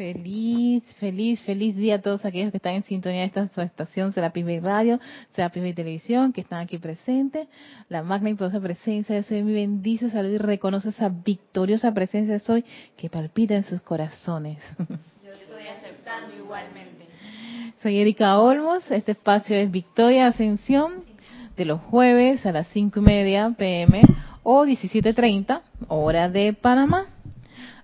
Feliz, 0.00 0.82
feliz, 0.94 1.42
feliz 1.42 1.76
día 1.76 1.96
a 1.96 2.00
todos 2.00 2.24
aquellos 2.24 2.52
que 2.52 2.56
están 2.56 2.72
en 2.72 2.84
sintonía 2.84 3.20
de 3.20 3.26
esta 3.26 3.46
su 3.48 3.60
estación 3.60 4.14
Serapis 4.14 4.46
Bay 4.46 4.58
Radio, 4.58 4.98
Serapis 5.32 5.62
Bay 5.62 5.74
Televisión, 5.74 6.32
que 6.32 6.40
están 6.40 6.60
aquí 6.60 6.78
presentes. 6.78 7.48
La 7.90 8.02
magna 8.02 8.30
y 8.30 8.34
poderosa 8.34 8.62
presencia 8.62 9.14
de 9.14 9.24
Soy 9.24 9.42
mi 9.42 9.52
bendice, 9.52 10.08
salud 10.08 10.30
y 10.30 10.38
reconoce 10.38 10.88
esa 10.88 11.10
victoriosa 11.10 11.92
presencia 11.92 12.32
de 12.32 12.40
Soy 12.40 12.64
que 12.96 13.10
palpita 13.10 13.52
en 13.52 13.64
sus 13.64 13.82
corazones. 13.82 14.56
Yo 14.78 15.32
estoy 15.32 15.66
aceptando 15.66 16.34
igualmente. 16.34 17.04
Soy 17.82 17.98
Erika 17.98 18.38
Olmos, 18.38 18.90
este 18.90 19.12
espacio 19.12 19.54
es 19.54 19.70
Victoria 19.70 20.28
Ascensión, 20.28 21.02
de 21.58 21.66
los 21.66 21.78
jueves 21.78 22.46
a 22.46 22.52
las 22.52 22.68
cinco 22.68 23.00
y 23.00 23.02
media 23.02 23.50
pm 23.50 24.00
o 24.44 24.64
17.30, 24.64 25.60
hora 25.88 26.30
de 26.30 26.54
Panamá. 26.54 27.09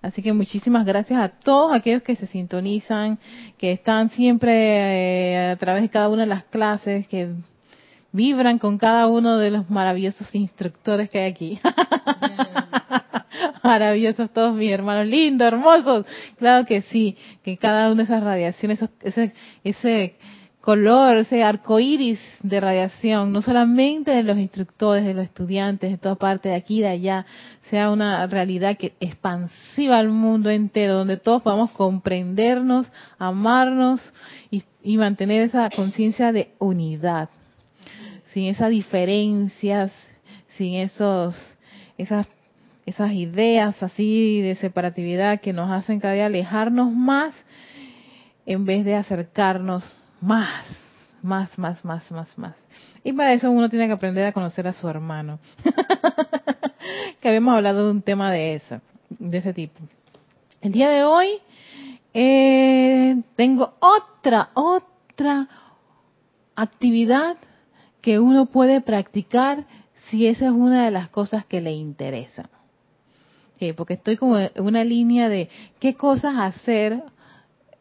Así 0.06 0.22
que 0.22 0.32
muchísimas 0.32 0.86
gracias 0.86 1.20
a 1.20 1.28
todos 1.30 1.74
aquellos 1.74 2.00
que 2.02 2.14
se 2.14 2.28
sintonizan, 2.28 3.18
que 3.58 3.72
están 3.72 4.08
siempre 4.10 4.52
eh, 4.52 5.50
a 5.50 5.56
través 5.56 5.82
de 5.82 5.88
cada 5.88 6.08
una 6.08 6.22
de 6.22 6.28
las 6.28 6.44
clases, 6.44 7.08
que 7.08 7.34
vibran 8.12 8.60
con 8.60 8.78
cada 8.78 9.08
uno 9.08 9.36
de 9.36 9.50
los 9.50 9.68
maravillosos 9.68 10.32
instructores 10.32 11.10
que 11.10 11.18
hay 11.18 11.30
aquí. 11.32 11.60
Maravillosos 13.64 14.30
todos 14.30 14.54
mis 14.54 14.70
hermanos, 14.70 15.08
lindos, 15.08 15.48
hermosos. 15.48 16.06
Claro 16.38 16.64
que 16.66 16.82
sí, 16.82 17.16
que 17.42 17.56
cada 17.56 17.88
una 17.88 17.96
de 17.96 18.02
esas 18.04 18.22
radiaciones, 18.22 18.78
ese, 19.02 19.34
ese 19.64 20.14
color, 20.66 21.18
ese 21.18 21.44
arco 21.44 21.78
iris 21.78 22.18
de 22.42 22.58
radiación, 22.58 23.32
no 23.32 23.40
solamente 23.40 24.10
de 24.10 24.24
los 24.24 24.36
instructores, 24.36 25.04
de 25.04 25.14
los 25.14 25.22
estudiantes, 25.22 25.92
de 25.92 25.96
toda 25.96 26.16
parte, 26.16 26.48
de 26.48 26.56
aquí 26.56 26.78
y 26.78 26.80
de 26.80 26.88
allá, 26.88 27.24
sea 27.70 27.92
una 27.92 28.26
realidad 28.26 28.76
que 28.76 28.94
expansiva 28.98 29.96
al 29.96 30.08
mundo 30.08 30.50
entero, 30.50 30.94
donde 30.94 31.18
todos 31.18 31.42
podamos 31.42 31.70
comprendernos, 31.70 32.90
amarnos 33.16 34.12
y, 34.50 34.64
mantener 34.96 35.44
esa 35.44 35.70
conciencia 35.70 36.32
de 36.32 36.50
unidad, 36.58 37.28
sin 38.32 38.46
esas 38.46 38.70
diferencias, 38.70 39.92
sin 40.56 40.74
esos, 40.74 41.36
esas, 41.96 42.26
esas 42.86 43.12
ideas 43.12 43.80
así 43.84 44.40
de 44.40 44.56
separatividad 44.56 45.40
que 45.40 45.52
nos 45.52 45.70
hacen 45.70 46.00
cada 46.00 46.14
día 46.14 46.26
alejarnos 46.26 46.90
más 46.92 47.36
en 48.46 48.64
vez 48.64 48.84
de 48.84 48.96
acercarnos 48.96 49.84
más, 50.20 50.64
más, 51.22 51.58
más, 51.58 51.84
más, 51.84 52.10
más, 52.10 52.38
más. 52.38 52.56
Y 53.04 53.12
para 53.12 53.32
eso 53.32 53.50
uno 53.50 53.68
tiene 53.68 53.86
que 53.86 53.92
aprender 53.92 54.26
a 54.26 54.32
conocer 54.32 54.66
a 54.66 54.72
su 54.72 54.88
hermano. 54.88 55.38
que 57.20 57.28
habíamos 57.28 57.54
hablado 57.54 57.86
de 57.86 57.90
un 57.90 58.02
tema 58.02 58.32
de 58.32 58.56
ese, 58.56 58.80
de 59.10 59.38
ese 59.38 59.52
tipo. 59.52 59.80
El 60.60 60.72
día 60.72 60.88
de 60.90 61.04
hoy 61.04 61.40
eh, 62.14 63.22
tengo 63.34 63.74
otra, 63.78 64.50
otra 64.54 65.48
actividad 66.54 67.36
que 68.00 68.18
uno 68.18 68.46
puede 68.46 68.80
practicar 68.80 69.66
si 70.08 70.26
esa 70.26 70.46
es 70.46 70.52
una 70.52 70.84
de 70.84 70.90
las 70.90 71.10
cosas 71.10 71.44
que 71.44 71.60
le 71.60 71.72
interesa. 71.72 72.48
Eh, 73.58 73.74
porque 73.74 73.94
estoy 73.94 74.16
como 74.16 74.38
en 74.38 74.50
una 74.56 74.84
línea 74.84 75.28
de 75.28 75.48
qué 75.80 75.94
cosas 75.94 76.34
hacer 76.36 77.02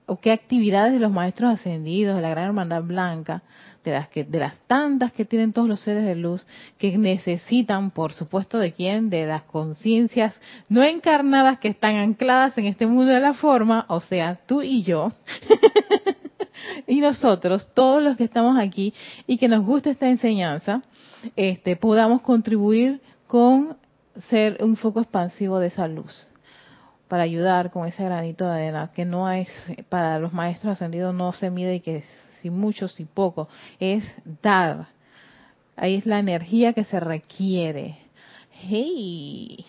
o 0.05 0.17
qué 0.19 0.31
actividades 0.31 0.93
de 0.93 0.99
los 0.99 1.11
maestros 1.11 1.53
ascendidos 1.53 2.15
de 2.15 2.21
la 2.21 2.29
Gran 2.29 2.45
Hermandad 2.45 2.83
Blanca, 2.83 3.43
de 3.83 3.91
las 3.91 4.09
que 4.09 4.23
de 4.23 4.39
las 4.39 4.59
tantas 4.61 5.13
que 5.13 5.25
tienen 5.25 5.53
todos 5.53 5.67
los 5.67 5.79
seres 5.79 6.05
de 6.05 6.15
luz 6.15 6.45
que 6.77 6.97
necesitan, 6.97 7.91
por 7.91 8.13
supuesto, 8.13 8.57
de 8.57 8.73
quién, 8.73 9.09
de 9.09 9.27
las 9.27 9.43
conciencias 9.43 10.35
no 10.69 10.83
encarnadas 10.83 11.59
que 11.59 11.69
están 11.69 11.95
ancladas 11.95 12.57
en 12.57 12.65
este 12.65 12.87
mundo 12.87 13.11
de 13.11 13.19
la 13.19 13.33
forma, 13.33 13.85
o 13.87 13.99
sea, 13.99 14.39
tú 14.47 14.61
y 14.61 14.83
yo. 14.83 15.11
y 16.87 16.99
nosotros, 16.99 17.69
todos 17.73 18.01
los 18.01 18.17
que 18.17 18.23
estamos 18.23 18.57
aquí 18.57 18.93
y 19.27 19.37
que 19.37 19.47
nos 19.47 19.63
gusta 19.63 19.91
esta 19.91 20.09
enseñanza, 20.09 20.81
este, 21.35 21.75
podamos 21.75 22.21
contribuir 22.21 23.01
con 23.27 23.77
ser 24.29 24.57
un 24.63 24.75
foco 24.77 25.01
expansivo 25.01 25.59
de 25.59 25.67
esa 25.67 25.87
luz 25.87 26.31
para 27.07 27.23
ayudar 27.23 27.71
con 27.71 27.87
ese 27.87 28.03
granito 28.03 28.45
de 28.45 28.53
arena, 28.53 28.91
que 28.93 29.05
no 29.05 29.31
es 29.31 29.47
para 29.89 30.19
los 30.19 30.33
maestros 30.33 30.73
ascendidos 30.73 31.13
no 31.13 31.31
se 31.31 31.49
mide 31.49 31.75
y 31.75 31.79
que 31.79 32.03
si 32.41 32.49
mucho, 32.49 32.87
si 32.87 33.05
poco, 33.05 33.47
es 33.79 34.03
dar. 34.41 34.87
Ahí 35.75 35.95
es 35.95 36.05
la 36.05 36.19
energía 36.19 36.73
que 36.73 36.83
se 36.83 36.99
requiere. 36.99 37.97
Hey, 38.51 39.65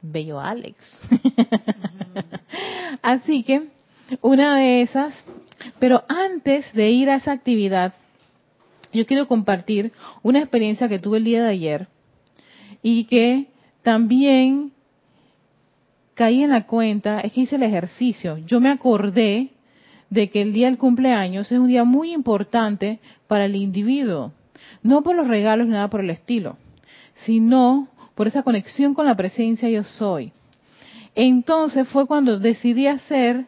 bello 0.00 0.40
Alex. 0.40 0.76
Así 3.02 3.42
que 3.42 3.68
una 4.22 4.56
de 4.56 4.82
esas, 4.82 5.14
pero 5.78 6.04
antes 6.08 6.72
de 6.72 6.90
ir 6.90 7.10
a 7.10 7.16
esa 7.16 7.32
actividad, 7.32 7.94
yo 8.92 9.06
quiero 9.06 9.28
compartir 9.28 9.92
una 10.22 10.38
experiencia 10.38 10.88
que 10.88 10.98
tuve 10.98 11.18
el 11.18 11.24
día 11.24 11.42
de 11.42 11.50
ayer 11.50 11.88
y 12.82 13.04
que 13.04 13.48
también 13.82 14.72
caí 16.18 16.42
en 16.42 16.50
la 16.50 16.66
cuenta, 16.66 17.20
es 17.20 17.32
que 17.32 17.42
hice 17.42 17.54
el 17.54 17.62
ejercicio. 17.62 18.38
Yo 18.38 18.58
me 18.60 18.70
acordé 18.70 19.50
de 20.10 20.28
que 20.30 20.42
el 20.42 20.52
día 20.52 20.66
del 20.66 20.76
cumpleaños 20.76 21.52
es 21.52 21.56
un 21.56 21.68
día 21.68 21.84
muy 21.84 22.12
importante 22.12 22.98
para 23.28 23.44
el 23.44 23.54
individuo. 23.54 24.32
No 24.82 25.02
por 25.02 25.14
los 25.14 25.28
regalos 25.28 25.68
ni 25.68 25.74
nada 25.74 25.88
por 25.88 26.00
el 26.00 26.10
estilo, 26.10 26.56
sino 27.24 27.86
por 28.16 28.26
esa 28.26 28.42
conexión 28.42 28.94
con 28.94 29.06
la 29.06 29.14
presencia 29.14 29.68
yo 29.68 29.84
soy. 29.84 30.32
Entonces 31.14 31.86
fue 31.86 32.08
cuando 32.08 32.40
decidí 32.40 32.88
hacer 32.88 33.46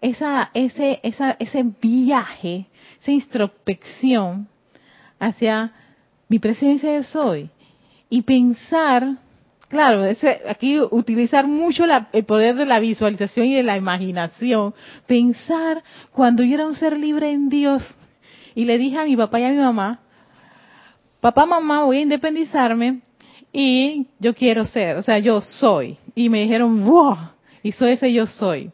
esa, 0.00 0.52
ese, 0.54 1.00
esa, 1.02 1.32
ese 1.40 1.64
viaje, 1.80 2.66
esa 3.00 3.10
introspección 3.10 4.46
hacia 5.18 5.72
mi 6.28 6.38
presencia 6.38 6.94
yo 6.94 7.02
soy 7.02 7.50
y 8.08 8.22
pensar 8.22 9.16
Claro, 9.72 10.04
ese, 10.04 10.42
aquí 10.50 10.78
utilizar 10.78 11.46
mucho 11.46 11.84
el 12.12 12.24
poder 12.26 12.56
de 12.56 12.66
la 12.66 12.78
visualización 12.78 13.46
y 13.46 13.54
de 13.54 13.62
la 13.62 13.78
imaginación. 13.78 14.74
Pensar 15.06 15.82
cuando 16.10 16.42
yo 16.42 16.56
era 16.56 16.66
un 16.66 16.74
ser 16.74 16.98
libre 16.98 17.32
en 17.32 17.48
Dios 17.48 17.82
y 18.54 18.66
le 18.66 18.76
dije 18.76 18.98
a 18.98 19.06
mi 19.06 19.16
papá 19.16 19.40
y 19.40 19.44
a 19.44 19.48
mi 19.48 19.56
mamá, 19.56 20.00
papá, 21.22 21.46
mamá, 21.46 21.84
voy 21.84 21.96
a 21.96 22.00
independizarme 22.02 23.00
y 23.50 24.08
yo 24.18 24.34
quiero 24.34 24.66
ser, 24.66 24.98
o 24.98 25.02
sea, 25.02 25.18
yo 25.20 25.40
soy. 25.40 25.96
Y 26.14 26.28
me 26.28 26.42
dijeron, 26.42 26.84
wow, 26.84 27.16
y 27.62 27.72
soy 27.72 27.92
ese 27.92 28.12
yo 28.12 28.26
soy. 28.26 28.70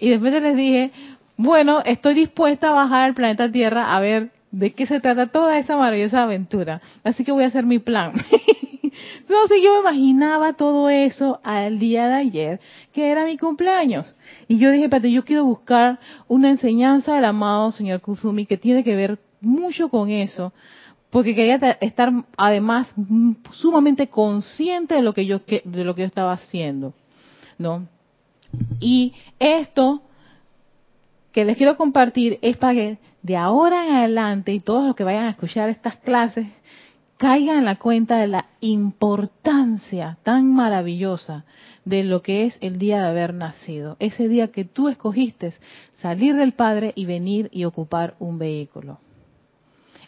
Y 0.00 0.08
después 0.08 0.32
les 0.32 0.56
dije, 0.56 0.92
bueno, 1.36 1.82
estoy 1.84 2.14
dispuesta 2.14 2.70
a 2.70 2.72
bajar 2.72 3.04
al 3.04 3.12
planeta 3.12 3.52
Tierra 3.52 3.94
a 3.94 4.00
ver 4.00 4.30
de 4.50 4.72
qué 4.72 4.86
se 4.86 4.98
trata 5.00 5.26
toda 5.26 5.58
esa 5.58 5.76
maravillosa 5.76 6.22
aventura. 6.22 6.80
Así 7.04 7.22
que 7.22 7.32
voy 7.32 7.44
a 7.44 7.48
hacer 7.48 7.66
mi 7.66 7.80
plan. 7.80 8.14
Entonces 9.20 9.58
yo 9.62 9.74
me 9.74 9.80
imaginaba 9.80 10.54
todo 10.54 10.88
eso 10.88 11.40
al 11.42 11.78
día 11.78 12.08
de 12.08 12.14
ayer, 12.14 12.60
que 12.92 13.10
era 13.10 13.24
mi 13.24 13.36
cumpleaños. 13.36 14.16
Y 14.48 14.58
yo 14.58 14.70
dije, 14.70 14.84
espérate, 14.84 15.10
yo 15.10 15.24
quiero 15.24 15.44
buscar 15.44 15.98
una 16.26 16.50
enseñanza 16.50 17.14
del 17.14 17.24
amado 17.24 17.72
señor 17.72 18.00
Kusumi 18.00 18.46
que 18.46 18.56
tiene 18.56 18.84
que 18.84 18.96
ver 18.96 19.18
mucho 19.40 19.88
con 19.88 20.10
eso, 20.10 20.52
porque 21.10 21.34
quería 21.34 21.56
estar 21.80 22.12
además 22.36 22.92
sumamente 23.52 24.08
consciente 24.08 24.94
de 24.94 25.02
lo 25.02 25.14
que 25.14 25.26
yo 25.26 25.40
de 25.64 25.84
lo 25.84 25.94
que 25.94 26.02
yo 26.02 26.06
estaba 26.06 26.32
haciendo, 26.32 26.92
¿no? 27.58 27.86
Y 28.80 29.14
esto 29.38 30.02
que 31.32 31.44
les 31.44 31.56
quiero 31.56 31.76
compartir 31.76 32.38
es 32.42 32.56
para 32.56 32.74
que 32.74 32.98
de 33.22 33.36
ahora 33.36 33.86
en 33.86 33.94
adelante 33.94 34.52
y 34.52 34.60
todos 34.60 34.86
los 34.86 34.96
que 34.96 35.04
vayan 35.04 35.26
a 35.26 35.30
escuchar 35.30 35.68
estas 35.68 35.96
clases 35.96 36.46
caigan 37.18 37.58
en 37.58 37.64
la 37.64 37.76
cuenta 37.76 38.16
de 38.18 38.28
la 38.28 38.46
importancia 38.60 40.18
tan 40.22 40.54
maravillosa 40.54 41.44
de 41.84 42.04
lo 42.04 42.22
que 42.22 42.46
es 42.46 42.56
el 42.60 42.78
día 42.78 43.02
de 43.02 43.08
haber 43.08 43.34
nacido, 43.34 43.96
ese 43.98 44.28
día 44.28 44.52
que 44.52 44.64
tú 44.64 44.88
escogiste 44.88 45.52
salir 45.98 46.36
del 46.36 46.52
Padre 46.52 46.92
y 46.94 47.06
venir 47.06 47.50
y 47.52 47.64
ocupar 47.64 48.14
un 48.20 48.38
vehículo. 48.38 49.00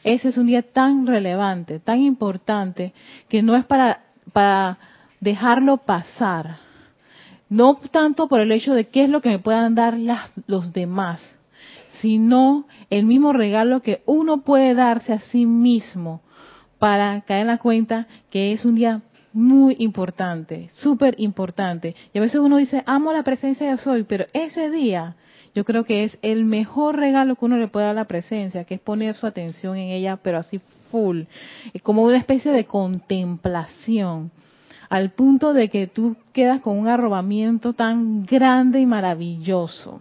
Ese 0.05 0.29
es 0.29 0.39
un 0.39 0.47
día 0.47 0.63
tan 0.63 1.07
relevante, 1.07 1.81
tan 1.81 2.01
importante, 2.01 2.95
que 3.29 3.43
no 3.43 3.57
es 3.57 3.65
para, 3.67 4.05
para 4.33 4.79
dejarlo 5.21 5.79
pasar, 5.79 6.59
no 7.49 7.75
tanto 7.91 8.29
por 8.29 8.39
el 8.41 8.53
hecho 8.53 8.73
de 8.73 8.87
qué 8.87 9.05
es 9.05 9.11
lo 9.11 9.21
que 9.21 9.31
me 9.31 9.41
puedan 9.41 9.75
dar 9.75 9.97
los 10.47 10.73
demás, 10.73 11.21
sino 12.01 12.67
el 12.89 13.05
mismo 13.05 13.33
regalo 13.33 13.83
que 13.83 14.03
uno 14.07 14.43
puede 14.43 14.75
darse 14.75 15.13
a 15.13 15.19
sí 15.19 15.45
mismo 15.45 16.23
para 16.81 17.21
caer 17.21 17.43
en 17.43 17.47
la 17.49 17.59
cuenta 17.59 18.09
que 18.31 18.53
es 18.53 18.65
un 18.65 18.75
día 18.75 19.03
muy 19.35 19.77
importante, 19.79 20.71
súper 20.73 21.15
importante. 21.19 21.95
Y 22.13 22.19
a 22.19 22.23
veces 22.23 22.41
uno 22.41 22.57
dice, 22.57 22.83
amo 22.87 23.13
la 23.13 23.23
presencia 23.23 23.71
de 23.71 23.77
soy, 23.79 24.03
pero 24.05 24.25
ese 24.33 24.71
día 24.71 25.15
yo 25.55 25.65
creo 25.65 25.85
que 25.85 26.05
es 26.05 26.19
el 26.23 26.47
mejor 26.47 26.97
regalo 26.97 27.37
que 27.37 27.45
uno 27.45 27.59
le 27.59 27.69
puede 27.69 27.85
dar 27.85 27.93
a 27.93 28.01
la 28.01 28.07
presencia, 28.07 28.65
que 28.65 28.75
es 28.75 28.81
poner 28.81 29.15
su 29.15 29.27
atención 29.27 29.77
en 29.77 29.91
ella, 29.91 30.17
pero 30.17 30.39
así 30.39 30.59
full, 30.91 31.25
como 31.83 32.03
una 32.03 32.17
especie 32.17 32.51
de 32.51 32.65
contemplación, 32.65 34.31
al 34.89 35.11
punto 35.11 35.53
de 35.53 35.69
que 35.69 35.87
tú 35.87 36.17
quedas 36.33 36.63
con 36.63 36.79
un 36.79 36.89
arrobamiento 36.89 37.75
tan 37.75 38.25
grande 38.25 38.81
y 38.81 38.87
maravilloso. 38.87 40.01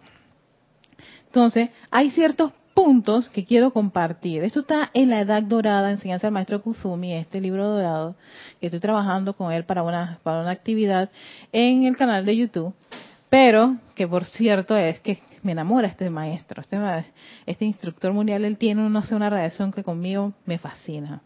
Entonces, 1.26 1.72
hay 1.92 2.10
ciertos 2.12 2.54
puntos 2.80 3.28
que 3.28 3.44
quiero 3.44 3.72
compartir. 3.72 4.42
Esto 4.42 4.62
está 4.62 4.90
en 4.94 5.10
la 5.10 5.20
Edad 5.20 5.44
Dorada, 5.44 5.92
Enseñanza 5.92 6.28
del 6.28 6.34
Maestro 6.34 6.62
Kuzumi, 6.62 7.14
este 7.14 7.42
libro 7.42 7.68
dorado, 7.68 8.16
que 8.62 8.68
estoy 8.68 8.80
trabajando 8.80 9.34
con 9.34 9.52
él 9.52 9.66
para 9.66 9.84
una, 9.84 10.18
para 10.24 10.40
una 10.40 10.52
actividad 10.52 11.10
en 11.52 11.84
el 11.84 11.98
canal 11.98 12.26
de 12.26 12.38
YouTube. 12.38 12.74
Pero, 13.30 13.76
que 13.96 14.08
por 14.08 14.24
cierto 14.24 14.78
es 14.78 14.98
que 15.02 15.20
me 15.44 15.52
enamora 15.52 15.90
este 15.90 16.10
maestro, 16.10 16.62
este, 16.62 16.78
este 17.46 17.66
instructor 17.66 18.14
mundial, 18.14 18.46
él 18.46 18.56
tiene, 18.56 18.90
no 18.90 19.02
sé, 19.02 19.14
una 19.14 19.30
relación 19.30 19.74
que 19.74 19.84
conmigo 19.84 20.32
me 20.46 20.58
fascina. 20.58 21.22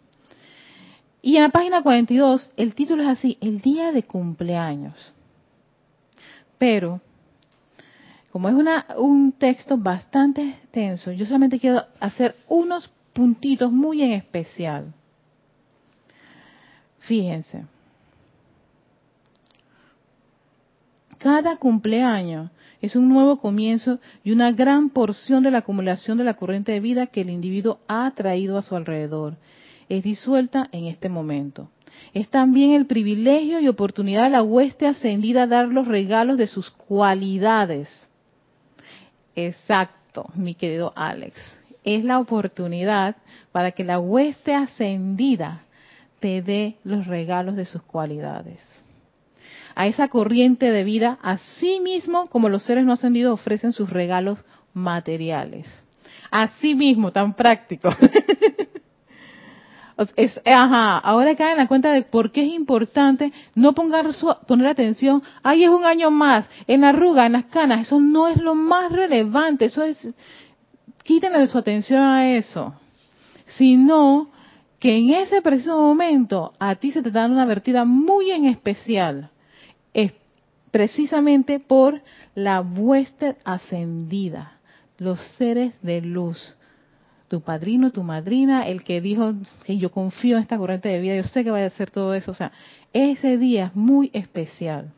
Y 1.21 1.37
en 1.37 1.43
la 1.43 1.49
página 1.49 1.83
42, 1.83 2.49
el 2.57 2.73
título 2.73 3.03
es 3.03 3.09
así, 3.09 3.37
el 3.41 3.61
día 3.61 3.91
de 3.91 4.01
cumpleaños. 4.01 5.13
Pero, 6.57 6.99
como 8.33 8.49
es 8.49 8.55
un 8.97 9.33
texto 9.33 9.77
bastante 9.77 10.41
extenso, 10.41 11.11
yo 11.11 11.23
solamente 11.23 11.59
quiero 11.59 11.83
hacer 11.99 12.33
unos 12.47 12.91
puntitos 13.13 13.71
muy 13.71 14.01
en 14.01 14.13
especial. 14.13 14.91
Fíjense. 17.01 17.65
Cada 21.19 21.57
cumpleaños 21.57 22.49
es 22.81 22.95
un 22.95 23.07
nuevo 23.07 23.37
comienzo 23.37 23.99
y 24.23 24.31
una 24.31 24.51
gran 24.51 24.89
porción 24.89 25.43
de 25.43 25.51
la 25.51 25.59
acumulación 25.59 26.17
de 26.17 26.23
la 26.23 26.33
corriente 26.33 26.71
de 26.71 26.79
vida 26.79 27.05
que 27.05 27.21
el 27.21 27.29
individuo 27.29 27.81
ha 27.87 28.09
traído 28.15 28.57
a 28.57 28.63
su 28.63 28.75
alrededor. 28.75 29.35
Es 29.89 30.03
disuelta 30.03 30.69
en 30.71 30.87
este 30.87 31.07
momento. 31.07 31.69
Es 32.15 32.29
también 32.29 32.71
el 32.71 32.87
privilegio 32.87 33.59
y 33.59 33.67
oportunidad 33.67 34.23
de 34.23 34.31
la 34.31 34.41
hueste 34.41 34.87
ascendida 34.87 35.43
a 35.43 35.47
dar 35.47 35.67
los 35.67 35.87
regalos 35.87 36.39
de 36.39 36.47
sus 36.47 36.71
cualidades 36.71 38.09
Exacto, 39.35 40.25
mi 40.35 40.55
querido 40.55 40.93
Alex. 40.95 41.35
Es 41.83 42.03
la 42.03 42.19
oportunidad 42.19 43.15
para 43.51 43.71
que 43.71 43.83
la 43.83 43.99
hueste 43.99 44.53
ascendida 44.53 45.63
te 46.19 46.41
dé 46.41 46.77
los 46.83 47.07
regalos 47.07 47.55
de 47.55 47.65
sus 47.65 47.81
cualidades. 47.83 48.61
A 49.75 49.87
esa 49.87 50.07
corriente 50.07 50.71
de 50.71 50.83
vida, 50.83 51.17
así 51.21 51.79
mismo 51.79 52.27
como 52.27 52.47
los 52.47 52.63
seres 52.63 52.85
no 52.85 52.93
ascendidos 52.93 53.33
ofrecen 53.33 53.73
sus 53.73 53.89
regalos 53.89 54.43
materiales. 54.73 55.67
Así 56.31 56.75
mismo, 56.75 57.11
tan 57.11 57.33
práctico. 57.33 57.89
Ajá, 60.45 60.97
ahora 60.97 61.35
caen 61.35 61.51
en 61.51 61.57
la 61.57 61.67
cuenta 61.67 61.91
de 61.91 62.01
por 62.01 62.31
qué 62.31 62.41
es 62.41 62.53
importante 62.53 63.31
no 63.53 63.73
pongar 63.73 64.07
poner 64.47 64.67
atención, 64.67 65.21
ahí 65.43 65.63
es 65.63 65.69
un 65.69 65.85
año 65.85 66.09
más, 66.09 66.49
en 66.67 66.81
la 66.81 66.89
arruga, 66.89 67.25
en 67.25 67.33
las 67.33 67.45
canas, 67.45 67.81
eso 67.81 67.99
no 67.99 68.27
es 68.27 68.41
lo 68.41 68.55
más 68.55 68.91
relevante, 68.91 69.65
eso 69.65 69.83
es, 69.83 70.09
quítenle 71.03 71.45
su 71.47 71.57
atención 71.59 72.01
a 72.01 72.35
eso, 72.35 72.73
sino 73.57 74.29
que 74.79 74.97
en 74.97 75.11
ese 75.11 75.41
preciso 75.41 75.77
momento 75.77 76.53
a 76.59 76.75
ti 76.75 76.91
se 76.91 77.03
te 77.03 77.11
da 77.11 77.27
una 77.27 77.45
vertida 77.45 77.85
muy 77.85 78.31
en 78.31 78.45
especial, 78.45 79.29
es 79.93 80.11
precisamente 80.71 81.59
por 81.59 82.01
la 82.33 82.61
vuestra 82.61 83.35
ascendida, 83.45 84.59
los 84.97 85.19
seres 85.37 85.79
de 85.83 86.01
luz 86.01 86.55
tu 87.33 87.41
padrino, 87.41 87.89
tu 87.89 88.03
madrina, 88.03 88.67
el 88.67 88.83
que 88.83 89.01
dijo 89.01 89.33
que 89.65 89.75
yo 89.79 89.89
confío 89.89 90.35
en 90.35 90.43
esta 90.43 90.55
corriente 90.55 90.89
de 90.89 90.99
vida, 90.99 91.15
yo 91.15 91.23
sé 91.23 91.43
que 91.43 91.49
va 91.49 91.63
a 91.63 91.65
hacer 91.65 91.89
todo 91.89 92.13
eso. 92.13 92.29
O 92.29 92.35
sea, 92.35 92.51
ese 92.93 93.39
día 93.39 93.65
es 93.65 93.75
muy 93.75 94.11
especial. 94.13 94.91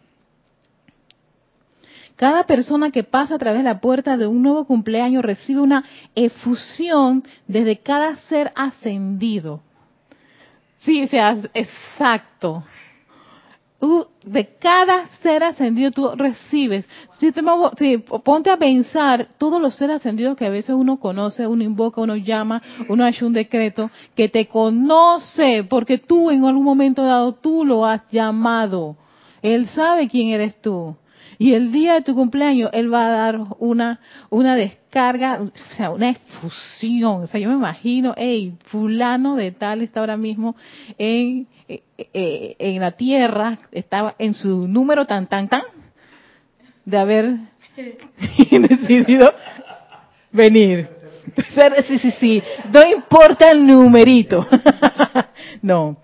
Cada 2.18 2.44
persona 2.44 2.92
que 2.92 3.06
pasa 3.06 3.36
a 3.36 3.38
través 3.38 3.60
de 3.64 3.70
la 3.70 3.80
puerta 3.80 4.18
de 4.18 4.28
un 4.28 4.42
nuevo 4.42 4.66
cumpleaños 4.66 5.24
recibe 5.24 5.62
una 5.62 5.86
efusión 6.14 7.24
desde 7.48 7.78
cada 7.78 8.18
ser 8.28 8.52
ascendido. 8.54 9.62
Sí, 10.80 11.08
sea, 11.08 11.38
exacto 11.54 12.66
de 14.24 14.58
cada 14.60 15.06
ser 15.22 15.44
ascendido 15.44 15.92
tú 15.92 16.10
recibes. 16.16 16.86
Si 17.20 17.32
te, 17.32 17.42
ponte 18.00 18.50
a 18.50 18.58
pensar 18.58 19.28
todos 19.38 19.62
los 19.62 19.76
seres 19.76 19.98
ascendidos 19.98 20.36
que 20.38 20.46
a 20.46 20.50
veces 20.50 20.76
uno 20.76 21.00
conoce, 21.00 21.48
uno 21.48 21.64
invoca, 21.64 22.02
uno 22.02 22.16
llama, 22.16 22.62
uno 22.90 23.06
hace 23.06 23.26
un 23.26 23.34
decreto, 23.34 23.90
que 24.16 24.30
te 24.30 24.48
conoce, 24.48 25.64
porque 25.64 25.98
tú 25.98 26.32
en 26.32 26.46
algún 26.46 26.64
momento 26.64 27.04
dado 27.04 27.34
tú 27.34 27.66
lo 27.66 27.86
has 27.86 28.02
llamado. 28.10 28.96
Él 29.42 29.68
sabe 29.68 30.08
quién 30.08 30.30
eres 30.30 30.60
tú. 30.62 30.96
Y 31.38 31.54
el 31.54 31.72
día 31.72 31.96
de 31.96 32.02
tu 32.02 32.16
cumpleaños, 32.16 32.70
Él 32.74 32.94
va 32.94 33.08
a 33.08 33.10
dar 33.10 33.40
una, 33.60 34.00
una 34.30 34.56
descarga, 34.56 35.42
o 35.42 35.52
sea, 35.76 35.92
una 35.92 36.10
efusión. 36.10 37.24
O 37.24 37.28
sea, 37.28 37.40
yo 37.40 37.50
me 37.50 37.56
imagino, 37.56 38.14
hey, 38.18 38.54
fulano 38.66 39.36
de 39.36 39.52
tal 39.52 39.82
está 39.82 40.00
ahora 40.00 40.18
mismo 40.18 40.56
en, 40.98 41.48
eh, 41.68 41.84
eh, 41.98 42.56
en 42.60 42.80
la 42.80 42.92
tierra, 42.92 43.58
estaba 43.72 44.16
en 44.18 44.34
su 44.34 44.68
número 44.68 45.06
tan, 45.06 45.28
tan, 45.28 45.50
tan, 45.50 45.64
de 46.86 46.98
haber 46.98 47.38
decidido 48.52 49.34
venir. 50.32 50.88
Sí, 51.36 52.00
sí, 52.00 52.12
sí, 52.12 52.44
no 52.72 52.82
importa 52.86 53.50
el 53.50 53.66
numerito. 53.66 54.48
no. 55.62 55.98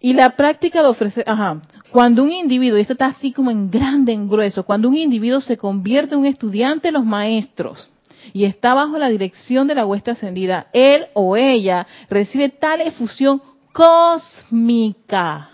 Y 0.00 0.12
la 0.12 0.30
práctica 0.30 0.82
de 0.82 0.88
ofrecer, 0.88 1.24
ajá, 1.26 1.62
cuando 1.90 2.22
un 2.22 2.32
individuo, 2.32 2.78
y 2.78 2.82
esto 2.82 2.94
está 2.94 3.06
así 3.06 3.32
como 3.32 3.50
en 3.50 3.70
grande, 3.70 4.12
en 4.12 4.28
grueso, 4.28 4.64
cuando 4.64 4.88
un 4.88 4.96
individuo 4.96 5.40
se 5.40 5.56
convierte 5.56 6.14
en 6.14 6.20
un 6.20 6.26
estudiante 6.26 6.88
de 6.88 6.92
los 6.92 7.04
maestros 7.04 7.90
y 8.32 8.44
está 8.44 8.74
bajo 8.74 8.98
la 8.98 9.08
dirección 9.08 9.66
de 9.68 9.74
la 9.76 9.86
huesta 9.86 10.12
ascendida, 10.12 10.68
él 10.72 11.06
o 11.14 11.36
ella 11.36 11.86
recibe 12.10 12.48
tal 12.48 12.80
efusión 12.80 13.40
cósmica, 13.72 15.50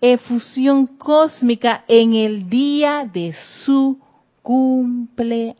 efusión 0.00 0.86
cósmica 0.86 1.84
en 1.86 2.14
el 2.14 2.48
día 2.48 3.08
de 3.10 3.34
su 3.64 3.98
cumpleaños. 4.42 5.54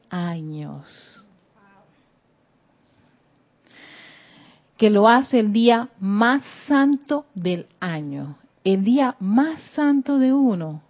Que 4.76 4.90
lo 4.90 5.08
hace 5.08 5.38
el 5.38 5.52
día 5.52 5.88
más 6.00 6.42
santo 6.66 7.26
del 7.34 7.68
año 7.78 8.38
el 8.64 8.82
día 8.82 9.14
más 9.20 9.60
santo 9.74 10.18
de 10.18 10.32
uno 10.32 10.82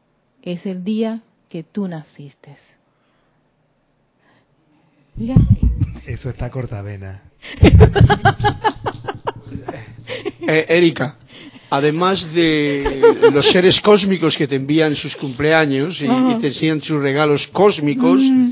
es 0.43 0.65
el 0.65 0.85
día 0.85 1.21
que 1.49 1.65
tú 1.65 1.89
naciste. 1.89 2.57
Eso 6.07 6.31
está 6.31 6.51
cortavena. 6.51 7.23
eh, 10.49 10.67
Erika, 10.69 11.19
además 11.71 12.33
de 12.33 13.31
los 13.33 13.47
seres 13.49 13.81
cósmicos 13.81 14.37
que 14.37 14.47
te 14.47 14.57
envían 14.57 14.95
sus 14.97 15.15
cumpleaños 15.17 16.01
y, 16.01 16.07
te 16.41 16.49
enseñan 16.49 16.81
sus 16.81 17.01
regalos 17.01 17.47
cósmicos 17.49 18.21
mm. 18.21 18.51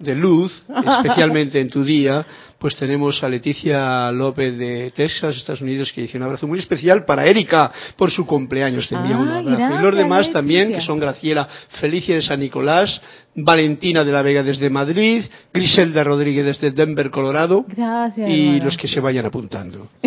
De 0.00 0.14
luz, 0.14 0.62
especialmente 0.98 1.60
en 1.60 1.68
tu 1.68 1.84
día, 1.84 2.24
pues 2.58 2.76
tenemos 2.76 3.22
a 3.24 3.28
Leticia 3.28 4.12
López 4.12 4.56
de 4.58 4.90
Texas, 4.90 5.36
Estados 5.36 5.62
Unidos, 5.62 5.90
que 5.92 6.02
dice 6.02 6.18
un 6.18 6.24
abrazo 6.24 6.46
muy 6.46 6.58
especial 6.58 7.06
para 7.06 7.24
Erika 7.24 7.72
por 7.96 8.10
su 8.10 8.26
cumpleaños. 8.26 8.86
Te 8.86 8.96
envía 8.96 9.16
un 9.16 9.28
abrazo. 9.28 9.78
y 9.78 9.82
los 9.82 9.96
demás 9.96 10.30
también, 10.30 10.72
que 10.72 10.82
son 10.82 11.00
Graciela 11.00 11.48
Felicia 11.80 12.16
de 12.16 12.22
San 12.22 12.40
Nicolás, 12.40 13.00
Valentina 13.34 14.04
de 14.04 14.12
la 14.12 14.20
Vega 14.22 14.42
desde 14.42 14.68
Madrid, 14.68 15.24
Griselda 15.54 16.04
Rodríguez 16.04 16.44
desde 16.44 16.70
Denver, 16.72 17.10
Colorado. 17.10 17.64
Gracias. 17.66 18.28
Y 18.28 18.60
los 18.60 18.76
que 18.76 18.88
se 18.88 19.00
vayan 19.00 19.24
apuntando. 19.24 19.88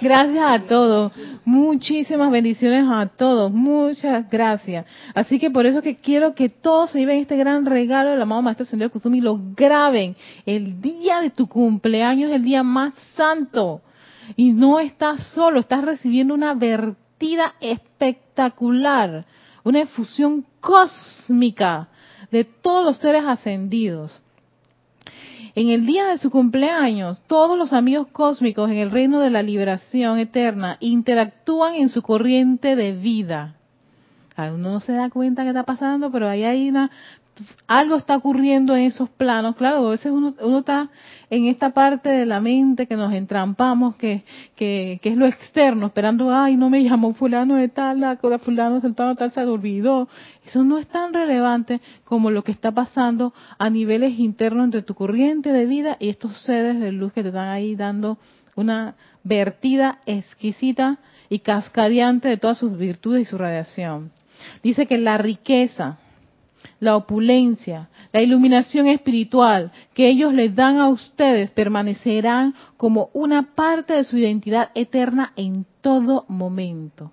gracias 0.00 0.44
a 0.44 0.60
todos. 0.66 1.12
Muchísimas 1.44 2.30
bendiciones 2.30 2.84
a 2.90 3.06
todos. 3.06 3.52
Muchas 3.52 4.28
gracias. 4.30 4.86
Así 5.14 5.38
que 5.38 5.50
por 5.50 5.66
eso 5.66 5.82
que 5.82 5.96
quiero 5.96 6.34
que 6.34 6.48
todos 6.48 6.90
se 6.90 7.00
lleven 7.00 7.18
este 7.18 7.36
gran 7.36 7.66
regalo 7.66 8.10
del 8.10 8.22
amado 8.22 8.42
Maestro 8.42 8.66
Sendido 8.66 8.90
Kusumi 8.90 9.18
y 9.18 9.20
lo 9.20 9.38
graben. 9.54 10.16
El 10.46 10.80
día 10.80 11.20
de 11.20 11.30
tu 11.30 11.46
cumpleaños 11.46 12.30
es 12.30 12.36
el 12.36 12.44
día 12.44 12.62
más 12.62 12.94
santo. 13.16 13.82
Y 14.36 14.52
no 14.52 14.80
estás 14.80 15.22
solo, 15.34 15.60
estás 15.60 15.84
recibiendo 15.84 16.32
una 16.32 16.54
vertida 16.54 17.54
espectacular 17.60 19.26
una 19.64 19.80
efusión 19.80 20.44
cósmica 20.60 21.88
de 22.30 22.44
todos 22.44 22.84
los 22.84 22.98
seres 22.98 23.24
ascendidos. 23.24 24.22
En 25.54 25.68
el 25.68 25.86
día 25.86 26.06
de 26.06 26.18
su 26.18 26.30
cumpleaños, 26.30 27.20
todos 27.26 27.58
los 27.58 27.72
amigos 27.72 28.08
cósmicos 28.12 28.70
en 28.70 28.76
el 28.76 28.90
reino 28.90 29.20
de 29.20 29.30
la 29.30 29.42
liberación 29.42 30.18
eterna 30.18 30.76
interactúan 30.80 31.74
en 31.74 31.88
su 31.88 32.02
corriente 32.02 32.76
de 32.76 32.92
vida. 32.92 33.54
uno 34.36 34.56
no 34.56 34.80
se 34.80 34.92
da 34.92 35.10
cuenta 35.10 35.42
que 35.42 35.50
está 35.50 35.64
pasando, 35.64 36.10
pero 36.10 36.28
ahí 36.28 36.44
hay 36.44 36.68
una, 36.68 36.90
algo 37.66 37.96
está 37.96 38.16
ocurriendo 38.16 38.76
en 38.76 38.84
esos 38.84 39.08
planos. 39.10 39.56
Claro, 39.56 39.86
a 39.86 39.90
veces 39.90 40.12
uno, 40.12 40.34
uno 40.40 40.58
está 40.58 40.90
en 41.30 41.46
esta 41.46 41.70
parte 41.70 42.08
de 42.08 42.26
la 42.26 42.40
mente 42.40 42.86
que 42.86 42.96
nos 42.96 43.12
entrampamos, 43.12 43.96
que, 43.96 44.24
que, 44.54 45.00
que 45.02 45.10
es 45.10 45.16
lo 45.16 45.26
externo, 45.26 45.86
esperando, 45.86 46.34
ay, 46.34 46.56
no 46.56 46.70
me 46.70 46.82
llamó 46.82 47.12
fulano 47.14 47.56
de 47.56 47.68
tal, 47.68 48.00
la 48.00 48.16
fulano 48.38 48.80
de 48.80 48.92
tal 48.92 49.30
se 49.32 49.40
olvidó. 49.44 50.08
Eso 50.46 50.62
no 50.62 50.78
es 50.78 50.86
tan 50.86 51.12
relevante 51.12 51.80
como 52.04 52.30
lo 52.30 52.44
que 52.44 52.52
está 52.52 52.70
pasando 52.72 53.32
a 53.58 53.70
niveles 53.70 54.18
internos 54.18 54.66
entre 54.66 54.82
tu 54.82 54.94
corriente 54.94 55.52
de 55.52 55.66
vida 55.66 55.96
y 55.98 56.10
estos 56.10 56.40
sedes 56.42 56.78
de 56.80 56.92
luz 56.92 57.12
que 57.12 57.22
te 57.22 57.28
están 57.28 57.48
ahí 57.48 57.74
dando 57.74 58.18
una 58.56 58.94
vertida 59.24 59.98
exquisita 60.06 60.98
y 61.28 61.40
cascadeante 61.40 62.28
de 62.28 62.36
todas 62.36 62.58
sus 62.58 62.76
virtudes 62.76 63.22
y 63.22 63.24
su 63.24 63.38
radiación. 63.38 64.12
Dice 64.62 64.86
que 64.86 64.98
la 64.98 65.18
riqueza, 65.18 65.98
la 66.80 66.96
opulencia, 66.96 67.88
la 68.12 68.22
iluminación 68.22 68.86
espiritual 68.86 69.72
que 69.94 70.08
ellos 70.08 70.32
les 70.32 70.54
dan 70.54 70.78
a 70.78 70.88
ustedes 70.88 71.50
permanecerán 71.50 72.54
como 72.76 73.10
una 73.12 73.54
parte 73.54 73.94
de 73.94 74.04
su 74.04 74.16
identidad 74.18 74.70
eterna 74.74 75.32
en 75.36 75.66
todo 75.80 76.24
momento. 76.28 77.10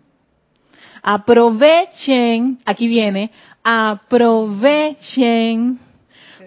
Aprovechen, 1.03 2.59
aquí 2.65 2.87
viene, 2.87 3.31
aprovechen 3.63 5.11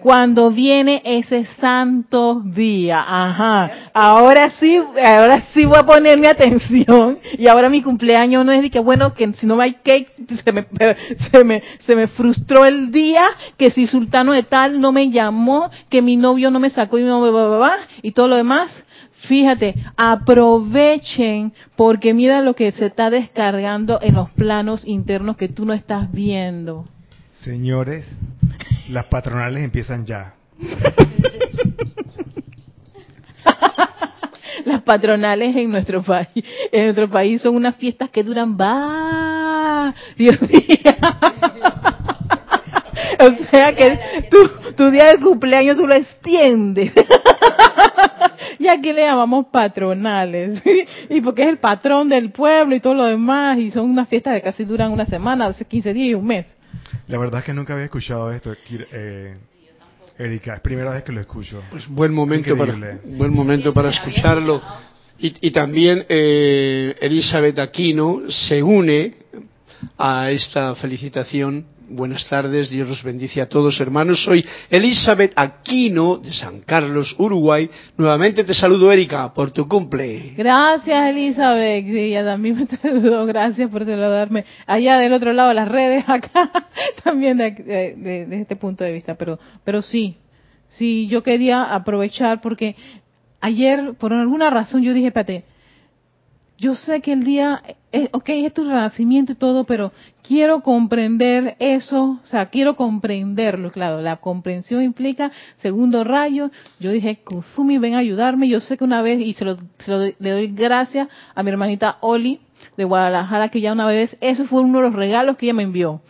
cuando 0.05 0.51
viene 0.51 1.01
ese 1.03 1.47
santo 1.59 2.39
día. 2.45 3.03
Ajá. 3.07 3.89
Ahora 3.91 4.51
sí, 4.51 4.77
ahora 5.03 5.41
sí 5.51 5.65
voy 5.65 5.79
a 5.79 5.83
poner 5.83 6.19
mi 6.19 6.27
atención. 6.27 7.17
Y 7.39 7.47
ahora 7.47 7.69
mi 7.69 7.81
cumpleaños 7.81 8.45
no 8.45 8.51
es 8.51 8.61
de 8.61 8.69
que, 8.69 8.77
bueno, 8.77 9.15
que 9.15 9.33
si 9.33 9.47
no 9.47 9.59
hay 9.59 9.73
cake, 9.73 10.11
se 10.43 10.51
me, 10.51 10.67
se 11.31 11.43
me, 11.43 11.63
se 11.79 11.95
me 11.95 12.05
frustró 12.05 12.65
el 12.65 12.91
día, 12.91 13.23
que 13.57 13.71
si 13.71 13.87
sultano 13.87 14.33
de 14.33 14.43
tal 14.43 14.79
no 14.79 14.91
me 14.91 15.09
llamó, 15.09 15.71
que 15.89 16.03
mi 16.03 16.17
novio 16.17 16.51
no 16.51 16.59
me 16.59 16.69
sacó 16.69 16.99
y 16.99 17.03
no 17.03 17.19
me 17.19 17.31
y 18.03 18.11
todo 18.11 18.27
lo 18.27 18.35
demás. 18.35 18.69
Fíjate, 19.27 19.73
aprovechen 19.97 21.51
porque 21.75 22.13
mira 22.13 22.43
lo 22.43 22.53
que 22.53 22.71
se 22.73 22.85
está 22.85 23.09
descargando 23.09 23.97
en 24.03 24.13
los 24.13 24.29
planos 24.29 24.85
internos 24.85 25.35
que 25.35 25.47
tú 25.47 25.65
no 25.65 25.73
estás 25.73 26.11
viendo. 26.11 26.85
Señores, 27.41 28.05
las 28.89 29.05
patronales 29.05 29.63
empiezan 29.63 30.05
ya. 30.05 30.33
Las 34.65 34.81
patronales 34.81 35.55
en 35.55 35.69
nuestro 35.69 36.01
país, 36.01 36.43
en 36.71 36.85
nuestro 36.85 37.07
país 37.07 37.41
son 37.41 37.55
unas 37.55 37.75
fiestas 37.75 38.09
que 38.09 38.23
duran 38.23 38.57
Dios 40.17 40.39
días. 40.39 40.97
o 43.19 43.43
sea 43.51 43.75
que 43.75 43.99
tu, 44.31 44.73
tu 44.75 44.89
día 44.89 45.11
de 45.11 45.19
cumpleaños 45.19 45.77
tú 45.77 45.85
lo 45.85 45.93
extiendes. 45.93 46.91
y 48.59 48.67
aquí 48.67 48.91
le 48.91 49.03
llamamos 49.03 49.45
patronales. 49.51 50.63
y 51.09 51.21
porque 51.21 51.43
es 51.43 51.49
el 51.49 51.57
patrón 51.57 52.09
del 52.09 52.31
pueblo 52.31 52.75
y 52.75 52.79
todo 52.79 52.95
lo 52.95 53.05
demás. 53.05 53.59
Y 53.59 53.69
son 53.69 53.89
unas 53.89 54.09
fiestas 54.09 54.33
que 54.33 54.41
casi 54.41 54.65
duran 54.65 54.91
una 54.91 55.05
semana, 55.05 55.53
15 55.53 55.93
días 55.93 56.09
y 56.09 56.13
un 56.15 56.25
mes. 56.25 56.47
La 57.07 57.17
verdad 57.17 57.39
es 57.39 57.45
que 57.45 57.53
nunca 57.53 57.73
había 57.73 57.85
escuchado 57.85 58.31
esto, 58.31 58.55
eh, 58.69 59.37
Erika. 60.17 60.55
Es 60.55 60.61
primera 60.61 60.91
vez 60.91 61.03
que 61.03 61.11
lo 61.11 61.21
escucho. 61.21 61.61
Pues 61.71 61.87
buen 61.87 62.13
momento, 62.13 62.55
para, 62.57 62.99
buen 63.03 63.33
momento 63.33 63.73
para 63.73 63.89
escucharlo. 63.89 64.61
Y, 65.17 65.51
también 65.51 66.05
eh, 66.09 66.95
Elizabeth 66.99 67.57
Aquino 67.59 68.23
se 68.29 68.61
une 68.61 69.15
a 69.97 70.29
esta 70.31 70.75
felicitación 70.75 71.65
Buenas 71.87 72.27
tardes, 72.27 72.69
Dios 72.71 72.89
los 72.89 73.03
bendice 73.03 73.41
a 73.41 73.47
todos 73.47 73.79
hermanos. 73.79 74.23
Soy 74.23 74.43
Elizabeth 74.71 75.33
Aquino 75.35 76.17
de 76.17 76.33
San 76.33 76.61
Carlos, 76.61 77.15
Uruguay. 77.19 77.69
Nuevamente 77.95 78.43
te 78.43 78.55
saludo, 78.55 78.91
Erika, 78.91 79.31
por 79.31 79.51
tu 79.51 79.67
cumple. 79.67 80.33
Gracias, 80.35 81.09
Elizabeth. 81.11 81.85
Y 81.85 81.99
ella 81.99 82.25
también 82.25 82.55
me 82.59 82.65
saludó. 82.65 83.27
Gracias 83.27 83.69
por 83.69 83.85
saludarme. 83.85 84.45
Allá 84.65 84.97
del 84.97 85.13
otro 85.13 85.31
lado 85.31 85.49
de 85.49 85.55
las 85.55 85.67
redes, 85.67 86.03
acá 86.07 86.49
también 87.03 87.37
de, 87.37 88.27
este 88.31 88.55
punto 88.55 88.83
de 88.83 88.91
vista. 88.91 89.13
Pero, 89.13 89.37
pero 89.63 89.83
sí, 89.83 90.17
sí, 90.69 91.07
yo 91.07 91.21
quería 91.21 91.65
aprovechar 91.65 92.41
porque 92.41 92.75
ayer, 93.41 93.93
por 93.99 94.11
alguna 94.11 94.49
razón, 94.49 94.81
yo 94.81 94.91
dije, 94.91 95.07
espérate, 95.07 95.43
yo 96.57 96.75
sé 96.75 97.01
que 97.01 97.11
el 97.11 97.23
día, 97.23 97.61
es, 97.91 98.09
ok, 98.13 98.29
es 98.29 98.53
tu 98.53 98.63
renacimiento 98.63 99.33
y 99.33 99.35
todo, 99.35 99.65
pero 99.65 99.91
quiero 100.23 100.61
comprender 100.61 101.55
eso, 101.59 102.19
o 102.23 102.27
sea, 102.27 102.45
quiero 102.47 102.75
comprenderlo, 102.75 103.71
claro, 103.71 104.01
la 104.01 104.17
comprensión 104.17 104.81
implica 104.81 105.31
segundo 105.57 106.03
rayo. 106.03 106.51
Yo 106.79 106.91
dije, 106.91 107.19
Kuzumi, 107.23 107.77
ven 107.77 107.95
a 107.95 107.99
ayudarme. 107.99 108.47
Yo 108.47 108.59
sé 108.61 108.77
que 108.77 108.83
una 108.83 109.01
vez, 109.01 109.19
y 109.19 109.33
se 109.33 109.43
lo, 109.43 109.57
le 109.87 110.31
doy 110.31 110.47
gracias 110.47 111.09
a 111.33 111.43
mi 111.43 111.51
hermanita 111.51 111.97
Oli 112.01 112.39
de 112.77 112.83
Guadalajara, 112.85 113.49
que 113.49 113.61
ya 113.61 113.73
una 113.73 113.85
vez, 113.85 114.15
eso 114.21 114.45
fue 114.45 114.61
uno 114.61 114.79
de 114.79 114.85
los 114.85 114.95
regalos 114.95 115.37
que 115.37 115.47
ella 115.47 115.53
me 115.53 115.63
envió. 115.63 116.01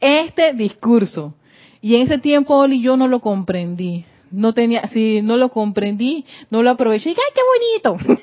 Este 0.00 0.52
discurso. 0.52 1.34
Y 1.80 1.96
en 1.96 2.02
ese 2.02 2.18
tiempo, 2.18 2.56
Oli, 2.56 2.80
yo 2.80 2.96
no 2.96 3.08
lo 3.08 3.20
comprendí 3.20 4.04
no 4.34 4.52
tenía, 4.52 4.86
si 4.88 5.22
no 5.22 5.36
lo 5.36 5.48
comprendí, 5.50 6.24
no 6.50 6.62
lo 6.62 6.70
aproveché. 6.70 7.10
¡Ay, 7.10 7.16
qué 7.34 7.86
bonito! 7.86 8.18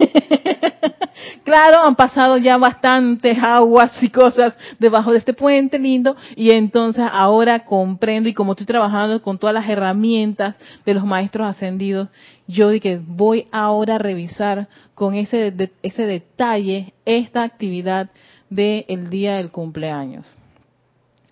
claro, 1.43 1.81
han 1.83 1.95
pasado 1.95 2.37
ya 2.37 2.57
bastantes 2.57 3.37
aguas 3.41 3.91
y 4.01 4.09
cosas 4.09 4.53
debajo 4.79 5.11
de 5.11 5.19
este 5.19 5.33
puente 5.33 5.79
lindo 5.79 6.15
y 6.35 6.51
entonces 6.51 7.05
ahora 7.11 7.65
comprendo 7.65 8.29
y 8.29 8.33
como 8.33 8.51
estoy 8.51 8.65
trabajando 8.65 9.21
con 9.21 9.37
todas 9.37 9.53
las 9.53 9.69
herramientas 9.69 10.55
de 10.85 10.93
los 10.93 11.05
maestros 11.05 11.47
ascendidos, 11.47 12.09
yo 12.47 12.69
dije, 12.69 13.01
voy 13.03 13.45
ahora 13.51 13.95
a 13.95 13.99
revisar 13.99 14.67
con 14.93 15.15
ese, 15.15 15.53
ese 15.81 16.05
detalle 16.05 16.93
esta 17.05 17.43
actividad 17.43 18.09
del 18.49 19.09
día 19.09 19.37
del 19.37 19.49
cumpleaños. 19.49 20.27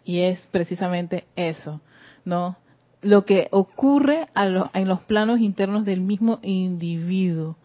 Y 0.05 0.21
es 0.21 0.48
precisamente 0.48 1.25
eso, 1.36 1.81
¿no? 2.24 2.55
Lo 3.01 3.25
que 3.25 3.48
ocurre 3.51 4.25
en 4.36 4.88
los 4.88 5.01
planos 5.01 5.39
internos 5.39 5.86
del 5.86 6.01
mismo 6.01 6.39
individuo, 6.41 7.56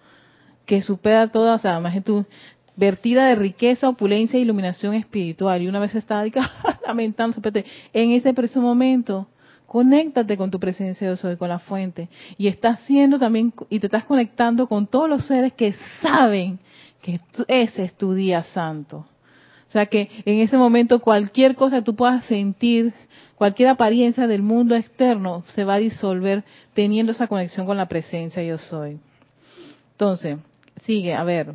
que 0.67 0.83
supera 0.83 1.29
toda, 1.29 1.55
o 1.55 1.59
sea, 1.59 1.81
tu 2.03 2.25
vertida 2.77 3.27
de 3.27 3.35
riqueza, 3.35 3.89
opulencia 3.89 4.39
e 4.39 4.43
iluminación 4.43 4.95
espiritual. 4.95 5.63
Y 5.63 5.69
una 5.69 5.81
vez 5.81 5.95
estaba 5.95 6.25
lamentando, 6.87 7.37
en 7.93 8.11
ese 8.13 8.33
preciso 8.33 8.61
momento, 8.61 9.29
conéctate 9.67 10.37
con 10.37 10.51
tu 10.51 10.61
presencia 10.61 11.11
de 11.11 11.17
soy, 11.17 11.37
con 11.37 11.49
la 11.49 11.59
fuente. 11.59 12.09
Y 12.39 12.47
estás 12.47 12.81
haciendo 12.81 13.19
también, 13.19 13.53
y 13.69 13.81
te 13.81 13.87
estás 13.87 14.05
conectando 14.05 14.67
con 14.67 14.87
todos 14.87 15.09
los 15.09 15.27
seres 15.27 15.53
que 15.53 15.75
saben 16.01 16.59
que 17.03 17.21
ese 17.49 17.85
es 17.85 17.95
tu 17.95 18.15
día 18.15 18.43
santo. 18.43 19.07
O 19.69 19.73
sea 19.75 19.87
que 19.87 20.09
en 20.25 20.39
ese 20.39 20.57
momento 20.57 21.01
cualquier 21.01 21.57
cosa 21.57 21.79
que 21.79 21.83
tú 21.83 21.97
puedas 21.97 22.25
sentir 22.27 22.95
cualquier 23.37 23.69
apariencia 23.69 24.27
del 24.27 24.43
mundo 24.43 24.75
externo 24.75 25.45
se 25.55 25.65
va 25.65 25.75
a 25.75 25.79
disolver 25.79 26.45
teniendo 26.75 27.13
esa 27.13 27.27
conexión 27.27 27.67
con 27.67 27.77
la 27.77 27.89
presencia 27.89 28.43
yo 28.43 28.59
soy. 28.59 28.99
Entonces, 29.93 30.39
sigue, 30.83 31.15
a 31.15 31.25
ver. 31.25 31.55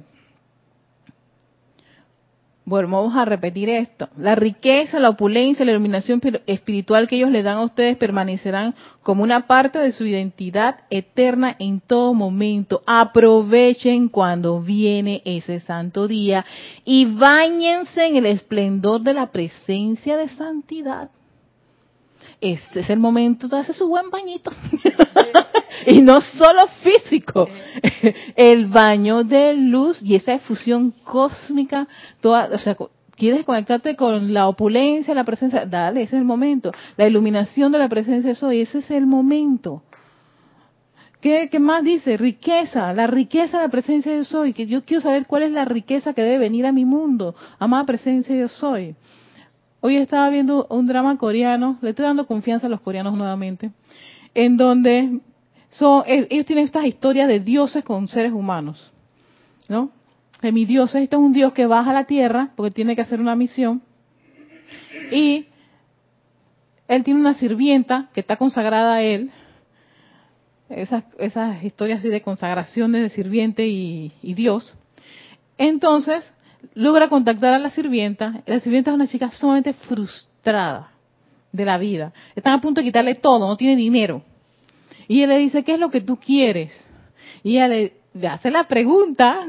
Bueno, 2.70 2.88
vamos 2.90 3.16
a 3.16 3.26
repetir 3.26 3.68
esto. 3.68 4.10
La 4.16 4.36
riqueza, 4.36 5.00
la 5.00 5.10
opulencia, 5.10 5.66
la 5.66 5.72
iluminación 5.72 6.22
espiritual 6.46 7.08
que 7.08 7.16
ellos 7.16 7.32
le 7.32 7.42
dan 7.42 7.58
a 7.58 7.64
ustedes 7.64 7.98
permanecerán 7.98 8.76
como 9.02 9.24
una 9.24 9.48
parte 9.48 9.80
de 9.80 9.92
su 9.92 10.06
identidad 10.06 10.82
eterna 10.92 11.56
en 11.58 11.80
todo 11.80 12.14
momento. 12.14 12.84
Aprovechen 12.86 14.08
cuando 14.08 14.62
viene 14.62 15.24
ese 15.26 15.62
santo 15.62 16.08
día 16.08 16.46
y 16.86 17.06
bañense 17.06 18.06
en 18.06 18.18
el 18.18 18.28
esplendor 18.28 19.02
de 19.02 19.16
la 19.16 19.32
presencia 19.32 20.16
de 20.16 20.30
santidad 20.30 21.10
este 22.42 22.82
es 22.82 22.90
el 22.90 23.00
momento 23.00 23.48
de 23.48 23.60
hacer 23.60 23.76
su 23.76 23.88
buen 23.88 24.10
bañito. 24.10 24.52
y 25.86 26.02
no 26.02 26.22
solo 26.22 26.68
físico, 26.82 27.48
el 28.36 28.68
baño 28.68 29.24
de 29.24 29.54
luz 29.54 30.02
y 30.02 30.16
esa 30.16 30.34
efusión 30.34 30.92
cósmica, 31.04 31.88
toda, 32.22 32.50
o 32.54 32.60
sea, 32.60 32.78
quieres 33.16 33.44
conectarte 33.44 33.96
con 33.96 34.34
la 34.34 34.48
opulencia, 34.48 35.14
la 35.14 35.26
presencia, 35.26 35.66
dale, 35.66 36.04
ese 36.04 36.16
es 36.16 36.22
el 36.22 36.26
momento. 36.26 36.72
La 36.96 37.08
iluminación 37.08 37.72
de 37.72 37.80
la 37.80 37.90
presencia 37.90 38.30
de 38.30 38.36
soy, 38.36 38.62
ese 38.62 38.80
es 38.80 38.90
el 38.92 39.06
momento. 39.06 39.84
¿Qué, 41.22 41.50
¿Qué, 41.52 41.60
más 41.60 41.84
dice? 41.84 42.16
Riqueza, 42.16 42.94
la 42.94 43.06
riqueza 43.06 43.58
de 43.58 43.64
la 43.64 43.70
presencia 43.70 44.16
de 44.16 44.24
soy. 44.24 44.54
Que 44.54 44.68
yo 44.68 44.86
quiero 44.86 45.02
saber 45.02 45.26
cuál 45.28 45.44
es 45.44 45.52
la 45.52 45.66
riqueza 45.66 46.14
que 46.14 46.22
debe 46.22 46.38
venir 46.38 46.66
a 46.66 46.72
mi 46.72 46.86
mundo. 46.86 47.36
Amada 47.60 47.86
presencia 47.86 48.34
de 48.34 48.48
soy. 48.48 48.96
Hoy 49.82 49.96
estaba 49.96 50.30
viendo 50.30 50.68
un 50.70 50.88
drama 50.88 51.18
coreano, 51.18 51.78
le 51.82 51.92
estoy 51.92 52.04
dando 52.04 52.28
confianza 52.28 52.68
a 52.68 52.70
los 52.70 52.82
coreanos 52.82 53.18
nuevamente, 53.18 53.72
en 54.34 54.58
donde 54.58 55.22
son, 55.70 56.04
ellos 56.06 56.46
tienen 56.46 56.66
estas 56.66 56.86
historias 56.86 57.30
de 57.30 57.40
dioses 57.40 57.84
con 57.86 58.08
seres 58.10 58.34
humanos, 58.34 58.92
¿no? 59.70 59.92
De 60.42 60.52
mi 60.52 60.66
dios, 60.66 60.94
esto 60.96 61.18
es 61.18 61.22
un 61.22 61.32
dios 61.32 61.54
que 61.54 61.66
baja 61.66 61.92
a 61.92 61.94
la 61.94 62.06
tierra 62.06 62.52
porque 62.56 62.72
tiene 62.72 62.96
que 62.96 63.02
hacer 63.02 63.20
una 63.20 63.36
misión 63.36 63.82
Y 65.12 65.48
él 66.88 67.04
tiene 67.04 67.20
una 67.20 67.34
sirvienta 67.36 68.10
que 68.14 68.22
está 68.22 68.38
consagrada 68.38 68.96
a 68.96 69.02
él. 69.02 69.32
Esas, 70.70 71.04
esas 71.18 71.64
historias 71.64 72.00
así 72.00 72.10
de 72.10 72.22
consagraciones 72.22 73.02
de 73.02 73.10
sirviente 73.10 73.68
y 73.68 74.12
Dios. 74.22 74.76
Entonces, 75.58 76.32
logra 76.74 77.10
contactar 77.10 77.54
a 77.54 77.60
la 77.60 77.70
sirvienta. 77.70 78.42
La 78.46 78.60
sirvienta 78.60 78.92
es 78.92 78.96
una 78.96 79.08
chica 79.08 79.32
sumamente 79.32 79.74
frustrada 79.74 80.92
de 81.52 81.66
la 81.66 81.78
vida. 81.78 82.14
Están 82.36 82.54
a 82.54 82.62
punto 82.62 82.82
de 82.82 82.86
quitarle 82.86 83.16
todo, 83.16 83.48
no 83.48 83.58
tiene 83.58 83.76
dinero. 83.76 84.22
Y 85.08 85.24
él 85.24 85.30
le 85.30 85.38
dice, 85.40 85.64
¿qué 85.64 85.74
es 85.74 85.80
lo 85.80 85.90
que 85.90 86.02
tú 86.02 86.18
quieres? 86.18 86.72
Y 87.44 87.54
ella 87.54 87.68
le, 87.68 87.94
le 88.14 88.28
hace 88.28 88.52
la 88.52 88.66
pregunta, 88.66 89.48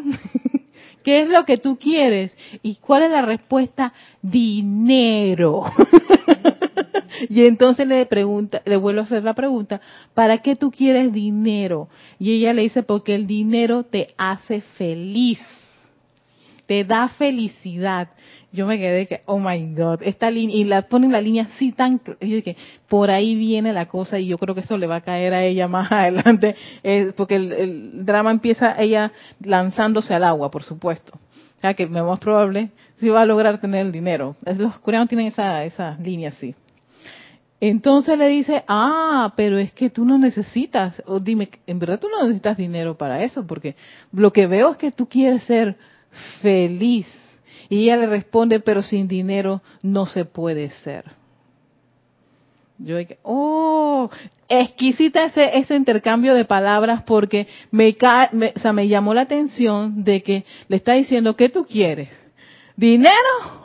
¿qué 1.04 1.22
es 1.22 1.28
lo 1.28 1.44
que 1.44 1.58
tú 1.58 1.78
quieres? 1.78 2.36
¿Y 2.62 2.76
cuál 2.76 3.02
es 3.02 3.10
la 3.10 3.22
respuesta? 3.22 3.92
Dinero. 4.22 5.64
y 7.28 7.44
entonces 7.44 7.86
le 7.86 8.06
pregunta, 8.06 8.62
le 8.64 8.76
vuelve 8.76 9.00
a 9.00 9.04
hacer 9.04 9.22
la 9.22 9.34
pregunta, 9.34 9.80
¿para 10.14 10.38
qué 10.38 10.56
tú 10.56 10.70
quieres 10.70 11.12
dinero? 11.12 11.88
Y 12.18 12.32
ella 12.32 12.54
le 12.54 12.62
dice, 12.62 12.82
porque 12.82 13.14
el 13.14 13.26
dinero 13.26 13.84
te 13.84 14.14
hace 14.16 14.62
feliz 14.62 15.40
te 16.70 16.84
da 16.84 17.08
felicidad. 17.08 18.10
Yo 18.52 18.64
me 18.64 18.78
quedé 18.78 19.08
que, 19.08 19.22
oh 19.26 19.40
my 19.40 19.74
God, 19.74 20.02
esta 20.04 20.30
línea, 20.30 20.54
y 20.54 20.62
la 20.62 20.82
ponen 20.82 21.10
la 21.10 21.20
línea 21.20 21.48
así 21.52 21.72
tan, 21.72 22.00
y 22.20 22.44
por 22.88 23.10
ahí 23.10 23.34
viene 23.34 23.72
la 23.72 23.88
cosa 23.88 24.20
y 24.20 24.28
yo 24.28 24.38
creo 24.38 24.54
que 24.54 24.60
eso 24.60 24.78
le 24.78 24.86
va 24.86 24.96
a 24.96 25.00
caer 25.00 25.34
a 25.34 25.42
ella 25.42 25.66
más 25.66 25.90
adelante, 25.90 26.54
porque 27.16 27.34
el, 27.34 28.04
drama 28.04 28.30
empieza 28.30 28.80
ella 28.80 29.10
lanzándose 29.42 30.14
al 30.14 30.22
agua, 30.22 30.48
por 30.52 30.62
supuesto. 30.62 31.14
O 31.58 31.60
sea 31.60 31.74
que 31.74 31.88
más 31.88 32.20
probable 32.20 32.70
si 32.98 33.08
va 33.08 33.22
a 33.22 33.26
lograr 33.26 33.60
tener 33.60 33.84
el 33.84 33.90
dinero. 33.90 34.36
Los 34.56 34.78
coreanos 34.78 35.08
tienen 35.08 35.26
esa, 35.26 35.64
esa 35.64 35.96
línea 36.00 36.28
así. 36.28 36.54
Entonces 37.60 38.16
le 38.16 38.28
dice, 38.28 38.62
ah, 38.68 39.32
pero 39.36 39.58
es 39.58 39.72
que 39.72 39.90
tú 39.90 40.04
no 40.04 40.18
necesitas, 40.18 41.02
o 41.04 41.18
dime, 41.18 41.50
en 41.66 41.80
verdad 41.80 41.98
tú 41.98 42.08
no 42.08 42.22
necesitas 42.22 42.56
dinero 42.56 42.96
para 42.96 43.24
eso, 43.24 43.44
porque 43.44 43.74
lo 44.12 44.32
que 44.32 44.46
veo 44.46 44.70
es 44.70 44.76
que 44.76 44.92
tú 44.92 45.08
quieres 45.08 45.42
ser 45.42 45.76
feliz. 46.40 47.06
Y 47.68 47.84
ella 47.84 47.98
le 47.98 48.06
responde, 48.06 48.60
pero 48.60 48.82
sin 48.82 49.06
dinero 49.06 49.62
no 49.82 50.06
se 50.06 50.24
puede 50.24 50.70
ser. 50.70 51.04
Yo 52.78 52.96
dije, 52.96 53.18
oh, 53.22 54.08
exquisita 54.48 55.26
ese, 55.26 55.58
ese 55.58 55.76
intercambio 55.76 56.34
de 56.34 56.46
palabras 56.46 57.02
porque 57.04 57.46
me, 57.70 57.94
me, 58.32 58.52
o 58.56 58.58
sea, 58.58 58.72
me 58.72 58.88
llamó 58.88 59.12
la 59.12 59.22
atención 59.22 60.02
de 60.02 60.22
que 60.22 60.44
le 60.68 60.76
está 60.76 60.94
diciendo, 60.94 61.36
¿qué 61.36 61.50
tú 61.50 61.66
quieres? 61.66 62.08
¿Dinero 62.76 63.14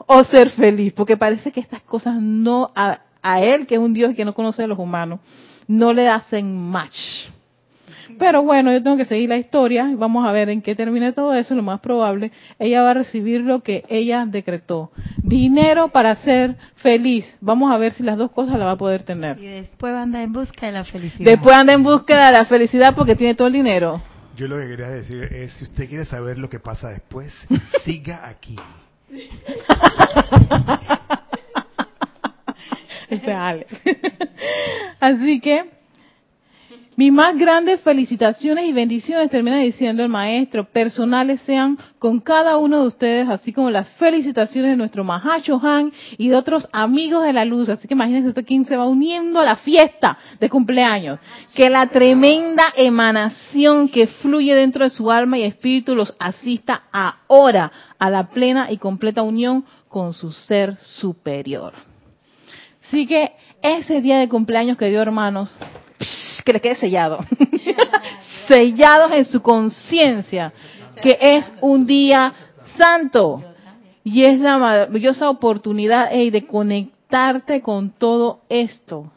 o 0.05 0.23
ser 0.25 0.49
feliz? 0.49 0.91
Porque 0.91 1.15
parece 1.15 1.51
que 1.53 1.61
estas 1.61 1.81
cosas 1.81 2.21
no, 2.21 2.69
a, 2.75 2.99
a 3.21 3.41
él, 3.41 3.65
que 3.65 3.75
es 3.75 3.81
un 3.81 3.93
Dios 3.93 4.13
que 4.15 4.25
no 4.25 4.33
conoce 4.33 4.63
a 4.63 4.67
los 4.67 4.77
humanos, 4.77 5.21
no 5.67 5.93
le 5.93 6.09
hacen 6.09 6.55
match. 6.55 7.29
Pero 8.19 8.43
bueno, 8.43 8.71
yo 8.71 8.81
tengo 8.81 8.97
que 8.97 9.05
seguir 9.05 9.29
la 9.29 9.37
historia. 9.37 9.89
Vamos 9.95 10.27
a 10.27 10.31
ver 10.31 10.49
en 10.49 10.61
qué 10.61 10.75
termina 10.75 11.13
todo 11.13 11.33
eso. 11.33 11.55
Lo 11.55 11.63
más 11.63 11.79
probable, 11.79 12.31
ella 12.59 12.81
va 12.81 12.91
a 12.91 12.93
recibir 12.95 13.41
lo 13.41 13.61
que 13.61 13.83
ella 13.89 14.25
decretó. 14.25 14.91
Dinero 15.17 15.89
para 15.89 16.15
ser 16.15 16.55
feliz. 16.75 17.25
Vamos 17.41 17.71
a 17.71 17.77
ver 17.77 17.93
si 17.93 18.03
las 18.03 18.17
dos 18.17 18.31
cosas 18.31 18.57
la 18.59 18.65
va 18.65 18.71
a 18.71 18.77
poder 18.77 19.03
tener. 19.03 19.39
Y 19.39 19.47
después 19.47 19.93
anda 19.93 20.21
en 20.21 20.33
busca 20.33 20.67
de 20.67 20.71
la 20.71 20.83
felicidad. 20.83 21.25
Después 21.25 21.55
anda 21.55 21.73
en 21.73 21.83
busca 21.83 22.25
de 22.25 22.31
la 22.31 22.45
felicidad 22.45 22.95
porque 22.95 23.15
tiene 23.15 23.35
todo 23.35 23.47
el 23.47 23.53
dinero. 23.53 24.01
Yo 24.35 24.47
lo 24.47 24.57
que 24.57 24.67
quería 24.67 24.89
decir 24.89 25.23
es, 25.31 25.53
si 25.53 25.63
usted 25.63 25.87
quiere 25.87 26.05
saber 26.05 26.37
lo 26.37 26.49
que 26.49 26.59
pasa 26.59 26.89
después, 26.89 27.33
siga 27.85 28.27
aquí. 28.27 28.55
Así 34.99 35.39
que 35.39 35.65
mis 36.97 37.11
más 37.11 37.37
grandes 37.37 37.81
felicitaciones 37.81 38.65
y 38.65 38.71
bendiciones, 38.71 39.29
termina 39.29 39.57
diciendo 39.57 40.01
el 40.01 40.09
maestro, 40.09 40.63
personales 40.63 41.41
sean 41.41 41.77
con 41.99 42.21
cada 42.21 42.57
uno 42.57 42.81
de 42.81 42.87
ustedes, 42.87 43.27
así 43.27 43.51
como 43.51 43.69
las 43.69 43.89
felicitaciones 43.91 44.71
de 44.71 44.77
nuestro 44.77 45.03
Mahacho 45.03 45.59
Han 45.61 45.91
y 46.17 46.29
de 46.29 46.37
otros 46.37 46.67
amigos 46.71 47.25
de 47.25 47.33
la 47.33 47.43
luz. 47.43 47.67
Así 47.67 47.87
que 47.87 47.95
imagínense 47.95 48.29
usted 48.29 48.45
quién 48.45 48.63
se 48.63 48.77
va 48.77 48.85
uniendo 48.85 49.41
a 49.41 49.43
la 49.43 49.57
fiesta 49.57 50.17
de 50.39 50.49
cumpleaños. 50.49 51.19
Que 51.53 51.69
la 51.69 51.87
tremenda 51.87 52.63
emanación 52.77 53.89
que 53.89 54.07
fluye 54.07 54.55
dentro 54.55 54.85
de 54.85 54.89
su 54.89 55.11
alma 55.11 55.37
y 55.37 55.43
espíritu 55.43 55.95
los 55.95 56.15
asista 56.17 56.83
ahora 56.93 57.71
a 57.99 58.09
la 58.09 58.29
plena 58.29 58.71
y 58.71 58.77
completa 58.77 59.21
unión 59.21 59.65
con 59.89 60.13
su 60.13 60.31
ser 60.31 60.77
superior. 60.77 61.73
Así 62.87 63.05
que 63.07 63.33
ese 63.61 64.01
día 64.01 64.19
de 64.19 64.29
cumpleaños 64.29 64.77
que 64.77 64.89
dio 64.89 65.01
hermanos, 65.01 65.53
que 66.45 66.53
le 66.53 66.61
quede 66.61 66.75
sellado, 66.75 67.19
sellados 68.47 69.11
en 69.13 69.25
su 69.25 69.41
conciencia, 69.41 70.53
que 71.01 71.17
es 71.19 71.51
un 71.59 71.85
día 71.85 72.33
santo 72.77 73.43
y 74.03 74.23
es 74.23 74.39
la 74.39 74.57
maravillosa 74.59 75.29
oportunidad 75.29 76.11
de 76.11 76.45
conectarte 76.45 77.61
con 77.61 77.89
todo 77.89 78.41
esto. 78.47 79.11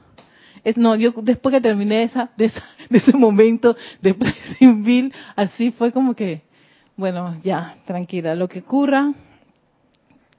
Es, 0.64 0.76
no, 0.76 0.96
yo 0.96 1.12
después 1.16 1.54
que 1.54 1.60
terminé 1.60 2.04
esa, 2.04 2.30
de, 2.36 2.46
esa, 2.46 2.64
de 2.88 2.98
ese 2.98 3.16
momento 3.16 3.76
de 4.00 4.16
civil, 4.58 5.12
así 5.36 5.70
fue 5.70 5.92
como 5.92 6.14
que, 6.14 6.42
bueno, 6.96 7.36
ya, 7.42 7.76
tranquila, 7.84 8.34
lo 8.34 8.48
que 8.48 8.60
ocurra, 8.60 9.12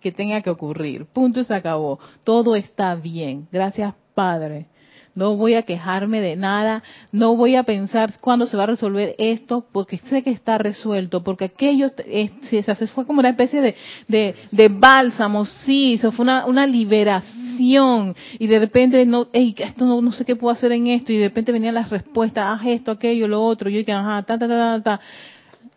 que 0.01 0.11
tenga 0.11 0.41
que 0.41 0.49
ocurrir. 0.49 1.05
Punto 1.05 1.39
y 1.39 1.43
se 1.43 1.53
acabó. 1.53 1.99
Todo 2.23 2.55
está 2.55 2.95
bien. 2.95 3.47
Gracias, 3.51 3.93
Padre 4.15 4.67
no 5.15 5.35
voy 5.35 5.55
a 5.55 5.63
quejarme 5.63 6.21
de 6.21 6.35
nada, 6.35 6.83
no 7.11 7.35
voy 7.35 7.55
a 7.55 7.63
pensar 7.63 8.13
cuándo 8.19 8.47
se 8.47 8.57
va 8.57 8.63
a 8.63 8.67
resolver 8.67 9.15
esto, 9.17 9.65
porque 9.71 9.97
sé 10.09 10.23
que 10.23 10.29
está 10.31 10.57
resuelto, 10.57 11.23
porque 11.23 11.45
aquello 11.45 11.91
eh, 12.05 12.31
se 12.49 12.87
fue 12.87 13.05
como 13.05 13.19
una 13.19 13.29
especie 13.29 13.61
de, 13.61 13.75
de, 14.07 14.35
de 14.51 14.67
bálsamo, 14.69 15.45
sí, 15.45 15.95
eso 15.95 16.11
fue 16.11 16.23
una, 16.23 16.45
una 16.45 16.65
liberación, 16.65 18.15
y 18.37 18.47
de 18.47 18.59
repente, 18.59 19.05
no, 19.05 19.27
esto 19.33 19.85
no, 19.85 20.01
no, 20.01 20.11
sé 20.11 20.25
qué 20.25 20.35
puedo 20.35 20.53
hacer 20.53 20.71
en 20.71 20.87
esto, 20.87 21.11
y 21.11 21.17
de 21.17 21.27
repente 21.27 21.51
venían 21.51 21.75
las 21.75 21.89
respuestas, 21.89 22.45
haz 22.47 22.67
esto, 22.67 22.91
aquello, 22.91 23.27
lo 23.27 23.43
otro, 23.43 23.69
yo 23.69 23.79
dije, 23.79 23.91
ajá, 23.91 24.23
ta, 24.23 24.37
ta, 24.37 24.47
ta, 24.47 24.81
ta, 24.81 24.83
ta. 24.83 25.01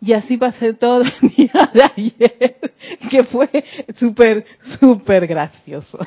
Y 0.01 0.11
así 0.11 0.35
pasé 0.35 0.73
todo 0.73 1.01
el 1.01 1.13
día 1.37 1.71
de 1.73 1.83
ayer, 1.95 2.73
que 3.09 3.23
fue 3.23 3.49
súper, 3.95 4.45
súper 4.79 5.27
gracioso. 5.27 5.97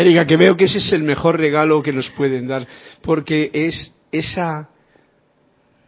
Erika, 0.00 0.26
que 0.26 0.36
veo 0.36 0.56
que 0.56 0.66
ese 0.66 0.78
es 0.78 0.92
el 0.92 1.02
mejor 1.02 1.38
regalo 1.38 1.82
que 1.82 1.92
nos 1.92 2.08
pueden 2.10 2.46
dar, 2.46 2.66
porque 3.02 3.50
es 3.52 3.94
esa 4.12 4.68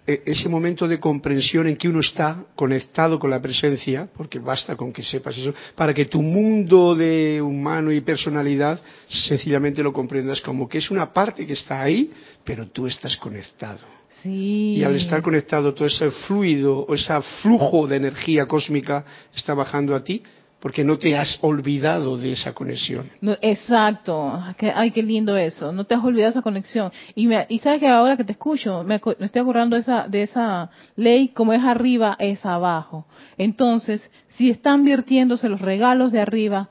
ese 0.07 0.49
momento 0.49 0.88
de 0.88 0.99
comprensión 0.99 1.68
en 1.68 1.77
que 1.77 1.88
uno 1.88 2.01
está 2.01 2.44
conectado 2.57 3.20
con 3.20 3.31
la 3.31 3.40
presencia, 3.40 4.09
porque 4.16 4.40
basta 4.40 4.75
con 4.75 4.92
que 4.92 5.05
sepas 5.05 5.37
eso, 5.38 5.55
para 5.77 5.94
que 5.94 6.07
tu 6.07 6.20
mundo 6.23 6.96
de 6.96 7.40
humano 7.40 7.92
y 7.92 8.01
personalidad 8.01 8.81
sencillamente 9.09 9.83
lo 9.83 9.92
comprendas 9.92 10.40
como 10.40 10.68
que 10.68 10.79
es 10.79 10.90
una 10.90 11.12
parte 11.12 11.46
que 11.46 11.53
está 11.53 11.81
ahí, 11.81 12.11
pero 12.44 12.66
tú 12.66 12.88
estás 12.88 13.16
conectado. 13.16 13.87
Sí. 14.23 14.75
Y 14.79 14.83
al 14.83 14.96
estar 14.96 15.23
conectado, 15.23 15.73
todo 15.73 15.87
ese 15.87 16.11
fluido 16.11 16.81
o 16.81 16.94
ese 16.94 17.14
flujo 17.42 17.87
de 17.87 17.96
energía 17.96 18.46
cósmica 18.46 19.05
está 19.35 19.55
bajando 19.55 19.94
a 19.94 20.03
ti 20.03 20.23
porque 20.61 20.85
no 20.85 20.99
te 20.99 21.16
has 21.16 21.38
olvidado 21.40 22.18
de 22.18 22.33
esa 22.33 22.53
conexión. 22.53 23.11
No, 23.23 23.35
exacto. 23.40 24.42
Ay, 24.75 24.90
qué 24.90 25.03
lindo 25.03 25.37
eso. 25.37 25.73
No 25.73 25.85
te 25.85 25.94
has 25.94 26.05
olvidado 26.05 26.33
de 26.33 26.38
esa 26.38 26.42
conexión. 26.42 26.92
Y, 27.14 27.27
me, 27.27 27.46
y 27.49 27.59
sabes 27.61 27.81
que 27.81 27.88
ahora 27.88 28.16
que 28.16 28.25
te 28.25 28.33
escucho, 28.33 28.85
me, 28.85 28.96
estoy 28.96 29.40
acordando 29.40 29.77
de 29.77 29.81
esa, 29.81 30.07
de 30.07 30.23
esa 30.23 30.70
ley, 30.96 31.29
como 31.29 31.55
es 31.55 31.64
arriba, 31.64 32.14
es 32.18 32.44
abajo. 32.44 33.07
Entonces, 33.38 34.09
si 34.29 34.51
están 34.51 34.85
virtiéndose 34.85 35.49
los 35.49 35.62
regalos 35.62 36.12
de 36.12 36.20
arriba, 36.20 36.68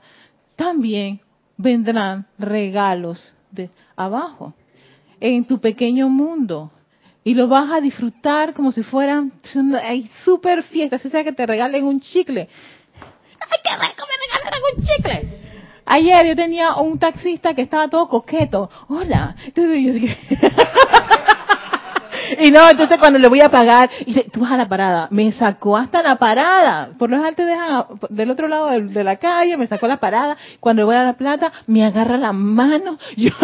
también 0.54 1.20
vendrán 1.56 2.26
regalos 2.38 3.32
de 3.50 3.70
abajo, 3.96 4.54
en 5.18 5.44
tu 5.44 5.60
pequeño 5.60 6.08
mundo. 6.08 6.70
Y 7.24 7.34
lo 7.34 7.48
vas 7.48 7.70
a 7.70 7.80
disfrutar 7.80 8.54
como 8.54 8.72
si 8.72 8.82
fueran, 8.82 9.32
hay 9.82 10.08
super 10.24 10.62
fiestas, 10.62 11.02
sea 11.02 11.24
que 11.24 11.32
te 11.32 11.44
regalen 11.44 11.84
un 11.84 12.00
chicle 12.00 12.48
¡ay, 12.48 12.48
qué 13.62 13.70
rico! 13.74 14.04
Me 14.06 14.14
regalaron 14.26 14.62
un 14.76 14.84
chicle. 14.84 15.18
Ayer 15.86 16.26
yo 16.26 16.36
tenía 16.36 16.74
un 16.76 16.98
taxista 16.98 17.54
que 17.54 17.62
estaba 17.62 17.88
todo 17.88 18.06
coqueto. 18.08 18.70
Hola. 18.88 19.34
Entonces 19.44 19.76
y 22.38 22.50
no, 22.52 22.70
entonces 22.70 22.96
cuando 22.98 23.18
le 23.18 23.28
voy 23.28 23.40
a 23.40 23.48
pagar, 23.48 23.90
dice, 24.06 24.24
tú 24.32 24.38
vas 24.40 24.52
a 24.52 24.56
la 24.56 24.68
parada. 24.68 25.08
Me 25.10 25.32
sacó 25.32 25.76
hasta 25.76 26.00
la 26.02 26.14
parada. 26.16 26.90
Por 26.96 27.10
lo 27.10 27.16
general 27.16 27.34
te 27.34 27.44
dejan 27.44 27.86
del 28.08 28.30
otro 28.30 28.46
lado 28.46 28.68
de, 28.68 28.82
de, 28.82 29.02
la 29.02 29.16
calle, 29.16 29.56
me 29.56 29.66
sacó 29.66 29.88
la 29.88 29.96
parada. 29.96 30.36
Cuando 30.60 30.82
le 30.82 30.86
voy 30.86 30.94
a 30.96 31.02
la 31.02 31.14
plata, 31.14 31.50
me 31.66 31.84
agarra 31.84 32.16
la 32.16 32.32
mano. 32.32 32.96
Yo, 33.16 33.32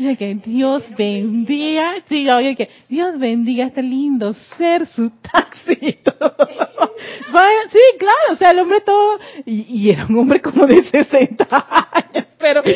Y 0.00 0.14
que 0.16 0.32
Dios 0.36 0.84
bendiga, 0.96 1.96
sí, 2.08 2.28
oye, 2.30 2.54
que 2.54 2.70
Dios 2.88 3.18
bendiga 3.18 3.66
este 3.66 3.82
lindo 3.82 4.32
ser, 4.56 4.86
su 4.86 5.10
taxi. 5.10 5.74
sí, 7.72 7.80
claro, 7.98 8.32
o 8.32 8.36
sea, 8.36 8.52
el 8.52 8.60
hombre 8.60 8.80
todo, 8.82 9.18
y, 9.44 9.66
y, 9.68 9.90
era 9.90 10.06
un 10.06 10.16
hombre 10.20 10.40
como 10.40 10.66
de 10.66 10.84
60 10.84 11.44
años, 11.90 12.26
pero 12.38 12.62
¿qué 12.62 12.70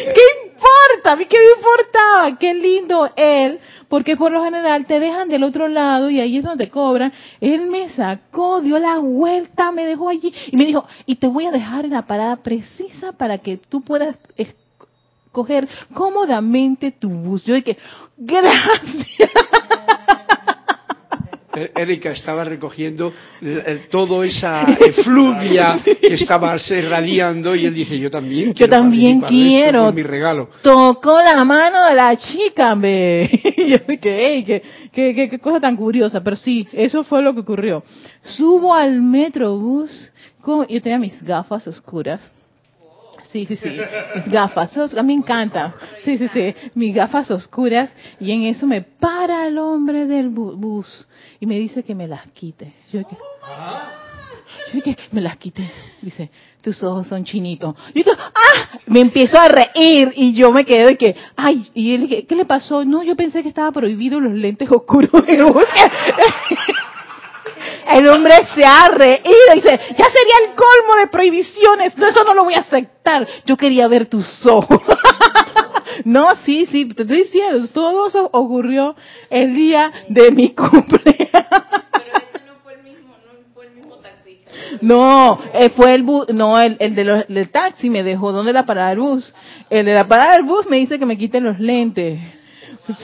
importa? 0.44 1.12
¿A 1.12 1.16
mí 1.16 1.26
qué 1.26 1.38
me 1.38 1.60
importaba? 1.60 2.38
Qué 2.40 2.54
lindo 2.54 3.08
él, 3.14 3.60
porque 3.88 4.16
por 4.16 4.32
lo 4.32 4.42
general 4.42 4.86
te 4.86 4.98
dejan 4.98 5.28
del 5.28 5.44
otro 5.44 5.68
lado 5.68 6.10
y 6.10 6.18
ahí 6.18 6.38
es 6.38 6.44
donde 6.44 6.66
te 6.66 6.70
cobran. 6.72 7.12
Él 7.40 7.66
me 7.66 7.88
sacó, 7.90 8.60
dio 8.60 8.80
la 8.80 8.98
vuelta, 8.98 9.70
me 9.70 9.86
dejó 9.86 10.08
allí 10.08 10.34
y 10.50 10.56
me 10.56 10.64
dijo, 10.64 10.86
y 11.06 11.16
te 11.16 11.28
voy 11.28 11.46
a 11.46 11.52
dejar 11.52 11.84
en 11.84 11.92
la 11.92 12.02
parada 12.02 12.36
precisa 12.36 13.12
para 13.12 13.38
que 13.38 13.58
tú 13.58 13.82
puedas 13.82 14.16
coger 15.32 15.66
cómodamente 15.94 16.92
tu 16.92 17.08
bus. 17.08 17.44
Yo 17.44 17.54
dije, 17.54 17.76
gracias. 18.16 19.30
E-, 21.54 21.70
Erika 21.76 22.10
estaba 22.12 22.44
recogiendo 22.44 23.12
toda 23.90 24.24
esa 24.24 24.62
efluvia 24.80 25.80
que 25.84 26.14
estaba 26.14 26.56
irradiando 26.70 27.54
y 27.54 27.66
él 27.66 27.74
dice, 27.74 27.98
yo 27.98 28.10
también 28.10 28.52
quiero. 28.52 28.72
Yo 28.72 28.78
también 28.78 29.20
quiero. 29.20 29.92
mi 29.92 30.02
regalo. 30.02 30.48
Tocó 30.62 31.18
la 31.18 31.44
mano 31.44 31.86
de 31.88 31.94
la 31.94 32.16
chica, 32.16 32.74
me. 32.74 33.28
yo 33.56 33.78
dije, 33.86 34.62
qué, 34.92 35.28
qué, 35.30 35.38
cosa 35.38 35.60
tan 35.60 35.76
curiosa. 35.76 36.22
Pero 36.22 36.36
sí, 36.36 36.66
eso 36.72 37.04
fue 37.04 37.20
lo 37.22 37.34
que 37.34 37.40
ocurrió. 37.40 37.82
Subo 38.22 38.74
al 38.74 39.02
metrobús, 39.02 40.10
con, 40.40 40.66
yo 40.68 40.80
tenía 40.80 40.98
mis 40.98 41.22
gafas 41.22 41.66
oscuras 41.66 42.20
Sí, 43.32 43.46
sí, 43.46 43.56
sí. 43.56 43.78
Mis 44.14 44.30
gafas. 44.30 44.76
A 44.76 45.02
mí 45.02 45.14
me 45.14 45.22
encanta. 45.22 45.74
Sí, 46.04 46.18
sí, 46.18 46.28
sí. 46.28 46.54
Mis 46.74 46.94
gafas 46.94 47.30
oscuras. 47.30 47.90
Y 48.20 48.30
en 48.30 48.44
eso 48.44 48.66
me 48.66 48.82
para 48.82 49.46
el 49.46 49.56
hombre 49.56 50.06
del 50.06 50.28
bus 50.28 51.08
y 51.40 51.46
me 51.46 51.58
dice 51.58 51.82
que 51.82 51.94
me 51.94 52.06
las 52.06 52.30
quite. 52.32 52.74
Yo 52.92 53.00
dije, 54.74 54.96
me 55.12 55.22
las 55.22 55.38
quite. 55.38 55.70
Dice, 56.02 56.30
tus 56.62 56.82
ojos 56.82 57.06
son 57.06 57.24
chinitos. 57.24 57.74
Yo 57.94 58.02
dije, 58.04 58.10
¡ah! 58.10 58.78
Me 58.86 59.00
empiezo 59.00 59.38
a 59.40 59.48
reír 59.48 60.12
y 60.14 60.34
yo 60.34 60.52
me 60.52 60.66
quedo 60.66 60.90
y 60.90 60.96
que, 60.96 61.16
ay, 61.34 61.70
y 61.74 61.94
él 61.94 62.02
dije, 62.02 62.26
¿qué 62.26 62.36
le 62.36 62.44
pasó? 62.44 62.84
No, 62.84 63.02
yo 63.02 63.16
pensé 63.16 63.42
que 63.42 63.48
estaba 63.48 63.72
prohibido 63.72 64.20
los 64.20 64.34
lentes 64.34 64.70
oscuros. 64.70 65.10
El 67.94 68.08
hombre 68.08 68.34
se 68.54 68.64
ha 68.64 68.88
reído 68.88 69.20
y 69.52 69.60
dice, 69.60 69.80
ya 69.96 70.04
sería 70.04 70.46
el 70.46 70.54
colmo 70.54 71.00
de 71.00 71.06
prohibiciones, 71.08 71.96
no, 71.96 72.06
eso 72.08 72.24
no 72.24 72.34
lo 72.34 72.44
voy 72.44 72.54
a 72.54 72.60
aceptar. 72.60 73.26
Yo 73.44 73.56
quería 73.56 73.88
ver 73.88 74.06
tus 74.06 74.26
ojos. 74.46 74.80
no, 76.04 76.28
sí, 76.44 76.66
sí, 76.66 76.86
te 76.86 77.02
estoy 77.02 77.24
diciendo, 77.24 77.66
todo 77.68 78.08
eso 78.08 78.28
ocurrió 78.32 78.96
el 79.30 79.54
día 79.54 79.92
de 80.08 80.30
mi 80.30 80.50
cumpleaños. 80.50 81.30
No 82.46 82.54
fue 82.62 82.74
el 82.74 82.82
mismo, 82.82 83.14
no 83.26 83.54
fue 83.54 83.66
el 83.66 83.74
mismo 83.74 83.96
taxista. 83.96 84.50
No, 84.80 85.40
fue 85.76 85.94
el 85.94 86.02
bus, 86.02 86.28
no, 86.30 86.60
el, 86.60 86.76
el 86.78 86.94
de 86.94 87.04
los, 87.04 87.28
del 87.28 87.50
taxi 87.50 87.90
me 87.90 88.02
dejó, 88.02 88.32
¿dónde 88.32 88.52
la 88.52 88.64
parada 88.64 88.90
del 88.90 89.00
bus? 89.00 89.34
El 89.68 89.86
de 89.86 89.94
la 89.94 90.06
parada 90.06 90.34
del 90.34 90.44
bus 90.44 90.66
me 90.68 90.78
dice 90.78 90.98
que 90.98 91.06
me 91.06 91.18
quiten 91.18 91.44
los 91.44 91.58
lentes. 91.58 92.20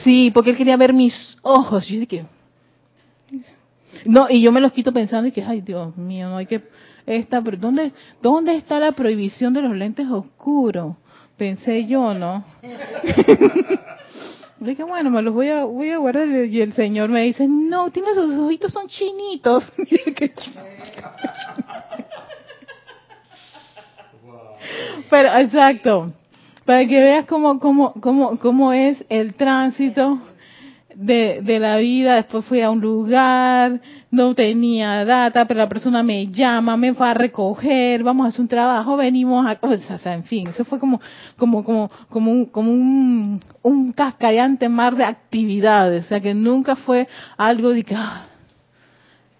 Sí, 0.03 0.31
porque 0.33 0.51
él 0.51 0.57
quería 0.57 0.77
ver 0.77 0.93
mis 0.93 1.37
ojos. 1.41 1.87
Yo 1.87 1.99
dije, 1.99 2.25
no, 4.05 4.27
y 4.29 4.41
yo 4.41 4.51
me 4.51 4.61
los 4.61 4.71
quito 4.71 4.91
pensando 4.93 5.27
y 5.27 5.31
que, 5.31 5.43
ay 5.43 5.61
Dios 5.61 5.95
mío, 5.97 6.29
no 6.29 6.37
hay 6.37 6.45
que... 6.45 6.61
Esta, 7.05 7.41
¿dónde, 7.41 7.91
¿Dónde 8.21 8.55
está 8.55 8.79
la 8.79 8.91
prohibición 8.91 9.53
de 9.53 9.61
los 9.63 9.75
lentes 9.75 10.07
oscuros? 10.07 10.95
Pensé 11.37 11.85
yo, 11.85 12.13
¿no? 12.13 12.43
Dije, 14.59 14.83
bueno, 14.83 15.09
me 15.09 15.21
los 15.21 15.33
voy 15.33 15.47
a, 15.47 15.63
voy 15.63 15.89
a 15.89 15.97
guardar 15.97 16.27
y 16.27 16.61
el 16.61 16.73
señor 16.73 17.09
me 17.09 17.23
dice, 17.23 17.47
no, 17.47 17.89
tiene 17.91 18.13
sus 18.13 18.37
ojitos 18.37 18.73
son 18.73 18.87
chinitos. 18.87 19.71
Pero, 25.09 25.29
exacto, 25.37 26.13
para 26.65 26.85
que 26.85 26.99
veas 27.01 27.25
cómo, 27.25 27.57
cómo, 27.57 27.93
cómo, 27.93 28.37
cómo 28.37 28.73
es 28.73 29.03
el 29.09 29.33
tránsito 29.33 30.19
de, 31.01 31.39
de 31.41 31.59
la 31.59 31.77
vida, 31.77 32.15
después 32.15 32.43
fui 32.43 32.59
a 32.59 32.69
un 32.69 32.81
lugar, 32.81 33.79
no 34.11 34.35
tenía 34.35 35.05
data, 35.05 35.45
pero 35.45 35.59
la 35.59 35.69
persona 35.69 36.03
me 36.03 36.27
llama, 36.27 36.75
me 36.75 36.91
va 36.91 37.11
a 37.11 37.13
recoger, 37.13 38.03
vamos 38.03 38.25
a 38.25 38.29
hacer 38.29 38.41
un 38.41 38.49
trabajo, 38.49 38.97
venimos 38.97 39.47
a, 39.47 39.57
o 39.61 39.97
sea, 39.97 40.13
en 40.13 40.25
fin, 40.25 40.49
eso 40.49 40.65
fue 40.65 40.77
como, 40.77 40.99
como, 41.37 41.63
como, 41.63 41.89
como 42.09 42.31
un, 42.31 42.45
como 42.47 42.71
un, 42.71 43.39
un 43.61 43.95
mar 44.71 44.95
de 44.97 45.05
actividades, 45.05 46.03
o 46.03 46.07
sea, 46.09 46.19
que 46.19 46.33
nunca 46.33 46.75
fue 46.75 47.07
algo 47.37 47.69
de 47.69 47.83
que, 47.83 47.95
ah, 47.95 48.25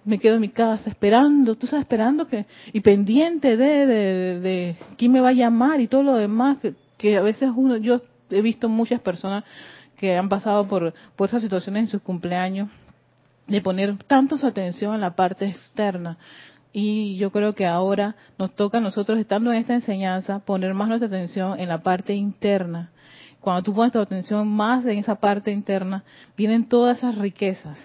me 0.06 0.18
quedo 0.18 0.36
en 0.36 0.42
mi 0.42 0.50
casa 0.50 0.90
esperando, 0.90 1.56
tú 1.56 1.68
sabes, 1.68 1.84
esperando 1.84 2.26
que, 2.26 2.46
y 2.72 2.80
pendiente 2.80 3.58
de, 3.58 3.86
de, 3.86 4.40
de, 4.40 4.76
quién 4.98 5.12
me 5.12 5.20
va 5.20 5.30
a 5.30 5.34
llamar 5.34 5.82
y 5.82 5.88
todo 5.88 6.04
lo 6.04 6.16
demás, 6.16 6.60
que, 6.60 6.74
que 6.98 7.18
a 7.18 7.22
veces 7.22 7.52
uno, 7.54 7.76
yo 7.76 8.00
he 8.30 8.42
visto 8.42 8.70
muchas 8.70 9.02
personas 9.02 9.44
que 10.00 10.18
han 10.18 10.30
pasado 10.30 10.66
por, 10.66 10.94
por 11.18 11.28
esas 11.28 11.42
situaciones 11.42 11.82
en 11.82 11.88
sus 11.88 12.02
cumpleaños, 12.02 12.70
de 13.48 13.62
poner 13.62 13.98
tanto 14.06 14.38
su 14.38 14.48
atención 14.48 14.96
en 14.96 15.02
la 15.02 15.14
parte 15.14 15.46
externa. 15.46 16.18
Y 16.72 17.18
yo 17.18 17.32
creo 17.32 17.54
que 17.54 17.66
ahora 17.66 18.16
nos 18.38 18.56
toca 18.56 18.78
a 18.78 18.82
nosotros, 18.82 19.20
estando 19.20 19.52
en 19.52 19.58
esta 19.58 19.74
enseñanza, 19.74 20.40
poner 20.40 20.74
más 20.74 20.88
nuestra 20.88 21.08
atención 21.08 21.60
en 21.60 21.68
la 21.68 21.80
parte 21.80 22.14
interna. 22.14 22.92
Cuando 23.42 23.64
tú 23.64 23.74
pones 23.74 23.92
tu 23.92 24.00
atención 24.00 24.48
más 24.48 24.86
en 24.86 25.00
esa 25.00 25.16
parte 25.16 25.52
interna, 25.52 26.04
vienen 26.38 26.70
todas 26.70 27.00
esas 27.00 27.18
riquezas, 27.18 27.78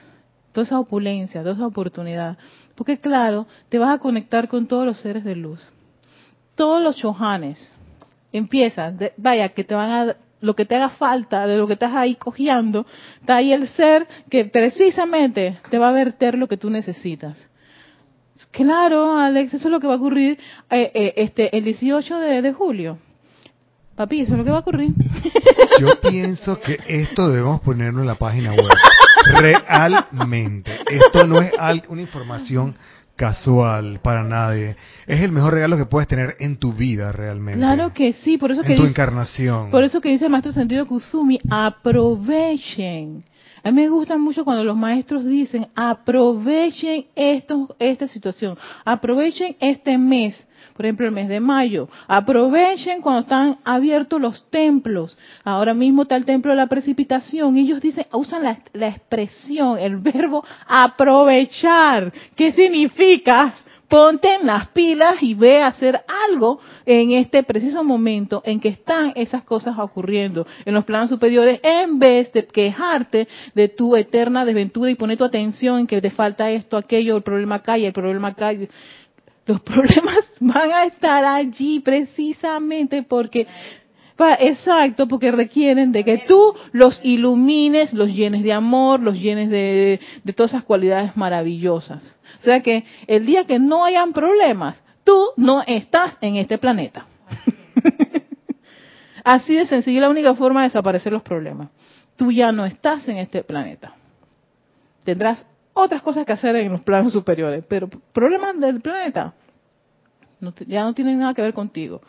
toda 0.53 0.67
esa 0.67 0.79
opulencia, 0.79 1.43
toda 1.43 1.55
esa 1.55 1.67
oportunidad. 1.67 2.39
Porque 2.77 3.01
claro, 3.01 3.49
te 3.69 3.79
vas 3.79 3.93
a 3.93 3.99
conectar 3.99 4.47
con 4.47 4.69
todos 4.69 4.87
los 4.87 4.99
seres 4.99 5.25
de 5.25 5.35
luz. 5.35 5.69
Todos 6.55 6.81
los 6.81 6.95
chohanes. 6.97 7.73
Empiezas, 8.33 8.95
vaya, 9.17 9.49
que 9.49 9.65
te 9.65 9.75
van 9.75 9.91
a 9.91 10.17
lo 10.45 10.55
que 10.55 10.65
te 10.65 10.77
haga 10.77 10.91
falta, 10.91 11.47
de 11.47 11.57
lo 11.57 11.67
que 11.67 11.73
estás 11.73 11.95
ahí 11.95 12.15
cojeando, 12.15 12.87
está 13.21 13.37
ahí 13.37 13.53
el 13.53 13.67
ser 13.69 14.07
que 14.31 14.45
precisamente 14.45 15.59
te 15.71 15.79
va 15.79 15.89
a 15.89 15.93
verter 15.93 16.39
lo 16.39 16.47
que 16.47 16.57
tú 16.57 16.71
necesitas. 16.71 17.51
Claro, 18.51 19.17
Alex, 19.17 19.55
eso 19.55 19.69
es 19.69 19.73
lo 19.73 19.81
que 19.81 19.87
va 19.87 19.95
a 19.95 19.97
ocurrir 19.97 20.39
eh, 20.71 20.91
eh, 20.95 21.15
este 21.17 21.57
el 21.57 21.65
18 21.65 22.19
de, 22.19 22.43
de, 22.43 22.53
julio. 22.53 22.99
Papi, 23.95 24.23
eso 24.23 24.33
es 24.33 24.39
lo 24.39 24.45
que 24.45 24.51
va 24.51 24.57
a 24.57 24.61
ocurrir. 24.61 24.93
Yo 25.81 26.01
pienso 26.01 26.61
que 26.61 26.79
esto 26.87 27.29
debemos 27.29 27.61
ponerlo 27.61 28.01
en 28.01 28.09
la 28.09 28.17
página 28.17 28.51
web. 28.51 28.71
Realmente. 29.27 30.81
Esto 30.91 31.27
no 31.27 31.41
es 31.41 31.53
una 31.89 32.03
información 32.03 32.75
casual 33.17 34.01
para 34.03 34.25
nadie. 34.25 34.77
Es 35.07 35.21
el 35.21 35.33
mejor 35.33 35.55
regalo 35.55 35.77
que 35.77 35.87
puedes 35.87 36.09
tener 36.09 36.37
en 36.41 36.57
tu 36.57 36.73
vida 36.73 37.13
realmente. 37.13 37.59
Claro 37.59 37.93
que 37.93 38.13
sí, 38.13 38.39
por 38.39 38.51
eso 38.51 38.63
que 38.63 38.73
en 38.73 38.79
tu 38.79 38.87
encarnación. 38.87 39.71
Por 39.71 39.85
eso 39.85 40.01
que 40.01 40.11
dice 40.11 40.27
el 40.27 40.31
maestro 40.31 40.53
sentido 40.53 40.87
Kusumi, 40.87 41.39
aprovechen. 41.51 43.25
A 43.65 43.71
mí 43.71 43.83
me 43.83 43.89
gusta 43.89 44.19
mucho 44.19 44.45
cuando 44.45 44.63
los 44.63 44.77
maestros 44.77 45.25
dicen, 45.25 45.67
aprovechen 45.75 47.07
esta 47.17 48.07
situación, 48.09 48.57
aprovechen 48.85 49.57
este 49.59 49.97
mes 49.99 50.47
por 50.75 50.85
ejemplo, 50.85 51.07
el 51.07 51.13
mes 51.13 51.29
de 51.29 51.39
mayo. 51.39 51.89
Aprovechen 52.09 53.01
cuando 53.01 53.21
están 53.21 53.59
abiertos 53.65 54.21
los 54.21 54.51
templos. 54.51 55.17
Ahora 55.45 55.73
mismo 55.73 56.03
está 56.03 56.17
el 56.17 56.25
templo 56.25 56.51
de 56.51 56.57
la 56.57 56.67
precipitación. 56.67 57.57
Ellos 57.57 57.81
dicen, 57.81 58.07
usan 58.13 58.43
la, 58.43 58.59
la 58.73 58.89
expresión, 58.89 59.79
el 59.79 59.99
verbo 59.99 60.45
aprovechar. 60.67 62.13
¿Qué 62.35 62.51
significa? 62.51 63.55
Ponte 63.89 64.35
en 64.35 64.47
las 64.47 64.69
pilas 64.69 65.23
y 65.23 65.35
ve 65.35 65.63
a 65.63 65.69
hacer 65.69 66.03
algo 66.29 66.61
en 66.87 67.13
este 67.13 67.43
preciso 67.43 67.85
momento 67.85 68.43
en 68.45 68.61
que 68.61 68.69
están 68.69 69.13
esas 69.15 69.45
cosas 69.45 69.79
ocurriendo 69.79 70.47
en 70.65 70.75
los 70.75 70.85
planos 70.85 71.11
superiores 71.11 71.61
en 71.63 71.99
vez 71.99 72.33
de 72.33 72.47
quejarte 72.47 73.29
de 73.55 73.69
tu 73.69 73.97
eterna 73.97 74.45
desventura 74.45 74.91
y 74.91 74.95
poner 74.95 75.19
tu 75.19 75.25
atención 75.25 75.81
en 75.81 75.87
que 75.87 76.01
te 76.01 76.11
falta 76.11 76.51
esto, 76.51 76.77
aquello, 76.77 77.17
el 77.17 77.23
problema 77.23 77.57
acá 77.57 77.79
y 77.79 77.87
el 77.87 77.93
problema 77.93 78.29
acá 78.29 78.53
los 79.47 79.61
problemas 79.61 80.25
van 80.41 80.73
a 80.73 80.85
estar 80.85 81.25
allí 81.25 81.81
precisamente 81.81 83.03
porque 83.03 83.47
exacto, 84.39 85.09
porque 85.09 85.33
requieren 85.33 85.93
de 85.93 86.05
que 86.05 86.19
tú 86.19 86.55
los 86.73 87.01
ilumines, 87.03 87.93
los 87.93 88.15
llenes 88.15 88.43
de 88.43 88.53
amor, 88.53 89.01
los 89.01 89.21
llenes 89.21 89.51
de, 89.51 90.01
de, 90.23 90.33
todas 90.33 90.53
esas 90.53 90.65
cualidades 90.65 91.17
maravillosas. 91.17 92.15
O 92.41 92.45
sea 92.45 92.61
que 92.61 92.85
el 93.07 93.27
día 93.27 93.45
que 93.45 93.59
no 93.59 93.85
hayan 93.85 94.13
problemas, 94.13 94.77
tú 95.05 95.31
no 95.37 95.63
estás 95.67 96.17
en 96.21 96.37
este 96.37 96.59
planeta. 96.59 97.07
Así 99.25 99.55
de 99.55 99.67
sencillo, 99.67 100.01
la 100.01 100.11
única 100.11 100.35
forma 100.35 100.63
de 100.63 100.69
desaparecer 100.69 101.13
los 101.13 101.23
problemas. 101.23 101.71
Tú 102.17 102.31
ya 102.31 102.53
no 102.53 102.65
estás 102.65 103.09
en 103.09 103.19
este 103.19 103.43
planeta. 103.43 103.95
Tendrás 105.05 105.45
otras 105.73 106.03
cosas 106.03 106.25
que 106.25 106.33
hacer 106.33 106.57
en 106.57 106.71
los 106.71 106.83
planos 106.83 107.13
superiores, 107.13 107.65
pero 107.67 107.89
problemas 108.13 108.59
del 108.61 108.81
planeta 108.81 109.35
ya 110.67 110.85
no 110.85 110.95
tienen 110.95 111.19
nada 111.19 111.35
que 111.35 111.43
ver 111.43 111.55
contigo. 111.55 112.03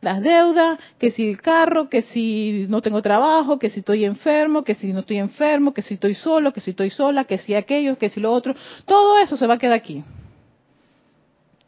Las 0.00 0.22
deudas, 0.22 0.78
que 0.98 1.10
si 1.10 1.28
el 1.28 1.42
carro, 1.42 1.88
que 1.88 2.02
si 2.02 2.66
no 2.68 2.82
tengo 2.82 3.02
trabajo, 3.02 3.58
que 3.58 3.70
si 3.70 3.80
estoy 3.80 4.04
enfermo, 4.04 4.62
que 4.62 4.74
si 4.74 4.92
no 4.92 5.00
estoy 5.00 5.18
enfermo, 5.18 5.74
que 5.74 5.82
si 5.82 5.94
estoy 5.94 6.14
solo, 6.14 6.52
que 6.52 6.60
si 6.60 6.70
estoy 6.70 6.90
sola, 6.90 7.24
que 7.24 7.38
si 7.38 7.54
aquello, 7.54 7.98
que 7.98 8.08
si 8.08 8.20
lo 8.20 8.32
otro. 8.32 8.54
Todo 8.86 9.18
eso 9.18 9.36
se 9.36 9.46
va 9.46 9.54
a 9.54 9.58
quedar 9.58 9.74
aquí. 9.74 10.04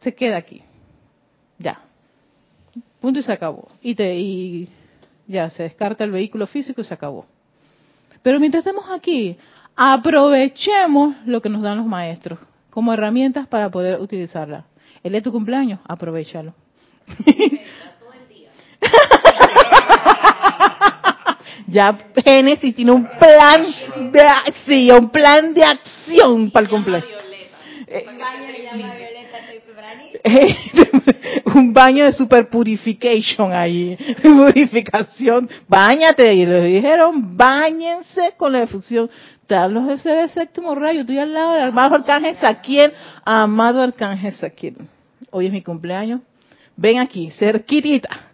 Se 0.00 0.14
queda 0.14 0.36
aquí. 0.36 0.62
Ya. 1.58 1.80
Punto 3.00 3.18
y 3.18 3.22
se 3.22 3.32
acabó. 3.32 3.68
Y, 3.82 3.94
te, 3.94 4.16
y 4.16 4.68
ya 5.26 5.50
se 5.50 5.64
descarta 5.64 6.04
el 6.04 6.12
vehículo 6.12 6.46
físico 6.46 6.80
y 6.80 6.84
se 6.84 6.94
acabó. 6.94 7.26
Pero 8.22 8.38
mientras 8.38 8.64
estemos 8.64 8.88
aquí, 8.90 9.36
aprovechemos 9.74 11.16
lo 11.26 11.40
que 11.42 11.48
nos 11.48 11.62
dan 11.62 11.78
los 11.78 11.86
maestros 11.86 12.38
como 12.70 12.92
herramientas 12.92 13.48
para 13.48 13.70
poder 13.70 14.00
utilizarla. 14.00 14.66
El 15.02 15.12
de 15.12 15.22
tu 15.22 15.32
cumpleaños, 15.32 15.80
aprovechalo. 15.84 16.54
ya 21.66 21.96
Génesis 22.24 22.74
tiene 22.74 22.92
un 22.92 23.06
plan 23.06 23.64
de 24.12 24.22
sí, 24.66 24.90
un 24.90 25.10
plan 25.10 25.54
de 25.54 25.62
acción 25.64 26.50
para 26.50 26.64
el 26.64 26.70
cumpleaños. 26.70 27.08
un 31.54 31.72
baño 31.72 32.04
de 32.04 32.12
super 32.12 32.48
purification 32.48 33.52
ahí, 33.52 33.96
purificación, 34.22 35.48
bañate, 35.68 36.34
y 36.34 36.46
le 36.46 36.62
dijeron, 36.62 37.36
bañense 37.36 38.34
con 38.36 38.52
la 38.52 38.62
efusión. 38.62 39.10
Te 39.46 39.54
hablo 39.56 39.84
de 39.86 39.98
ser 39.98 40.18
el 40.18 40.30
séptimo 40.30 40.74
rayo, 40.74 41.00
estoy 41.00 41.18
al 41.18 41.32
lado 41.32 41.54
del 41.54 41.68
amado 41.68 41.96
arcángel 41.96 42.36
Saquiel, 42.36 42.92
amado 43.24 43.82
arcángel 43.82 44.32
Saquiel. 44.32 44.76
Hoy 45.30 45.46
es 45.46 45.52
mi 45.52 45.62
cumpleaños, 45.62 46.20
ven 46.76 46.98
aquí, 46.98 47.30
cerquitita, 47.32 48.29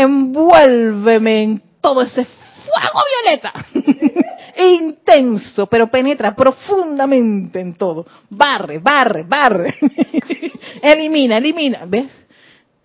envuélveme 0.00 1.42
en 1.42 1.62
todo 1.80 2.02
ese 2.02 2.24
fuego 2.24 3.00
violeta. 3.24 3.52
intenso, 4.64 5.66
pero 5.66 5.90
penetra 5.90 6.34
profundamente 6.34 7.60
en 7.60 7.74
todo. 7.74 8.06
Barre, 8.30 8.78
barre, 8.78 9.24
barre. 9.24 9.74
elimina, 10.82 11.38
elimina. 11.38 11.84
¿Ves? 11.86 12.10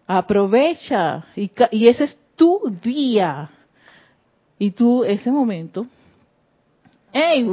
Aprovecha. 0.08 1.26
Y, 1.36 1.52
y 1.72 1.88
ese 1.88 2.06
es 2.06 2.18
tu 2.36 2.62
día. 2.82 3.50
Y 4.60 4.72
tú, 4.72 5.04
ese 5.04 5.32
momento, 5.32 5.86
Hey, 7.14 7.48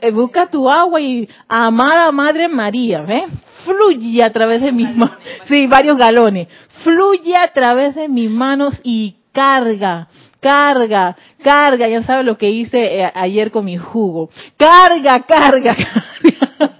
eh, 0.00 0.10
busca, 0.10 0.46
tu 0.46 0.68
agua 0.68 1.00
y 1.00 1.28
amada 1.46 2.10
Madre 2.10 2.48
María, 2.48 3.02
¿ves? 3.02 3.24
Fluye 3.64 4.22
a 4.22 4.32
través 4.32 4.62
de 4.62 4.72
mis 4.72 4.94
manos. 4.96 5.16
Sí, 5.44 5.66
varios 5.66 5.98
galones. 5.98 6.48
Fluye 6.82 7.34
a 7.36 7.52
través 7.52 7.94
de 7.94 8.08
mis 8.08 8.30
manos 8.30 8.80
y 8.82 9.16
carga 9.32 10.08
Carga, 10.40 11.16
carga, 11.42 11.88
ya 11.88 12.02
sabes 12.04 12.24
lo 12.24 12.38
que 12.38 12.48
hice 12.48 13.00
eh, 13.00 13.10
ayer 13.12 13.50
con 13.50 13.64
mi 13.64 13.76
jugo. 13.76 14.30
Carga, 14.56 15.24
carga, 15.26 15.74
carga. 16.22 16.72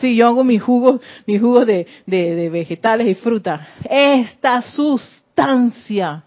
Sí, 0.00 0.14
yo 0.14 0.26
hago 0.26 0.44
mis 0.44 0.62
jugos, 0.62 1.00
mis 1.26 1.40
jugos 1.40 1.66
de, 1.66 1.86
de 2.04 2.50
vegetales 2.50 3.06
y 3.06 3.14
fruta. 3.14 3.68
Esta 3.88 4.60
sustancia 4.60 6.22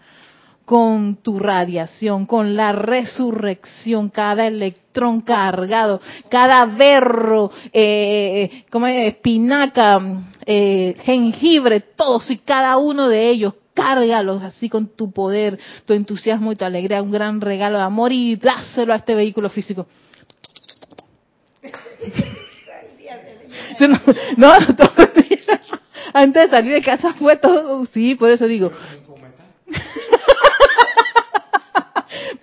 con 0.64 1.16
tu 1.16 1.38
radiación, 1.38 2.26
con 2.26 2.56
la 2.56 2.72
resurrección, 2.72 4.08
cada 4.08 4.46
electrón 4.46 5.20
cargado, 5.20 6.00
cada 6.28 6.64
berro, 6.66 7.50
eh, 7.72 8.64
como 8.70 8.86
espinaca, 8.86 10.00
eh, 10.46 10.96
jengibre, 11.04 11.80
todos 11.80 12.30
y 12.30 12.38
cada 12.38 12.76
uno 12.78 13.08
de 13.08 13.28
ellos 13.30 13.54
cárgalos 13.74 14.42
así 14.42 14.68
con 14.68 14.88
tu 14.88 15.10
poder, 15.12 15.58
tu 15.84 15.92
entusiasmo 15.92 16.52
y 16.52 16.56
tu 16.56 16.64
alegría, 16.64 17.02
un 17.02 17.10
gran 17.10 17.40
regalo 17.40 17.76
de 17.78 17.84
amor 17.84 18.12
y 18.12 18.36
dáselo 18.36 18.92
a 18.92 18.96
este 18.96 19.14
vehículo 19.14 19.50
físico. 19.50 19.86
No, 24.36 24.52
antes 26.12 26.42
de 26.44 26.56
salir 26.56 26.72
de 26.72 26.82
casa 26.82 27.14
fue 27.14 27.36
todo, 27.36 27.84
sí, 27.86 28.14
por 28.14 28.30
eso 28.30 28.46
digo. 28.46 28.70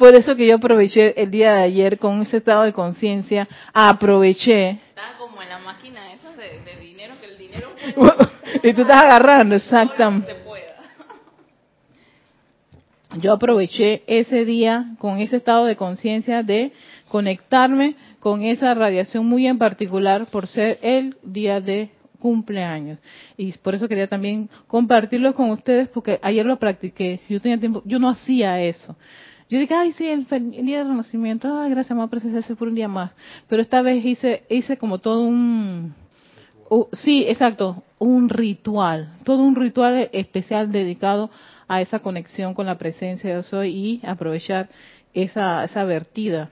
Por 0.01 0.15
eso 0.15 0.35
que 0.35 0.47
yo 0.47 0.55
aproveché 0.55 1.13
el 1.21 1.29
día 1.29 1.53
de 1.53 1.61
ayer 1.61 1.99
con 1.99 2.23
ese 2.23 2.37
estado 2.37 2.63
de 2.63 2.73
conciencia, 2.73 3.47
aproveché. 3.71 4.79
Estaba 4.89 5.15
como 5.19 5.43
en 5.43 5.49
la 5.49 5.59
máquina 5.59 6.11
esa 6.11 6.31
de, 6.31 6.81
dinero, 6.81 7.13
que 7.21 7.27
el 7.27 7.37
dinero... 7.37 7.69
y 8.63 8.73
tú 8.73 8.81
estás 8.81 9.03
agarrando, 9.03 9.53
exactamente 9.53 10.33
yo 13.19 13.33
aproveché 13.33 14.01
ese 14.07 14.43
día 14.43 14.95
con 14.97 15.19
ese 15.19 15.35
estado 15.35 15.65
de 15.65 15.75
conciencia 15.75 16.41
de 16.41 16.71
conectarme 17.07 17.95
con 18.19 18.41
esa 18.41 18.73
radiación 18.73 19.27
muy 19.27 19.45
en 19.45 19.59
particular 19.59 20.25
por 20.31 20.47
ser 20.47 20.79
el 20.81 21.15
día 21.21 21.61
de 21.61 21.91
cumpleaños. 22.19 22.97
Y 23.37 23.51
por 23.53 23.75
eso 23.75 23.87
quería 23.87 24.07
también 24.07 24.49
compartirlo 24.65 25.35
con 25.35 25.51
ustedes 25.51 25.89
porque 25.89 26.19
ayer 26.23 26.45
lo 26.45 26.57
practiqué. 26.57 27.19
Yo 27.29 27.39
tenía 27.39 27.59
tiempo, 27.59 27.83
yo 27.85 27.99
no 27.99 28.09
hacía 28.09 28.59
eso. 28.61 28.95
Yo 29.51 29.59
dije, 29.59 29.73
ay, 29.73 29.91
sí, 29.91 30.07
el, 30.07 30.25
día 30.65 30.77
de 30.77 30.83
renacimiento, 30.85 31.59
ay, 31.59 31.71
gracias, 31.71 31.91
amor, 31.91 32.09
presencia 32.09 32.55
por 32.55 32.69
un 32.69 32.75
día 32.75 32.87
más. 32.87 33.11
Pero 33.49 33.61
esta 33.61 33.81
vez 33.81 34.03
hice, 34.05 34.43
hice 34.49 34.77
como 34.77 34.99
todo 34.99 35.23
un, 35.23 35.93
sí, 36.93 37.25
exacto, 37.27 37.83
un 37.99 38.29
ritual, 38.29 39.17
todo 39.25 39.43
un 39.43 39.57
ritual 39.57 40.09
especial 40.13 40.71
dedicado 40.71 41.29
a 41.67 41.81
esa 41.81 41.99
conexión 41.99 42.53
con 42.53 42.65
la 42.65 42.77
presencia 42.77 43.35
de 43.35 43.43
soy 43.43 43.69
y 43.75 44.01
aprovechar 44.07 44.69
esa, 45.13 45.65
esa 45.65 45.83
vertida 45.83 46.49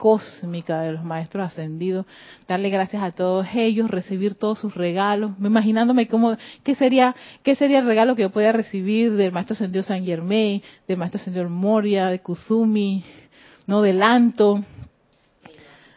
cósmica 0.00 0.80
de 0.80 0.92
los 0.92 1.04
maestros 1.04 1.46
ascendidos, 1.46 2.06
darle 2.48 2.70
gracias 2.70 3.02
a 3.02 3.12
todos 3.12 3.46
ellos, 3.54 3.90
recibir 3.90 4.34
todos 4.34 4.58
sus 4.58 4.74
regalos, 4.74 5.32
imaginándome 5.38 6.06
cómo, 6.06 6.38
qué 6.64 6.74
sería, 6.74 7.14
qué 7.42 7.54
sería 7.54 7.80
el 7.80 7.84
regalo 7.84 8.16
que 8.16 8.22
yo 8.22 8.30
podía 8.30 8.50
recibir 8.50 9.12
del 9.12 9.30
maestro 9.30 9.52
ascendido 9.52 9.82
San 9.84 10.02
Germain, 10.06 10.62
del 10.88 10.96
maestro 10.96 11.20
ascendido 11.20 11.50
Moria, 11.50 12.06
de 12.06 12.20
Kuzumi, 12.20 13.04
no 13.66 13.82
del 13.82 14.02
Anto, 14.02 14.64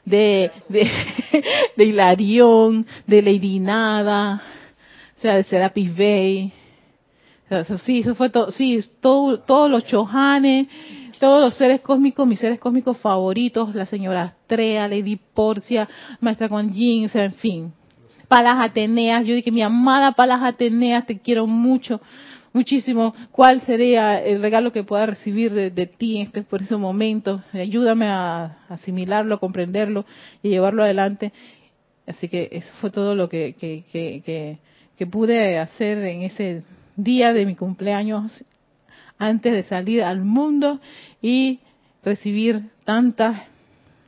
de, 0.04 0.52
de, 0.68 0.92
de 1.78 1.86
Hilarión, 1.86 2.86
de 3.08 3.22
Lady 3.22 3.58
o 3.58 5.22
sea, 5.22 5.38
de 5.38 5.44
Serapis 5.44 5.96
Bay, 5.96 6.52
Sí, 7.86 8.00
eso 8.00 8.16
fue 8.16 8.30
todo, 8.30 8.52
sí, 8.52 8.84
todo, 9.00 9.40
todos 9.40 9.70
los 9.70 9.86
chohanes, 9.86 10.68
todos 11.20 11.42
los 11.42 11.56
seres 11.56 11.82
cósmicos, 11.82 12.28
mis 12.28 12.40
seres 12.40 12.60
cósmicos 12.60 12.98
favoritos, 12.98 13.74
la 13.76 13.86
señora 13.86 14.24
Astrea, 14.24 14.88
Lady 14.88 15.16
Porcia, 15.16 15.88
Maestra 16.20 16.50
Kuan 16.50 16.74
Yin, 16.74 17.06
o 17.06 17.10
sea, 17.10 17.26
en 17.26 17.34
fin. 17.34 17.74
Palas 18.28 18.56
Ateneas, 18.60 19.26
yo 19.26 19.36
dije, 19.36 19.52
mi 19.52 19.62
amada 19.62 20.14
Palas 20.14 20.42
Ateneas, 20.42 21.06
te 21.06 21.20
quiero 21.20 21.46
mucho, 21.48 22.02
muchísimo. 22.52 23.14
¿Cuál 23.32 23.62
sería 23.62 24.22
el 24.22 24.42
regalo 24.42 24.72
que 24.72 24.84
pueda 24.84 25.06
recibir 25.06 25.52
de, 25.52 25.86
ti 25.86 26.18
en 26.18 26.24
este 26.24 26.42
por 26.42 26.62
ese 26.62 26.76
momento? 26.76 27.44
Ayúdame 27.54 28.08
a 28.08 28.58
asimilarlo, 28.70 29.36
a 29.36 29.40
comprenderlo 29.40 30.06
y 30.42 30.50
llevarlo 30.50 30.84
adelante. 30.84 31.32
Así 32.08 32.28
que 32.28 32.50
eso 32.52 32.72
fue 32.82 32.90
todo 32.90 33.16
lo 33.16 33.30
que, 33.30 33.56
que 34.98 35.08
pude 35.08 35.58
hacer 35.58 36.00
en 36.00 36.24
ese 36.24 36.64
día 36.96 37.34
de 37.34 37.46
mi 37.46 37.56
cumpleaños 37.56 38.44
antes 39.18 39.54
de 39.54 39.64
salir 39.64 40.04
al 40.04 40.24
mundo 40.24 40.80
y 41.22 41.60
recibir 42.04 42.70
tantas, 42.84 43.44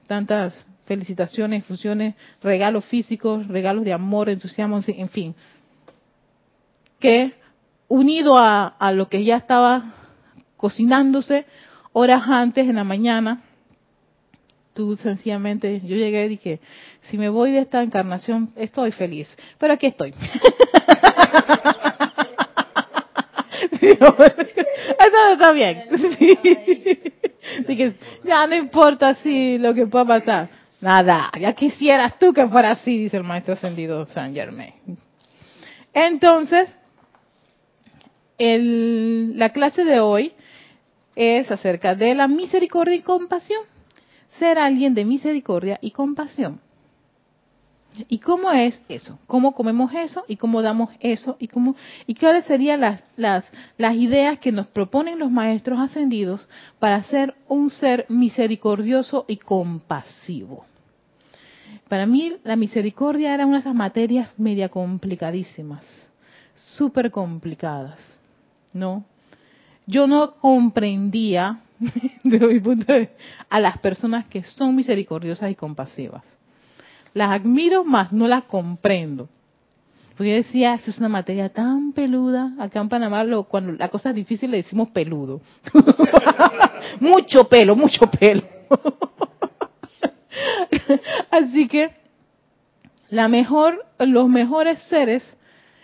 tantas 0.08 0.65
felicitaciones, 0.86 1.65
fusiones, 1.65 2.15
regalos 2.41 2.86
físicos, 2.86 3.48
regalos 3.48 3.86
de 3.86 3.93
amor, 3.93 4.30
entusiasmo, 4.30 4.80
en 4.86 5.10
fin. 5.10 5.36
Que 7.00 7.34
unido 7.88 8.38
a, 8.38 8.67
a 8.67 8.91
lo 8.91 9.10
que 9.10 9.24
ya 9.24 9.38
estaba 9.38 9.93
cocinándose 10.58 11.45
horas 11.93 12.24
antes 12.28 12.67
en 12.67 12.76
la 12.76 12.84
mañana, 12.84 13.41
tú 14.74 14.95
sencillamente, 14.98 15.82
yo 15.82 15.95
llegué 15.95 16.26
y 16.26 16.30
dije, 16.30 16.60
si 17.10 17.17
me 17.17 17.30
voy 17.30 17.52
de 17.52 17.60
esta 17.60 17.82
encarnación, 17.82 18.52
estoy 18.56 18.91
feliz, 18.91 19.36
pero 19.58 19.74
aquí 19.74 19.88
estoy. 19.88 20.13
Eso 23.71 25.34
está 25.34 25.51
bien. 25.51 25.84
ya 28.23 28.47
no 28.47 28.56
importa 28.56 29.15
si 29.15 29.58
lo 29.58 29.73
que 29.73 29.88
pueda 29.88 30.06
pasar. 30.06 30.49
Nada, 30.82 31.32
ya 31.39 31.54
quisieras 31.54 32.19
tú 32.19 32.34
que 32.34 32.47
fuera 32.47 32.71
así, 32.71 32.97
dice 32.97 33.17
el 33.17 33.23
maestro 33.23 33.54
ascendido 33.54 34.06
San 34.08 34.34
Germain. 34.34 34.73
Entonces, 35.93 36.69
el, 38.38 39.38
la 39.38 39.49
clase 39.49 39.86
de 39.86 39.99
hoy 39.99 40.34
es 41.15 41.49
acerca 41.49 41.95
de 41.95 42.13
la 42.13 42.28
misericordia 42.28 42.95
y 42.95 43.01
compasión. 43.01 43.63
Ser 44.38 44.60
alguien 44.60 44.93
de 44.93 45.06
misericordia 45.06 45.80
y 45.82 45.91
compasión. 45.91 46.60
¿Y 48.10 48.19
cómo 48.19 48.51
es 48.51 48.79
eso? 48.89 49.19
¿Cómo 49.27 49.53
comemos 49.53 49.93
eso? 49.93 50.23
¿Y 50.27 50.38
cómo 50.38 50.62
damos 50.62 50.89
eso? 50.99 51.38
¿Y 51.39 51.47
cómo 51.47 51.75
y 52.08 52.15
cuáles 52.15 52.45
serían 52.45 52.81
las, 52.81 53.03
las, 53.15 53.49
las 53.77 53.95
ideas 53.95 54.39
que 54.39 54.51
nos 54.51 54.67
proponen 54.67 55.19
los 55.19 55.31
maestros 55.31 55.79
ascendidos 55.79 56.47
para 56.79 57.01
ser 57.03 57.36
un 57.47 57.69
ser 57.69 58.05
misericordioso 58.10 59.25
y 59.27 59.38
compasivo? 59.38 60.65
Para 61.88 62.05
mí 62.05 62.34
la 62.43 62.55
misericordia 62.55 63.34
era 63.34 63.45
una 63.45 63.58
de 63.58 63.62
esas 63.62 63.75
materias 63.75 64.29
media 64.38 64.69
complicadísimas, 64.69 65.86
súper 66.55 67.12
complicadas, 67.12 67.99
¿no? 68.73 69.05
Yo 69.86 70.08
no 70.08 70.36
comprendía, 70.36 71.62
desde 72.23 72.47
mi 72.47 72.60
punto 72.60 72.91
de 72.91 72.99
vista, 73.01 73.15
a 73.49 73.60
las 73.60 73.77
personas 73.77 74.25
que 74.27 74.43
son 74.43 74.75
misericordiosas 74.75 75.51
y 75.51 75.55
compasivas 75.55 76.25
las 77.15 77.32
admiro, 77.32 77.86
más 77.86 78.12
no 78.12 78.28
las 78.28 78.43
comprendo. 78.43 79.30
Porque 80.15 80.32
yo 80.32 80.36
decía, 80.36 80.75
es 80.75 80.97
una 80.97 81.10
materia 81.10 81.49
tan 81.49 81.93
peluda. 81.93 82.54
Acá 82.60 82.82
en 82.82 82.89
Panamá, 82.89 83.23
lo, 83.23 83.45
cuando 83.45 83.71
la 83.71 83.88
cosa 83.88 84.10
es 84.10 84.15
difícil, 84.15 84.51
le 84.51 84.58
decimos 84.58 84.91
peludo. 84.91 85.41
mucho 86.99 87.45
pelo, 87.45 87.75
mucho 87.75 88.06
pelo. 88.08 88.43
Así 91.32 91.69
que, 91.69 91.91
la 93.10 93.30
mejor, 93.30 93.86
los 93.99 94.28
mejores 94.28 94.78
seres, 94.89 95.38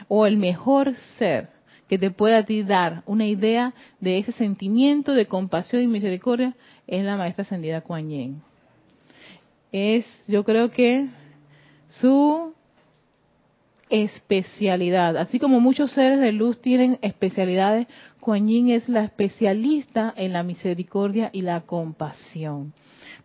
o 0.10 0.26
el 0.26 0.36
mejor 0.36 0.94
ser 1.18 1.50
que 1.88 1.98
te 1.98 2.12
pueda 2.12 2.44
ti 2.44 2.64
dar 2.64 3.04
una 3.06 3.26
idea 3.26 3.74
de 4.02 4.18
ese 4.18 4.34
sentimiento 4.34 5.14
de 5.14 5.28
compasión 5.28 5.82
y 5.82 5.88
misericordia, 5.88 6.56
es 6.88 7.06
la 7.06 7.16
maestra 7.16 7.44
ascendida 7.44 7.80
Kuan 7.80 8.10
Yin. 8.10 8.42
Es, 9.72 10.06
yo 10.28 10.44
creo 10.44 10.72
que 10.72 11.08
su 12.00 12.54
especialidad. 13.90 15.18
Así 15.18 15.40
como 15.40 15.60
muchos 15.60 15.92
seres 15.92 16.20
de 16.20 16.32
luz 16.32 16.62
tienen 16.62 16.98
especialidades, 17.02 17.88
Kuan 18.20 18.48
Yin 18.48 18.70
es 18.70 18.88
la 18.88 19.04
especialista 19.04 20.14
en 20.16 20.34
la 20.34 20.44
misericordia 20.44 21.30
y 21.34 21.42
la 21.42 21.62
compasión. 21.62 22.74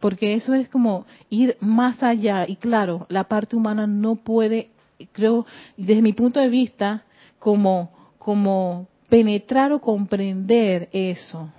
Porque 0.01 0.35
eso 0.35 0.55
es 0.55 0.69
como 0.69 1.07
ir 1.31 1.57
más 1.61 2.03
allá. 2.03 2.47
Y 2.49 2.57
claro, 2.57 3.07
la 3.09 3.25
parte 3.25 3.57
humana 3.57 3.87
no 3.87 4.17
puede, 4.17 4.71
creo, 5.13 5.47
desde 5.77 6.03
mi 6.03 6.13
punto 6.13 6.41
de 6.41 6.49
vista, 6.49 7.05
como, 7.39 7.93
como 8.19 8.89
penetrar 9.09 9.73
o 9.73 9.81
comprender 9.81 10.89
eso. 10.93 11.51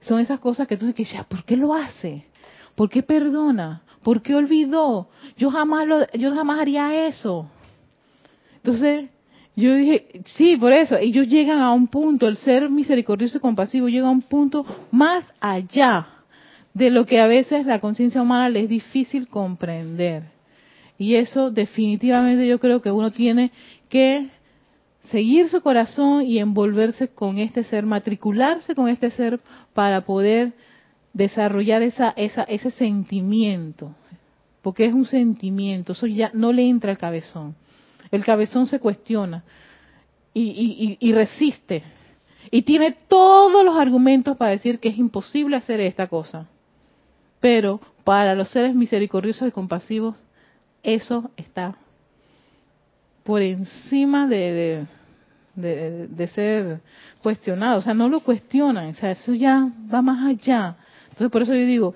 Son 0.00 0.18
esas 0.18 0.40
cosas 0.40 0.66
que 0.66 0.76
tú 0.76 0.86
dices, 0.86 1.24
¿por 1.26 1.44
qué 1.44 1.56
lo 1.56 1.72
hace? 1.72 2.26
¿Por 2.74 2.90
qué 2.90 3.02
perdona? 3.02 3.82
¿Por 4.02 4.22
qué 4.22 4.34
olvidó? 4.34 5.08
Yo 5.36 5.50
jamás 5.50 5.86
lo, 5.86 6.06
yo 6.12 6.34
jamás 6.34 6.60
haría 6.60 7.06
eso. 7.06 7.48
Entonces, 8.56 9.10
yo 9.54 9.74
dije, 9.74 10.22
sí, 10.36 10.56
por 10.56 10.72
eso, 10.72 10.96
ellos 10.96 11.28
llegan 11.28 11.60
a 11.60 11.72
un 11.72 11.86
punto, 11.88 12.26
el 12.26 12.36
ser 12.38 12.70
misericordioso 12.70 13.38
y 13.38 13.40
compasivo 13.40 13.88
llega 13.88 14.08
a 14.08 14.10
un 14.10 14.22
punto 14.22 14.64
más 14.90 15.24
allá 15.40 16.06
de 16.72 16.90
lo 16.90 17.04
que 17.04 17.20
a 17.20 17.26
veces 17.26 17.66
la 17.66 17.80
conciencia 17.80 18.22
humana 18.22 18.48
le 18.48 18.60
es 18.60 18.68
difícil 18.68 19.28
comprender. 19.28 20.22
Y 20.96 21.16
eso 21.16 21.50
definitivamente 21.50 22.46
yo 22.46 22.58
creo 22.58 22.80
que 22.80 22.90
uno 22.90 23.10
tiene 23.10 23.52
que 23.88 24.28
seguir 25.10 25.48
su 25.48 25.60
corazón 25.60 26.22
y 26.22 26.38
envolverse 26.38 27.08
con 27.08 27.38
este 27.38 27.64
ser, 27.64 27.84
matricularse 27.84 28.74
con 28.74 28.88
este 28.88 29.10
ser 29.10 29.40
para 29.74 30.02
poder 30.02 30.52
desarrollar 31.12 31.82
esa, 31.82 32.10
esa, 32.16 32.42
ese 32.44 32.70
sentimiento, 32.70 33.94
porque 34.62 34.86
es 34.86 34.94
un 34.94 35.04
sentimiento, 35.04 35.92
eso 35.92 36.06
ya 36.06 36.30
no 36.34 36.52
le 36.52 36.68
entra 36.68 36.90
al 36.90 36.98
cabezón. 36.98 37.54
El 38.10 38.24
cabezón 38.24 38.66
se 38.66 38.78
cuestiona 38.78 39.42
y, 40.34 40.98
y, 41.00 41.12
resiste 41.12 41.82
y 42.50 42.62
tiene 42.62 42.92
todos 43.08 43.64
los 43.64 43.76
argumentos 43.76 44.36
para 44.36 44.50
decir 44.50 44.78
que 44.78 44.88
es 44.88 44.98
imposible 44.98 45.56
hacer 45.56 45.80
esta 45.80 46.06
cosa. 46.06 46.46
Pero 47.40 47.80
para 48.04 48.34
los 48.34 48.48
seres 48.50 48.74
misericordiosos 48.74 49.48
y 49.48 49.52
compasivos, 49.52 50.16
eso 50.82 51.30
está 51.36 51.76
por 53.24 53.40
encima 53.40 54.26
de, 54.26 54.86
de, 55.54 56.28
ser 56.28 56.80
cuestionado. 57.22 57.78
O 57.78 57.82
sea, 57.82 57.94
no 57.94 58.08
lo 58.08 58.20
cuestionan. 58.20 58.90
O 58.90 58.94
sea, 58.94 59.12
eso 59.12 59.32
ya 59.32 59.68
va 59.92 60.02
más 60.02 60.26
allá. 60.26 60.76
Entonces, 61.12 61.30
por 61.30 61.42
eso 61.42 61.54
yo 61.54 61.66
digo, 61.66 61.94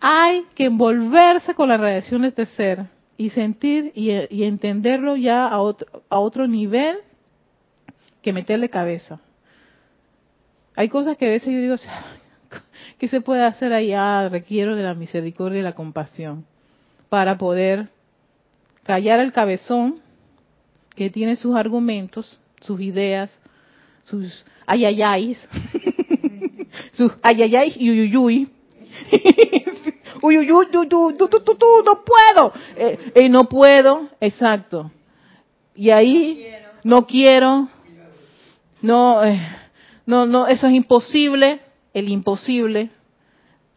hay 0.00 0.44
que 0.54 0.64
envolverse 0.66 1.54
con 1.54 1.68
la 1.68 1.76
radiación 1.76 2.22
de 2.22 2.28
este 2.28 2.46
ser 2.46 2.86
y 3.16 3.30
sentir 3.30 3.92
y, 3.94 4.42
entenderlo 4.42 5.16
ya 5.16 5.46
a 5.46 5.60
otro, 5.60 6.02
a 6.08 6.18
otro 6.18 6.46
nivel 6.48 6.98
que 8.22 8.32
meterle 8.32 8.68
cabeza. 8.68 9.20
Hay 10.74 10.88
cosas 10.88 11.16
que 11.16 11.26
a 11.26 11.30
veces 11.30 11.52
yo 11.52 11.60
digo, 11.60 11.76
¿qué 12.98 13.08
se 13.08 13.20
puede 13.20 13.44
hacer 13.44 13.72
allá? 13.72 14.28
Requiero 14.28 14.74
de 14.74 14.82
la 14.82 14.94
misericordia 14.94 15.60
y 15.60 15.62
la 15.62 15.74
compasión 15.74 16.46
para 17.08 17.38
poder 17.38 17.88
callar 18.82 19.20
el 19.20 19.32
cabezón 19.32 20.00
que 20.96 21.10
tiene 21.10 21.36
sus 21.36 21.54
argumentos, 21.56 22.40
sus 22.60 22.80
ideas, 22.80 23.38
sus 24.04 24.44
ayayáis, 24.66 25.46
sus 26.92 27.12
ayayay 27.22 27.74
y 27.76 27.90
uyuyuy. 27.90 28.48
uyuyuy, 30.22 30.66
no 30.72 32.04
puedo. 32.04 32.52
Eh, 32.76 33.12
eh, 33.14 33.28
no 33.28 33.44
puedo, 33.44 34.08
exacto. 34.20 34.90
Y 35.74 35.90
ahí 35.90 36.46
no 36.84 37.06
quiero, 37.06 37.68
no, 38.82 39.24
eh, 39.24 39.40
no, 40.06 40.26
no, 40.26 40.46
eso 40.46 40.66
es 40.66 40.74
imposible, 40.74 41.60
el 41.94 42.08
imposible. 42.08 42.90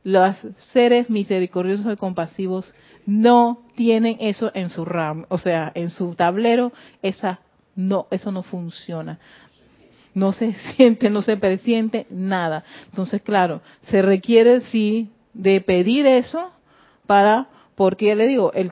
Los 0.04 0.36
seres 0.74 1.10
misericordiosos 1.10 1.94
y 1.94 1.96
compasivos 1.96 2.74
no 3.06 3.64
tienen 3.76 4.18
eso 4.20 4.52
en 4.54 4.70
su 4.70 4.84
RAM, 4.84 5.26
o 5.30 5.38
sea, 5.38 5.72
en 5.76 5.92
su 5.92 6.14
tablero, 6.16 6.74
esa 7.02 7.40
no, 7.76 8.08
eso 8.12 8.32
no 8.32 8.44
funciona 8.44 9.20
no 10.14 10.32
se 10.34 10.54
siente, 10.76 11.10
no 11.10 11.22
se 11.22 11.38
presiente 11.38 12.06
nada. 12.10 12.64
Entonces, 12.90 13.22
claro, 13.22 13.62
se 13.82 14.02
requiere 14.02 14.62
sí 14.62 15.10
de 15.34 15.62
pedir 15.62 16.06
eso 16.06 16.52
para, 17.08 17.48
porque 17.76 18.16
le 18.16 18.28
digo, 18.28 18.54
el, 18.54 18.72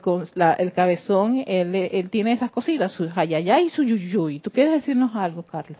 el 0.58 0.72
cabezón, 0.72 1.42
él, 1.46 1.74
él, 1.74 2.10
tiene 2.10 2.32
esas 2.32 2.50
cositas, 2.50 2.92
su 2.92 3.08
hayayay 3.14 3.66
y 3.66 3.70
su 3.70 3.82
yuyuy. 3.82 4.40
¿Tú 4.40 4.50
quieres 4.50 4.74
decirnos 4.74 5.14
algo, 5.14 5.42
Carlos? 5.42 5.78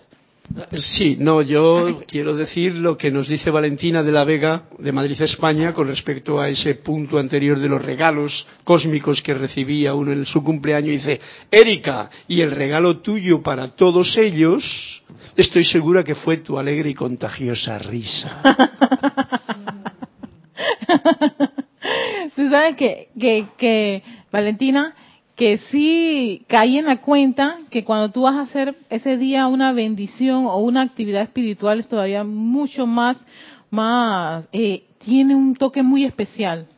Sí, 0.73 1.17
no, 1.19 1.41
yo 1.41 2.03
quiero 2.07 2.37
decir 2.37 2.75
lo 2.75 2.97
que 2.97 3.11
nos 3.11 3.29
dice 3.29 3.51
Valentina 3.51 4.03
de 4.03 4.13
la 4.13 4.25
Vega 4.25 4.65
de 4.79 4.93
Madrid, 4.93 5.21
España, 5.23 5.73
con 5.73 5.89
respecto 5.89 6.41
a 6.41 6.49
ese 6.49 6.75
punto 6.75 7.19
anterior 7.19 7.59
de 7.59 7.69
los 7.69 7.83
regalos 7.83 8.47
cósmicos 8.65 9.23
que 9.23 9.35
recibía 9.35 9.95
uno 9.95 10.13
en 10.13 10.27
su 10.27 10.45
cumpleaños. 10.45 10.93
Dice, 10.93 11.21
Erika, 11.51 12.11
y 12.29 12.43
el 12.43 12.51
regalo 12.51 12.99
tuyo 12.99 13.41
para 13.41 13.69
todos 13.69 14.17
ellos, 14.19 15.03
estoy 15.37 15.65
segura 15.65 16.05
que 16.05 16.15
fue 16.15 16.39
tu 16.39 16.59
alegre 16.59 16.91
y 16.91 16.95
contagiosa 16.95 17.79
risa. 17.79 18.43
Tú 22.37 22.49
sabes 22.51 22.77
que, 22.77 23.09
que, 23.19 23.47
que 23.57 24.03
Valentina, 24.31 24.95
que 25.43 25.59
sí 25.59 26.45
caí 26.47 26.79
en 26.79 26.85
la 26.85 26.99
cuenta 26.99 27.59
que 27.69 27.83
cuando 27.83 28.13
tú 28.13 28.23
vas 28.23 28.37
a 28.37 28.43
hacer 28.43 28.77
ese 28.91 29.17
día 29.17 29.49
una 29.49 29.73
bendición 29.73 30.47
o 30.47 30.59
una 30.59 30.83
actividad 30.83 31.23
espiritual 31.23 31.81
es 31.81 31.89
todavía 31.89 32.23
mucho 32.23 32.87
más, 32.87 33.27
más, 33.69 34.47
eh, 34.53 34.85
tiene 35.05 35.35
un 35.35 35.57
toque 35.57 35.83
muy 35.83 36.05
especial. 36.05 36.69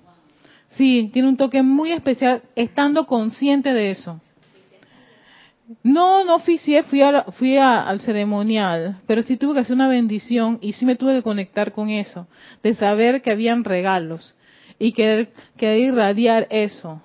Sí, 0.69 1.11
tiene 1.13 1.29
un 1.29 1.37
toque 1.37 1.63
muy 1.63 1.93
especial 1.93 2.41
estando 2.57 3.05
consciente 3.05 3.75
de 3.75 3.91
eso. 3.91 4.23
No, 5.83 6.25
no 6.25 6.37
oficié, 6.37 6.85
fui, 6.85 7.03
fui 7.35 7.59
al 7.59 8.01
ceremonial, 8.01 9.03
pero 9.07 9.23
sí 9.23 9.37
tuve 9.37 9.53
que 9.53 9.61
hacer 9.61 9.75
una 9.75 9.89
bendición 9.89 10.59
y 10.63 10.73
sí 10.73 10.87
me 10.87 10.97
tuve 10.97 11.17
que 11.17 11.23
conectar 11.23 11.73
con 11.73 11.91
eso, 11.91 12.29
de 12.63 12.73
saber 12.73 13.21
que 13.21 13.31
habían 13.31 13.63
regalos 13.63 14.35
y 14.79 14.93
querer, 14.93 15.35
querer 15.59 15.81
irradiar 15.81 16.47
eso. 16.49 17.03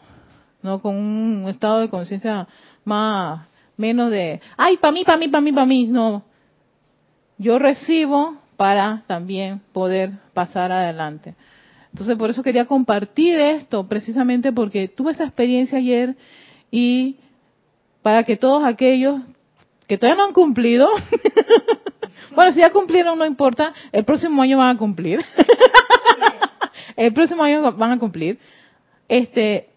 ¿No? 0.62 0.82
Con 0.82 0.95
un 0.95 1.45
estado 1.50 1.80
de 1.80 1.89
conciencia 1.89 2.48
más, 2.84 3.48
menos 3.78 4.12
de, 4.12 4.41
ay, 4.58 4.78
para 4.78 4.91
mí, 4.91 5.04
para 5.04 5.17
mí, 5.17 5.28
para 5.28 5.41
mí, 5.41 5.52
para 5.52 5.65
mí, 5.65 5.86
no. 5.88 6.24
Yo 7.38 7.58
recibo 7.58 8.38
para 8.58 9.04
también 9.08 9.62
poder 9.72 10.12
pasar 10.34 10.72
adelante. 10.72 11.36
Entonces, 11.91 12.17
por 12.17 12.30
eso 12.30 12.43
quería 12.43 12.65
compartir 12.65 13.39
esto, 13.39 13.88
precisamente 13.88 14.52
porque 14.52 14.88
tuve 14.88 15.14
esa 15.14 15.24
experiencia 15.24 15.78
ayer 15.78 16.16
y 16.70 17.16
para 18.01 18.24
que 18.24 18.38
todos 18.38 18.64
aquellos 18.64 19.22
que 19.88 19.97
todavía 19.97 20.22
no 20.22 20.28
han 20.28 20.34
cumplido, 20.34 20.88
bueno, 22.36 22.51
si 22.51 22.60
ya 22.60 22.70
cumplieron 22.72 23.18
no 23.18 23.26
importa, 23.26 23.74
el 23.91 24.05
próximo 24.05 24.41
año 24.41 24.57
van 24.57 24.76
a 24.76 24.78
cumplir. 24.78 25.26
el 26.95 27.14
próximo 27.14 27.43
año 27.43 27.72
van 27.72 27.93
a 27.93 27.97
cumplir. 27.99 28.38
Este, 29.07 29.68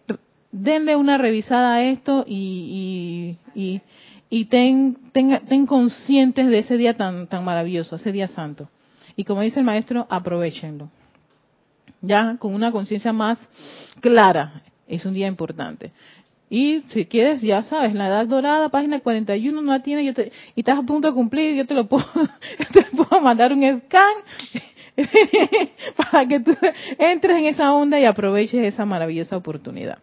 denle 0.53 0.95
una 0.95 1.17
revisada 1.17 1.73
a 1.73 1.83
esto 1.83 2.23
y, 2.27 3.35
y, 3.55 3.61
y, 3.61 3.81
y 4.29 4.45
ten, 4.45 4.97
ten, 5.11 5.41
ten 5.49 5.65
conscientes 5.65 6.47
de 6.47 6.59
ese 6.59 6.77
día 6.77 6.95
tan, 6.95 7.27
tan 7.27 7.43
maravilloso, 7.43 7.97
ese 7.97 8.11
día 8.11 8.27
santo. 8.27 8.69
Y 9.15 9.25
como 9.25 9.41
dice 9.41 9.59
el 9.59 9.65
maestro, 9.65 10.07
aprovechenlo. 10.09 10.89
Ya 12.01 12.37
con 12.37 12.53
una 12.53 12.71
conciencia 12.71 13.11
más 13.13 13.39
clara, 13.99 14.61
es 14.87 15.05
un 15.05 15.13
día 15.13 15.27
importante. 15.27 15.91
Y 16.49 16.83
si 16.89 17.05
quieres, 17.05 17.41
ya 17.41 17.63
sabes, 17.63 17.95
la 17.95 18.07
edad 18.07 18.27
dorada, 18.27 18.69
página 18.69 18.99
41, 18.99 19.59
no 19.59 19.71
la 19.71 19.81
tiene, 19.81 20.05
yo 20.05 20.13
te, 20.13 20.31
y 20.55 20.59
estás 20.59 20.77
a 20.77 20.83
punto 20.83 21.07
de 21.07 21.13
cumplir, 21.15 21.55
yo 21.55 21.65
te 21.65 21.73
lo 21.73 21.87
puedo, 21.87 22.05
te 22.73 22.83
puedo 22.95 23.21
mandar 23.21 23.53
un 23.53 23.81
scan 23.81 24.13
para 26.11 26.27
que 26.27 26.39
tú 26.41 26.55
entres 26.99 27.37
en 27.37 27.45
esa 27.45 27.73
onda 27.73 27.99
y 27.99 28.05
aproveches 28.05 28.63
esa 28.65 28.85
maravillosa 28.85 29.35
oportunidad. 29.35 29.97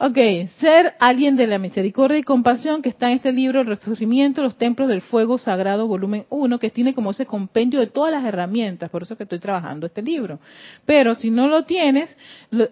Ok, 0.00 0.16
ser 0.60 0.94
alguien 1.00 1.34
de 1.34 1.48
la 1.48 1.58
misericordia 1.58 2.18
y 2.18 2.22
compasión 2.22 2.82
que 2.82 2.88
está 2.88 3.10
en 3.10 3.16
este 3.16 3.32
libro, 3.32 3.60
El 3.60 3.66
Resurgimiento, 3.66 4.44
los 4.44 4.56
Templos 4.56 4.88
del 4.88 5.00
Fuego 5.00 5.38
Sagrado, 5.38 5.88
volumen 5.88 6.24
1, 6.30 6.60
que 6.60 6.70
tiene 6.70 6.94
como 6.94 7.10
ese 7.10 7.26
compendio 7.26 7.80
de 7.80 7.88
todas 7.88 8.12
las 8.12 8.24
herramientas, 8.24 8.90
por 8.90 9.02
eso 9.02 9.16
que 9.16 9.24
estoy 9.24 9.40
trabajando 9.40 9.86
este 9.86 10.00
libro. 10.00 10.38
Pero 10.86 11.16
si 11.16 11.30
no 11.30 11.48
lo 11.48 11.64
tienes, 11.64 12.16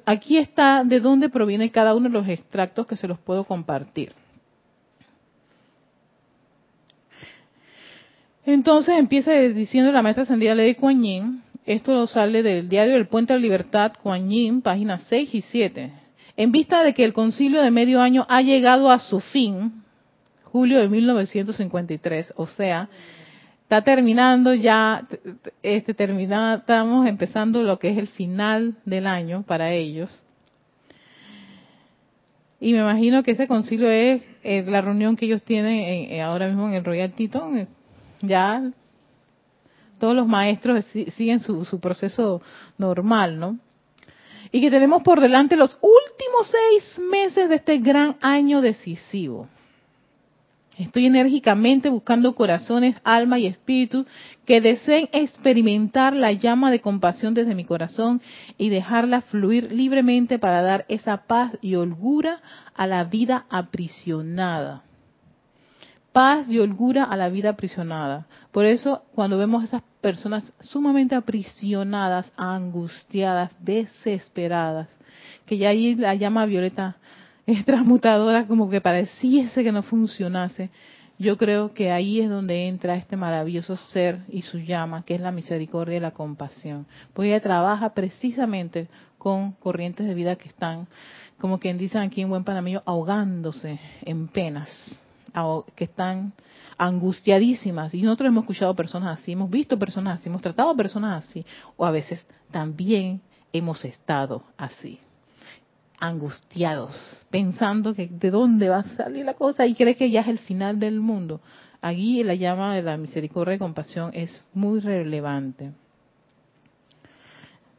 aquí 0.04 0.38
está 0.38 0.84
de 0.84 1.00
dónde 1.00 1.28
proviene 1.28 1.72
cada 1.72 1.96
uno 1.96 2.08
de 2.08 2.12
los 2.12 2.28
extractos 2.28 2.86
que 2.86 2.94
se 2.94 3.08
los 3.08 3.18
puedo 3.18 3.42
compartir. 3.42 4.12
Entonces 8.44 8.94
empieza 8.96 9.32
diciendo 9.32 9.90
la 9.90 10.02
maestra 10.02 10.22
ascendida 10.22 10.54
Lady 10.54 10.76
Kuan 10.76 11.02
Yin, 11.02 11.42
esto 11.64 12.06
sale 12.06 12.44
del 12.44 12.68
diario 12.68 12.94
del 12.94 13.08
Puente 13.08 13.32
de 13.32 13.40
la 13.40 13.42
Libertad, 13.42 13.94
Kuan 14.00 14.30
Yin, 14.30 14.62
páginas 14.62 15.02
6 15.08 15.34
y 15.34 15.42
7. 15.42 16.05
En 16.37 16.53
vista 16.53 16.82
de 16.82 16.93
que 16.93 17.05
el 17.05 17.12
concilio 17.12 17.62
de 17.62 17.70
medio 17.70 18.01
año 18.01 18.26
ha 18.28 18.43
llegado 18.43 18.91
a 18.91 18.99
su 18.99 19.20
fin, 19.20 19.82
julio 20.45 20.80
de 20.80 20.89
1953, 20.89 22.34
o 22.37 22.47
sea, 22.47 22.89
está 23.62 23.82
terminando 23.82 24.53
ya, 24.53 25.07
este 25.62 25.95
termina, 25.95 26.57
estamos 26.57 27.07
empezando 27.07 27.62
lo 27.62 27.78
que 27.78 27.91
es 27.91 27.99
el 27.99 28.09
final 28.09 28.76
del 28.84 29.07
año 29.07 29.45
para 29.45 29.72
ellos. 29.72 30.22
Y 32.61 32.72
me 32.72 32.80
imagino 32.80 33.22
que 33.22 33.32
ese 33.32 33.49
concilio 33.49 33.91
es 33.91 34.22
eh, 34.43 34.62
la 34.66 34.82
reunión 34.82 35.16
que 35.16 35.26
ellos 35.26 35.43
tienen 35.43 36.11
eh, 36.11 36.22
ahora 36.22 36.49
mismo 36.49 36.68
en 36.68 36.74
el 36.74 36.84
Royal 36.84 37.12
Teton, 37.12 37.66
ya 38.20 38.72
todos 39.99 40.14
los 40.14 40.26
maestros 40.26 40.84
siguen 40.84 41.41
su, 41.41 41.64
su 41.64 41.80
proceso 41.80 42.43
normal, 42.76 43.39
¿no? 43.39 43.59
Y 44.57 44.61
que 44.62 44.70
tenemos 44.70 45.02
por 45.02 45.20
delante 45.20 45.54
los 45.54 45.78
últimos 45.82 46.50
seis 46.50 46.98
meses 47.11 47.50
de 47.50 47.57
este 47.57 47.76
gran 47.76 48.16
año 48.22 48.62
decisivo. 48.62 49.48
Estoy 50.78 51.04
enérgicamente 51.04 51.90
buscando 51.90 52.34
corazones, 52.34 52.96
alma 53.04 53.38
y 53.38 53.48
espíritu 53.48 54.07
que 54.46 54.62
deseen 54.62 55.11
experimentar 55.12 56.16
la 56.16 56.32
llama 56.32 56.70
de 56.70 56.80
compasión 56.80 57.34
desde 57.34 57.54
mi 57.54 57.66
corazón 57.66 58.22
y 58.57 58.70
dejarla 58.70 59.20
fluir 59.20 59.70
libremente 59.72 60.38
para 60.38 60.62
dar 60.62 60.86
esa 60.88 61.26
paz 61.26 61.52
y 61.61 61.74
holgura 61.74 62.40
a 62.74 62.86
la 62.86 63.04
vida 63.04 63.44
aprisionada 63.50 64.86
paz 66.16 66.48
y 66.48 66.58
holgura 66.58 67.04
a 67.04 67.14
la 67.14 67.28
vida 67.28 67.50
aprisionada. 67.50 68.26
Por 68.50 68.64
eso, 68.64 69.02
cuando 69.14 69.36
vemos 69.36 69.60
a 69.60 69.66
esas 69.66 69.82
personas 70.00 70.50
sumamente 70.60 71.14
aprisionadas, 71.14 72.32
angustiadas, 72.38 73.54
desesperadas, 73.60 74.88
que 75.44 75.58
ya 75.58 75.68
ahí 75.68 75.94
la 75.94 76.14
llama 76.14 76.46
violeta 76.46 76.96
es 77.46 77.66
transmutadora, 77.66 78.46
como 78.46 78.70
que 78.70 78.80
pareciese 78.80 79.62
que 79.62 79.72
no 79.72 79.82
funcionase, 79.82 80.70
yo 81.18 81.36
creo 81.36 81.74
que 81.74 81.92
ahí 81.92 82.22
es 82.22 82.30
donde 82.30 82.66
entra 82.66 82.96
este 82.96 83.18
maravilloso 83.18 83.76
ser 83.76 84.20
y 84.30 84.40
su 84.40 84.56
llama, 84.56 85.04
que 85.04 85.16
es 85.16 85.20
la 85.20 85.32
misericordia 85.32 85.98
y 85.98 86.00
la 86.00 86.12
compasión. 86.12 86.86
Porque 87.12 87.28
ella 87.28 87.42
trabaja 87.42 87.92
precisamente 87.92 88.88
con 89.18 89.52
corrientes 89.52 90.06
de 90.06 90.14
vida 90.14 90.36
que 90.36 90.48
están, 90.48 90.88
como 91.38 91.58
quien 91.58 91.76
dicen 91.76 92.00
aquí 92.00 92.22
en 92.22 92.30
buen 92.30 92.44
panameño, 92.44 92.82
ahogándose 92.86 93.78
en 94.06 94.28
penas 94.28 95.02
que 95.74 95.84
están 95.84 96.32
angustiadísimas. 96.78 97.95
Y 97.95 98.03
nosotros 98.03 98.28
hemos 98.28 98.45
escuchado 98.45 98.74
personas 98.74 99.20
así, 99.20 99.32
hemos 99.32 99.51
visto 99.51 99.78
personas 99.78 100.20
así, 100.20 100.28
hemos 100.28 100.43
tratado 100.43 100.74
personas 100.76 101.26
así, 101.26 101.45
o 101.76 101.84
a 101.84 101.91
veces 101.91 102.24
también 102.51 103.20
hemos 103.53 103.84
estado 103.84 104.43
así, 104.57 104.99
angustiados, 105.99 107.24
pensando 107.30 107.95
que 107.95 108.09
de 108.09 108.30
dónde 108.30 108.68
va 108.68 108.78
a 108.78 108.97
salir 108.97 109.24
la 109.24 109.34
cosa 109.34 109.66
y 109.66 109.74
cree 109.74 109.95
que 109.95 110.11
ya 110.11 110.22
es 110.22 110.28
el 110.28 110.39
final 110.39 110.78
del 110.78 111.01
mundo. 111.01 111.41
Allí 111.82 112.22
la 112.22 112.34
llama 112.34 112.74
de 112.74 112.82
la 112.82 112.97
misericordia 112.97 113.55
y 113.55 113.59
compasión 113.59 114.11
es 114.14 114.43
muy 114.55 114.80
relevante. 114.80 115.72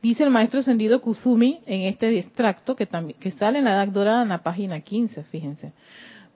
Dice 0.02 0.24
el 0.24 0.30
maestro 0.30 0.60
ascendido 0.60 1.02
Kuzumi 1.02 1.60
en 1.66 1.82
este 1.82 2.20
extracto 2.20 2.76
que, 2.76 2.88
que 3.20 3.32
sale 3.32 3.60
en 3.60 3.66
la 3.66 3.74
edad 3.74 3.88
dorada 3.88 4.22
en 4.22 4.30
la 4.30 4.44
página 4.44 4.80
15, 4.80 5.24
fíjense 5.24 5.74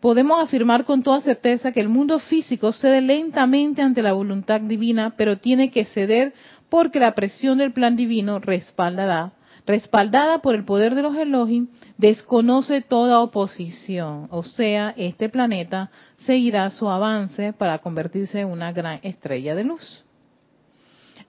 podemos 0.02 0.42
afirmar 0.42 0.84
con 0.84 1.04
toda 1.04 1.22
certeza 1.22 1.72
que 1.72 1.80
el 1.80 1.88
mundo 1.88 2.20
físico 2.20 2.74
cede 2.74 3.02
lentamente 3.02 3.82
ante 3.82 4.02
la 4.02 4.14
voluntad 4.14 4.60
divina, 4.60 5.14
pero 5.16 5.38
tiene 5.38 5.72
que 5.72 5.86
ceder 5.86 6.34
porque 6.70 7.00
la 7.00 7.14
presión 7.14 7.60
del 7.60 7.72
plan 7.72 7.96
divino 7.96 8.40
respaldada, 8.40 9.34
respaldada 9.68 10.40
por 10.40 10.56
el 10.56 10.66
poder 10.66 10.96
de 10.96 11.04
los 11.04 11.16
Elohim, 11.16 11.68
desconoce 11.98 12.82
toda 12.82 13.22
oposición. 13.22 14.28
O 14.32 14.44
sea, 14.44 14.94
este 14.98 15.30
planeta 15.30 15.92
seguirá 16.26 16.70
su 16.72 16.90
avance 16.90 17.54
para 17.54 17.78
convertirse 17.78 18.40
en 18.40 18.48
una 18.48 18.72
gran 18.72 19.00
estrella 19.04 19.54
de 19.54 19.64
luz. 19.64 20.04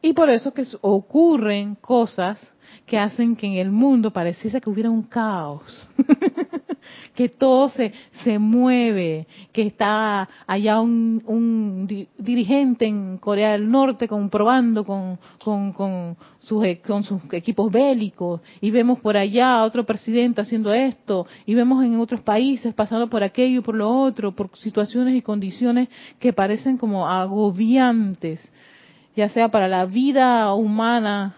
Y 0.00 0.14
por 0.14 0.30
eso 0.30 0.54
que 0.54 0.64
ocurren 0.80 1.74
cosas 1.76 2.40
que 2.86 2.98
hacen 2.98 3.36
que 3.36 3.46
en 3.46 3.54
el 3.54 3.70
mundo 3.70 4.12
pareciese 4.12 4.60
que 4.60 4.70
hubiera 4.70 4.90
un 4.90 5.02
caos, 5.02 5.88
que 7.14 7.28
todo 7.28 7.68
se, 7.68 7.92
se 8.24 8.38
mueve, 8.38 9.26
que 9.52 9.62
está 9.62 10.28
allá 10.46 10.80
un, 10.80 11.22
un 11.26 12.06
dirigente 12.18 12.86
en 12.86 13.18
Corea 13.18 13.52
del 13.52 13.70
Norte 13.70 14.08
comprobando 14.08 14.84
con, 14.84 15.18
con, 15.42 15.72
con, 15.72 16.16
sus, 16.38 16.64
e, 16.64 16.80
con 16.80 17.04
sus 17.04 17.20
equipos 17.32 17.70
bélicos, 17.70 18.40
y 18.60 18.70
vemos 18.70 18.98
por 19.00 19.16
allá 19.16 19.62
otro 19.62 19.84
presidente 19.84 20.40
haciendo 20.40 20.72
esto, 20.72 21.26
y 21.44 21.54
vemos 21.54 21.84
en 21.84 21.98
otros 22.00 22.20
países 22.20 22.74
pasando 22.74 23.08
por 23.08 23.22
aquello 23.22 23.60
y 23.60 23.62
por 23.62 23.74
lo 23.74 23.90
otro, 23.90 24.32
por 24.32 24.56
situaciones 24.56 25.14
y 25.14 25.22
condiciones 25.22 25.88
que 26.18 26.32
parecen 26.32 26.78
como 26.78 27.08
agobiantes, 27.08 28.40
ya 29.14 29.28
sea 29.28 29.50
para 29.50 29.68
la 29.68 29.84
vida 29.84 30.54
humana 30.54 31.36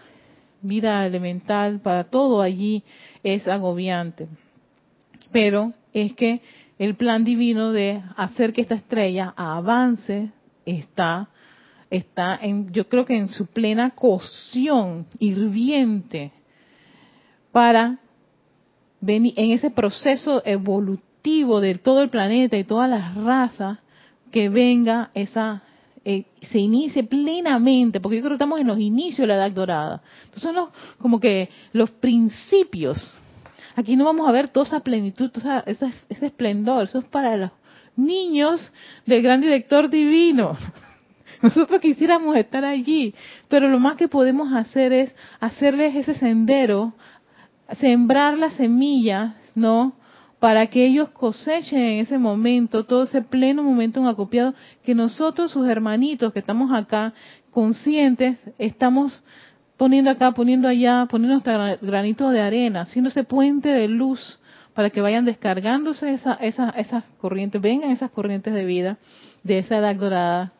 vida 0.61 1.05
elemental, 1.05 1.79
para 1.79 2.05
todo 2.05 2.41
allí 2.41 2.83
es 3.23 3.47
agobiante. 3.47 4.27
Pero 5.35 5.73
es 5.91 6.13
que 6.13 6.39
el 6.79 6.95
plan 6.95 7.25
divino 7.25 7.73
de 7.73 8.01
hacer 8.15 8.53
que 8.53 8.61
esta 8.61 8.75
estrella 8.75 9.33
avance 9.35 10.31
está 10.65 11.27
está 11.89 12.39
en 12.41 12.71
yo 12.71 12.87
creo 12.87 13.03
que 13.03 13.17
en 13.17 13.27
su 13.27 13.45
plena 13.47 13.89
cocción 13.89 15.05
hirviente 15.19 16.31
para 17.51 17.99
venir 19.01 19.33
en 19.35 19.51
ese 19.51 19.71
proceso 19.71 20.41
evolutivo 20.45 21.59
de 21.59 21.75
todo 21.79 22.01
el 22.01 22.09
planeta 22.09 22.55
y 22.55 22.63
todas 22.63 22.89
las 22.89 23.13
razas 23.15 23.79
que 24.31 24.47
venga 24.47 25.11
esa 25.13 25.63
eh, 26.05 26.23
se 26.43 26.59
inicie 26.59 27.03
plenamente, 27.03 27.99
porque 27.99 28.15
yo 28.15 28.21
creo 28.21 28.37
que 28.37 28.43
estamos 28.43 28.61
en 28.61 28.67
los 28.67 28.79
inicios 28.79 29.27
de 29.27 29.27
la 29.27 29.35
edad 29.35 29.51
dorada. 29.51 30.01
Entonces 30.27 30.43
son 30.43 30.55
los, 30.55 30.69
como 30.97 31.19
que 31.19 31.49
los 31.73 31.91
principios. 31.91 33.21
Aquí 33.75 33.95
no 33.95 34.05
vamos 34.05 34.27
a 34.27 34.31
ver 34.31 34.49
toda 34.49 34.65
esa 34.65 34.79
plenitud, 34.79 35.29
todo 35.29 35.63
ese, 35.65 35.91
ese 36.09 36.25
esplendor, 36.25 36.85
eso 36.85 36.99
es 36.99 37.05
para 37.05 37.35
los 37.35 37.51
niños 37.95 38.71
del 39.05 39.21
gran 39.21 39.41
director 39.41 39.89
divino. 39.89 40.57
Nosotros 41.41 41.81
quisiéramos 41.81 42.35
estar 42.37 42.63
allí, 42.63 43.13
pero 43.49 43.67
lo 43.67 43.79
más 43.79 43.97
que 43.97 44.07
podemos 44.07 44.53
hacer 44.53 44.93
es 44.93 45.15
hacerles 45.39 45.95
ese 45.95 46.13
sendero, 46.13 46.93
sembrar 47.73 48.37
la 48.37 48.49
semilla, 48.51 49.35
¿no? 49.53 49.93
para 50.39 50.67
que 50.67 50.85
ellos 50.85 51.09
cosechen 51.09 51.79
en 51.79 51.99
ese 52.01 52.17
momento, 52.17 52.85
todo 52.85 53.05
ese 53.05 53.21
pleno 53.21 53.63
momento 53.63 53.99
un 53.99 54.07
acopiado, 54.07 54.53
que 54.83 54.93
nosotros, 54.93 55.51
sus 55.51 55.67
hermanitos 55.67 56.33
que 56.33 56.39
estamos 56.39 56.71
acá, 56.71 57.13
conscientes, 57.49 58.37
estamos 58.59 59.23
poniendo 59.77 60.09
acá, 60.09 60.31
poniendo 60.31 60.67
allá, 60.67 61.07
poniendo 61.09 61.33
nuestro 61.35 61.87
granito 61.87 62.29
de 62.29 62.41
arena, 62.41 62.81
haciendo 62.81 63.09
ese 63.09 63.23
puente 63.23 63.69
de 63.69 63.87
luz 63.87 64.39
para 64.73 64.89
que 64.89 65.01
vayan 65.01 65.25
descargándose 65.25 66.13
esa, 66.13 66.33
esa, 66.35 66.69
esas 66.71 67.03
corrientes, 67.19 67.61
vengan 67.61 67.91
esas 67.91 68.11
corrientes 68.11 68.53
de 68.53 68.65
vida 68.65 68.97
de 69.43 69.59
esa 69.59 69.77
edad 69.77 69.95
dorada, 69.95 70.53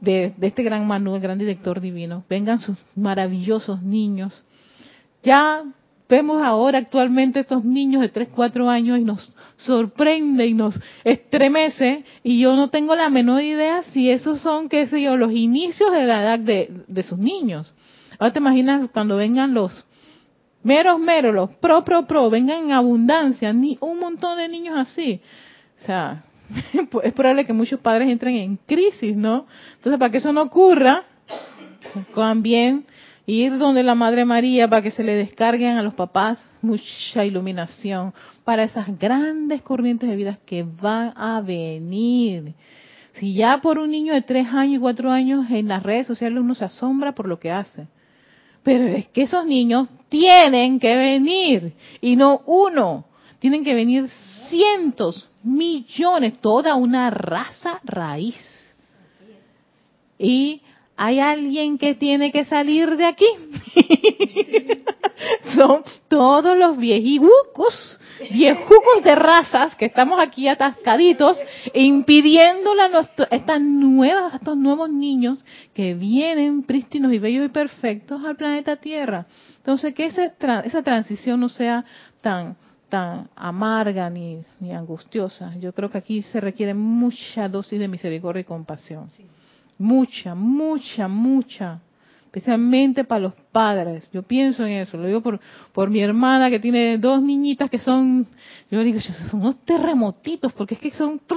de, 0.00 0.34
este 0.42 0.62
gran 0.62 0.86
Manu, 0.86 1.16
el 1.16 1.22
gran 1.22 1.38
director 1.38 1.80
divino, 1.80 2.24
vengan 2.28 2.60
sus 2.60 2.76
maravillosos 2.94 3.82
niños. 3.82 4.44
Ya 5.22 5.64
vemos 6.06 6.42
ahora 6.42 6.78
actualmente 6.78 7.40
estos 7.40 7.64
niños 7.64 8.02
de 8.02 8.10
3, 8.10 8.28
4 8.34 8.68
años 8.68 8.98
y 8.98 9.04
nos 9.04 9.34
sorprende 9.56 10.46
y 10.46 10.52
nos 10.52 10.78
estremece 11.02 12.04
y 12.22 12.40
yo 12.40 12.54
no 12.54 12.68
tengo 12.68 12.94
la 12.94 13.08
menor 13.08 13.42
idea 13.42 13.82
si 13.84 14.10
esos 14.10 14.42
son, 14.42 14.68
qué 14.68 14.86
sé 14.86 15.00
yo, 15.00 15.16
los 15.16 15.32
inicios 15.32 15.90
de 15.90 16.04
la 16.04 16.22
edad 16.22 16.38
de 16.38 17.02
sus 17.02 17.18
niños. 17.18 17.74
Ahora 18.18 18.32
te 18.32 18.38
imaginas 18.38 18.88
cuando 18.92 19.16
vengan 19.16 19.54
los 19.54 19.84
meros, 20.62 20.98
meros, 20.98 21.34
los 21.34 21.50
pro, 21.50 21.84
pro, 21.84 22.06
pro, 22.06 22.30
vengan 22.30 22.64
en 22.64 22.72
abundancia, 22.72 23.52
ni 23.52 23.76
un 23.80 23.98
montón 23.98 24.38
de 24.38 24.48
niños 24.48 24.76
así. 24.78 25.20
O 25.80 25.84
sea, 25.84 26.24
es 27.02 27.12
probable 27.12 27.44
que 27.44 27.52
muchos 27.52 27.80
padres 27.80 28.08
entren 28.08 28.36
en 28.36 28.56
crisis, 28.56 29.16
¿no? 29.16 29.46
Entonces, 29.76 29.98
para 29.98 30.10
que 30.10 30.18
eso 30.18 30.32
no 30.32 30.42
ocurra, 30.42 31.04
también 32.14 32.86
ir 33.26 33.56
donde 33.58 33.82
la 33.82 33.94
Madre 33.94 34.24
María 34.24 34.68
para 34.68 34.82
que 34.82 34.90
se 34.90 35.02
le 35.02 35.14
descarguen 35.14 35.76
a 35.76 35.82
los 35.82 35.94
papás 35.94 36.38
mucha 36.60 37.24
iluminación 37.24 38.12
para 38.44 38.64
esas 38.64 38.98
grandes 38.98 39.62
corrientes 39.62 40.08
de 40.08 40.16
vida 40.16 40.38
que 40.44 40.62
van 40.62 41.12
a 41.16 41.40
venir. 41.40 42.54
Si 43.14 43.34
ya 43.34 43.60
por 43.60 43.78
un 43.78 43.90
niño 43.90 44.12
de 44.12 44.22
tres 44.22 44.48
años 44.48 44.76
y 44.76 44.80
cuatro 44.80 45.10
años 45.10 45.46
en 45.50 45.68
las 45.68 45.82
redes 45.82 46.06
sociales 46.06 46.40
uno 46.40 46.54
se 46.54 46.64
asombra 46.64 47.12
por 47.12 47.28
lo 47.28 47.38
que 47.38 47.50
hace. 47.50 47.86
Pero 48.64 48.86
es 48.86 49.06
que 49.08 49.22
esos 49.22 49.46
niños 49.46 49.88
tienen 50.08 50.80
que 50.80 50.96
venir 50.96 51.74
y 52.00 52.16
no 52.16 52.42
uno, 52.46 53.04
tienen 53.38 53.62
que 53.62 53.74
venir 53.74 54.08
cientos, 54.48 55.28
millones, 55.42 56.40
toda 56.40 56.74
una 56.74 57.10
raza 57.10 57.80
raíz. 57.84 58.36
Y 60.18 60.62
hay 60.96 61.20
alguien 61.20 61.76
que 61.76 61.94
tiene 61.94 62.32
que 62.32 62.44
salir 62.44 62.96
de 62.96 63.04
aquí. 63.04 63.26
Son 65.54 65.82
todos 66.08 66.56
los 66.56 66.78
viejucos, 66.78 68.00
viejucos 68.30 69.02
de 69.02 69.14
razas 69.14 69.74
que 69.76 69.86
estamos 69.86 70.20
aquí 70.20 70.48
atascaditos, 70.48 71.38
impidiéndole 71.72 72.82
a 72.82 73.08
estas 73.30 73.60
nuevas, 73.60 74.34
estos 74.34 74.56
nuevos 74.56 74.90
niños 74.90 75.44
que 75.72 75.94
vienen 75.94 76.62
prístinos 76.62 77.12
y 77.12 77.18
bellos 77.18 77.46
y 77.46 77.48
perfectos 77.48 78.24
al 78.24 78.36
planeta 78.36 78.76
Tierra. 78.76 79.26
Entonces, 79.56 79.94
que 79.94 80.06
esa, 80.06 80.60
esa 80.60 80.82
transición 80.82 81.40
no 81.40 81.48
sea 81.48 81.84
tan 82.20 82.56
tan 82.88 83.28
amarga 83.34 84.08
ni, 84.08 84.44
ni 84.60 84.72
angustiosa. 84.72 85.52
Yo 85.58 85.72
creo 85.72 85.90
que 85.90 85.98
aquí 85.98 86.22
se 86.22 86.38
requiere 86.40 86.74
mucha 86.74 87.48
dosis 87.48 87.80
de 87.80 87.88
misericordia 87.88 88.42
y 88.42 88.44
compasión. 88.44 89.08
Mucha, 89.78 90.34
mucha, 90.36 91.08
mucha. 91.08 91.80
Especialmente 92.34 93.04
para 93.04 93.20
los 93.20 93.32
padres. 93.52 94.10
Yo 94.10 94.24
pienso 94.24 94.66
en 94.66 94.72
eso. 94.72 94.96
Lo 94.96 95.06
digo 95.06 95.20
por, 95.20 95.38
por 95.72 95.88
mi 95.88 96.00
hermana 96.00 96.50
que 96.50 96.58
tiene 96.58 96.98
dos 96.98 97.22
niñitas 97.22 97.70
que 97.70 97.78
son, 97.78 98.26
yo 98.72 98.80
digo, 98.80 98.98
son 98.98 99.40
unos 99.40 99.64
terremotitos 99.64 100.52
porque 100.52 100.74
es 100.74 100.80
que 100.80 100.90
son... 100.90 101.20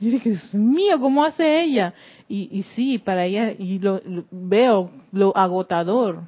Yo 0.00 0.10
dije, 0.10 0.30
Dios 0.30 0.52
mío, 0.52 0.98
¿cómo 0.98 1.22
hace 1.24 1.62
ella? 1.62 1.94
Y, 2.28 2.48
y 2.50 2.64
sí, 2.74 2.98
para 2.98 3.26
ella, 3.26 3.52
y 3.56 3.78
lo, 3.78 4.02
veo 4.32 4.90
lo 5.12 5.36
agotador, 5.36 6.22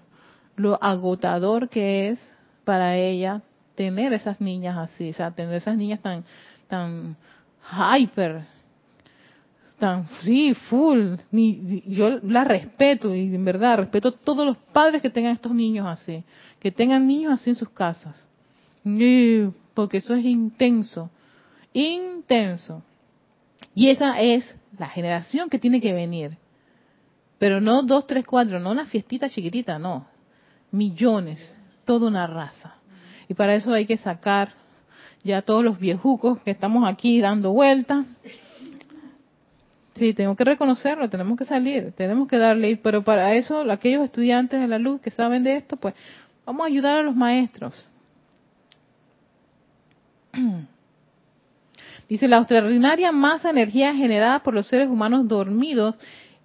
lo 0.55 0.80
agotador 0.80 1.68
que 1.68 2.11
es 2.11 2.24
para 2.62 2.97
ella 2.97 3.43
tener 3.74 4.12
esas 4.12 4.40
niñas 4.40 4.78
así, 4.78 5.11
o 5.11 5.12
sea, 5.12 5.32
tener 5.32 5.57
esas 5.57 5.76
niñas 5.76 6.01
tan, 6.01 6.24
tan 6.68 7.16
hyper, 7.68 8.45
tan, 9.83 10.07
sí, 10.20 10.55
full. 10.55 11.16
Yo 11.89 12.20
la 12.22 12.45
respeto 12.45 13.12
y 13.12 13.35
en 13.35 13.45
verdad 13.45 13.78
respeto 13.78 14.11
a 14.11 14.12
todos 14.12 14.47
los 14.47 14.57
padres 14.57 15.03
que 15.03 15.11
tengan 15.11 15.33
estos 15.33 15.53
niños 15.53 15.89
así, 15.89 16.22
que 16.61 16.70
tengan 16.70 17.05
niños 17.05 17.33
así 17.33 17.51
en 17.51 17.57
sus 17.57 17.68
casas. 17.70 18.28
porque 19.74 19.97
eso 19.97 20.14
es 20.14 20.24
intenso, 20.24 21.11
intenso. 21.72 22.85
Y 23.74 23.89
esa 23.89 24.20
es 24.20 24.57
la 24.78 24.89
generación 24.89 25.51
que 25.51 25.59
tiene 25.59 25.80
que 25.80 25.93
venir. 25.93 26.37
Pero 27.41 27.61
no 27.61 27.83
dos, 27.83 28.07
tres, 28.07 28.24
cuatro, 28.24 28.61
no 28.61 28.70
una 28.70 28.87
fiestita 28.87 29.28
chiquitita, 29.28 29.80
no. 29.80 30.07
Millones, 30.70 31.59
toda 31.85 32.07
una 32.07 32.28
raza. 32.28 32.76
Y 33.28 33.35
para 33.35 33.57
eso 33.57 33.72
hay 33.72 33.87
que 33.87 33.97
sacar 33.97 34.53
ya 35.24 35.43
todos 35.43 35.64
los 35.64 35.80
viejucos 35.80 36.41
que 36.43 36.53
estamos 36.53 36.89
aquí 36.89 37.20
dando 37.20 37.51
vueltas 37.53 38.07
Sí, 40.03 40.14
tengo 40.14 40.34
que 40.34 40.42
reconocerlo, 40.42 41.09
tenemos 41.09 41.38
que 41.38 41.44
salir, 41.44 41.92
tenemos 41.92 42.26
que 42.26 42.36
darle, 42.36 42.76
pero 42.76 43.05
para 43.05 43.36
eso 43.36 43.61
aquellos 43.70 44.03
estudiantes 44.03 44.61
de 44.61 44.66
la 44.66 44.80
luz 44.80 45.00
que 45.00 45.12
saben 45.12 45.44
de 45.44 45.59
esto, 45.59 45.76
pues 45.76 45.94
vamos 46.44 46.64
a 46.64 46.66
ayudar 46.66 46.98
a 46.98 47.03
los 47.05 47.14
maestros. 47.14 47.88
Dice, 52.09 52.26
la 52.26 52.38
extraordinaria 52.38 53.12
masa 53.12 53.53
de 53.53 53.61
energía 53.61 53.94
generada 53.94 54.40
por 54.42 54.55
los 54.55 54.66
seres 54.66 54.88
humanos 54.88 55.28
dormidos 55.28 55.94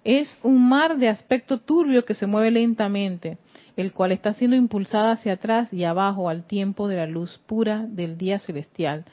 es 0.04 0.38
un 0.44 0.68
mar 0.68 0.96
de 0.96 1.08
aspecto 1.08 1.58
turbio 1.58 2.04
que 2.04 2.14
se 2.14 2.28
mueve 2.28 2.52
lentamente, 2.52 3.38
el 3.76 3.92
cual 3.92 4.12
está 4.12 4.34
siendo 4.34 4.54
impulsada 4.54 5.10
hacia 5.10 5.32
atrás 5.32 5.72
y 5.72 5.82
abajo 5.82 6.28
al 6.28 6.44
tiempo 6.44 6.86
de 6.86 6.98
la 6.98 7.08
luz 7.08 7.40
pura 7.44 7.86
del 7.88 8.18
día 8.18 8.38
celestial, 8.38 9.04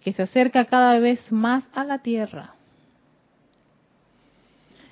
que 0.00 0.14
se 0.14 0.22
acerca 0.22 0.64
cada 0.64 0.98
vez 1.00 1.30
más 1.30 1.68
a 1.74 1.84
la 1.84 1.98
Tierra. 1.98 2.53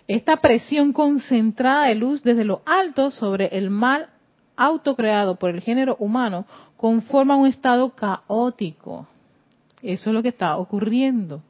Esta 0.09 0.36
presión 0.38 0.92
concentrada 0.92 1.86
de 1.86 1.94
luz 1.94 2.22
desde 2.22 2.44
lo 2.44 2.62
alto 2.66 3.11
sobre 3.11 3.46
el 3.57 3.70
mal 3.70 4.09
autocreado 4.57 5.36
por 5.36 5.50
el 5.50 5.61
género 5.61 5.96
humano 5.98 6.46
conforma 6.76 7.36
un 7.36 7.46
estado 7.46 7.90
caótico. 7.94 9.07
Eso 9.82 10.11
es 10.11 10.14
lo 10.14 10.22
que 10.22 10.28
está 10.28 10.57
ocurriendo. 10.57 11.42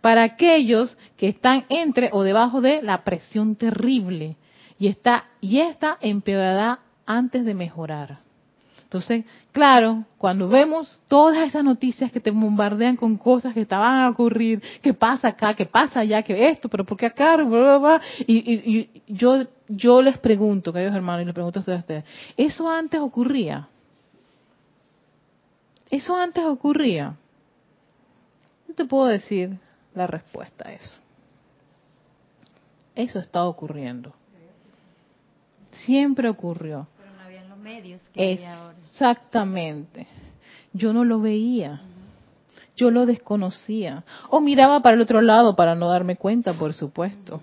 Para 0.00 0.24
aquellos 0.24 0.98
que 1.16 1.28
están 1.28 1.64
entre 1.68 2.10
o 2.12 2.22
debajo 2.22 2.60
de 2.60 2.82
la 2.82 3.04
presión 3.04 3.54
terrible 3.54 4.36
y 4.78 4.88
está 4.88 5.26
y 5.40 5.60
esta 5.60 5.98
empeorará 6.00 6.80
antes 7.06 7.44
de 7.44 7.54
mejorar. 7.54 8.21
Entonces, 8.92 9.24
claro, 9.52 10.04
cuando 10.18 10.50
vemos 10.50 11.02
todas 11.08 11.48
esas 11.48 11.64
noticias 11.64 12.12
que 12.12 12.20
te 12.20 12.30
bombardean 12.30 12.94
con 12.94 13.16
cosas 13.16 13.54
que 13.54 13.62
estaban 13.62 14.00
a 14.00 14.10
ocurrir, 14.10 14.62
que 14.82 14.92
pasa 14.92 15.28
acá, 15.28 15.54
que 15.54 15.64
pasa 15.64 16.00
allá, 16.00 16.22
que 16.22 16.50
esto, 16.50 16.68
pero 16.68 16.84
¿por 16.84 16.98
qué 16.98 17.06
acá? 17.06 17.38
y, 18.26 18.90
yo, 19.06 19.46
yo 19.66 20.02
les 20.02 20.18
pregunto, 20.18 20.74
queridos 20.74 20.94
hermanos, 20.94 21.22
y 21.22 21.24
les 21.24 21.32
pregunto 21.32 21.60
a 21.60 21.74
ustedes, 21.74 22.04
¿eso 22.36 22.68
antes 22.68 23.00
ocurría? 23.00 23.66
¿Eso 25.88 26.14
antes 26.14 26.44
ocurría? 26.44 27.16
Yo 28.68 28.74
te 28.74 28.84
puedo 28.84 29.06
decir 29.06 29.56
la 29.94 30.06
respuesta 30.06 30.68
a 30.68 30.72
eso. 30.74 30.98
Eso 32.94 33.18
está 33.20 33.42
ocurriendo. 33.44 34.12
Siempre 35.86 36.28
ocurrió 36.28 36.86
medios 37.62 38.02
que 38.12 38.32
Exactamente. 38.32 38.71
Yo 40.72 40.92
no 40.92 41.04
lo 41.04 41.20
veía. 41.20 41.80
Yo 42.76 42.90
lo 42.90 43.06
desconocía. 43.06 44.04
O 44.30 44.40
miraba 44.40 44.80
para 44.80 44.96
el 44.96 45.02
otro 45.02 45.20
lado 45.20 45.54
para 45.56 45.74
no 45.74 45.88
darme 45.88 46.16
cuenta, 46.16 46.52
por 46.54 46.74
supuesto. 46.74 47.40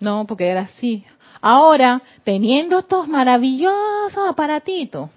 No, 0.00 0.26
porque 0.26 0.48
era 0.48 0.62
así. 0.62 1.04
Ahora, 1.40 2.02
teniendo 2.24 2.78
estos 2.78 3.08
maravillosos 3.08 4.28
aparatitos, 4.28 5.10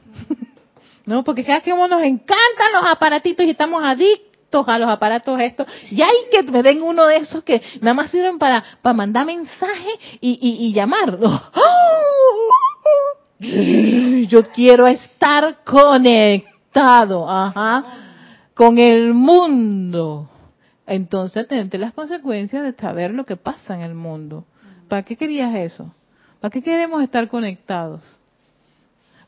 ¿no? 1.06 1.24
Porque 1.24 1.44
cada 1.44 1.62
que 1.62 1.72
nos 1.72 2.04
encantan 2.04 2.74
los 2.74 2.86
aparatitos 2.90 3.46
y 3.46 3.52
estamos 3.52 3.84
adictos 3.84 4.68
a 4.68 4.80
los 4.80 4.90
aparatos 4.90 5.40
estos, 5.40 5.68
y 5.92 6.02
hay 6.02 6.10
que 6.32 6.44
me 6.52 6.64
den 6.64 6.82
uno 6.82 7.06
de 7.06 7.18
esos 7.18 7.44
que 7.44 7.62
nada 7.82 7.94
más 7.94 8.12
sirven 8.12 8.40
para, 8.40 8.64
para 8.82 8.94
mandar 8.94 9.26
mensajes 9.26 9.94
y, 10.22 10.40
y, 10.42 10.68
y. 10.68 10.74
Yo 13.40 14.44
quiero 14.52 14.88
estar 14.88 15.64
conectado, 15.64 17.30
ajá, 17.30 17.84
con 18.54 18.78
el 18.78 19.14
mundo. 19.14 20.30
Entonces, 20.86 21.46
atente 21.46 21.78
las 21.78 21.94
consecuencias 21.94 22.64
de 22.64 22.74
saber 22.74 23.12
lo 23.12 23.26
que 23.26 23.38
pasa 23.38 23.76
en 23.76 23.82
el 23.82 23.96
mundo. 23.96 24.46
¿Para 24.90 25.04
qué 25.04 25.16
querías 25.16 25.56
eso? 25.56 25.94
¿Para 26.42 26.52
qué 26.52 26.62
queremos 26.62 27.02
estar 27.02 27.28
conectados? 27.28 28.02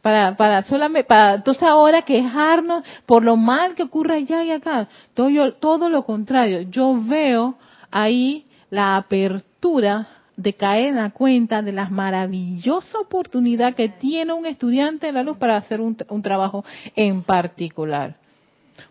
Para, 0.01 0.36
para 0.36 0.64
solamente, 0.64 1.07
para 1.07 1.36
entonces 1.36 1.64
ahora 1.64 2.01
quejarnos 2.01 2.84
por 3.05 3.24
lo 3.24 3.38
mal 3.38 3.76
que 3.76 3.84
ocurre 3.84 4.16
allá 4.16 4.43
y 4.43 4.51
acá. 4.51 4.89
Todo, 5.14 5.30
yo, 5.30 5.53
todo 5.53 5.89
lo 5.89 6.03
contrario. 6.03 6.62
Yo 6.62 6.99
veo 6.99 7.55
ahí 7.91 8.47
la 8.72 8.97
apertura 8.97 10.07
de 10.42 10.54
caer 10.54 10.88
en 10.88 10.96
la 10.96 11.12
cuenta 11.12 11.62
de 11.62 11.72
la 11.72 11.89
maravillosa 11.89 13.00
oportunidad 13.00 13.76
que 13.76 13.89
tiene 13.89 14.34
un 14.34 14.46
estudiante 14.46 15.08
de 15.08 15.14
la 15.14 15.24
luz 15.24 15.38
para 15.38 15.58
hacer 15.58 15.82
un, 15.82 15.96
trabajo 16.22 16.64
en 16.96 17.24
particular. 17.24 18.16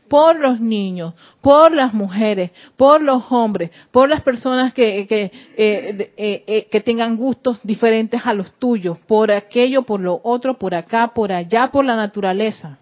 por 0.09 0.39
los 0.39 0.61
niños, 0.61 1.15
por 1.41 1.73
las 1.73 1.95
mujeres, 1.95 2.51
por 2.77 3.01
los 3.01 3.31
hombres, 3.31 3.71
por 3.91 4.09
las 4.09 4.23
personas 4.23 4.73
que, 4.73 5.07
que, 5.07 5.31
eh, 5.57 6.13
eh, 6.17 6.45
eh, 6.47 6.69
que 6.71 6.81
tengan 6.81 7.17
gustos 7.17 7.61
diferentes 7.63 8.21
a 8.25 8.35
los 8.35 8.53
tuyos, 8.59 8.99
por 9.07 9.31
aquello, 9.31 9.83
por 9.83 10.01
lo 10.01 10.21
otro, 10.23 10.55
por 10.55 10.75
acá, 10.75 11.13
por 11.15 11.33
allá, 11.33 11.71
por 11.73 11.85
la 11.85 11.97
naturaleza. 11.97 12.79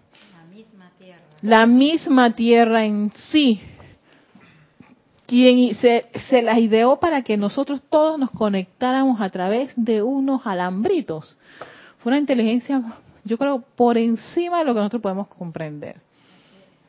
La 1.41 1.65
misma 1.65 2.35
tierra 2.35 2.83
en 2.83 3.11
sí, 3.31 3.61
quien 5.29 5.75
se, 5.75 6.05
se 6.27 6.41
las 6.41 6.57
ideó 6.57 6.99
para 6.99 7.21
que 7.21 7.37
nosotros 7.37 7.81
todos 7.87 8.17
nos 8.17 8.31
conectáramos 8.31 9.21
a 9.21 9.29
través 9.29 9.71
de 9.75 10.01
unos 10.01 10.41
alambritos. 10.45 11.37
Fue 11.99 12.11
una 12.11 12.19
inteligencia, 12.19 12.81
yo 13.23 13.37
creo, 13.37 13.63
por 13.75 13.99
encima 13.99 14.59
de 14.59 14.65
lo 14.65 14.73
que 14.73 14.79
nosotros 14.79 15.03
podemos 15.03 15.27
comprender. 15.27 15.97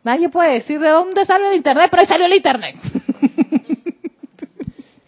Nadie 0.02 0.30
puede 0.30 0.54
decir 0.54 0.80
de 0.80 0.88
dónde 0.88 1.26
sale 1.26 1.50
el 1.50 1.56
Internet, 1.56 1.88
pero 1.90 2.00
ahí 2.00 2.08
salió 2.08 2.26
el 2.26 2.34
Internet. 2.34 2.76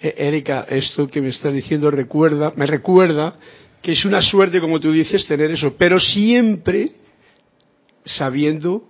Eh, 0.05 0.27
Erika, 0.27 0.67
esto 0.69 1.07
que 1.07 1.21
me 1.21 1.29
estás 1.29 1.55
diciendo 1.55 1.89
recuerda, 1.89 2.53
me 2.57 2.67
recuerda 2.67 3.37
que 3.81 3.93
es 3.93 4.05
una 4.05 4.21
suerte, 4.21 4.61
como 4.61 4.81
tú 4.81 4.91
dices, 4.91 5.25
tener 5.29 5.53
eso, 5.53 5.77
pero 5.79 6.01
siempre 6.01 6.91
sabiendo 8.05 8.83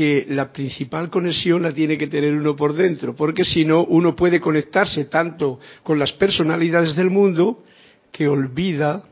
que 0.00 0.24
la 0.30 0.50
principal 0.50 1.10
conexión 1.10 1.60
la 1.60 1.74
tiene 1.74 1.98
que 1.98 2.06
tener 2.06 2.34
uno 2.34 2.56
por 2.56 2.72
dentro, 2.72 3.14
porque 3.14 3.44
si 3.44 3.66
no, 3.66 3.84
uno 3.84 4.16
puede 4.16 4.40
conectarse 4.40 5.04
tanto 5.04 5.60
con 5.82 5.98
las 5.98 6.10
personalidades 6.14 6.96
del 6.96 7.10
mundo 7.10 7.64
que 8.10 8.26
olvida 8.26 9.02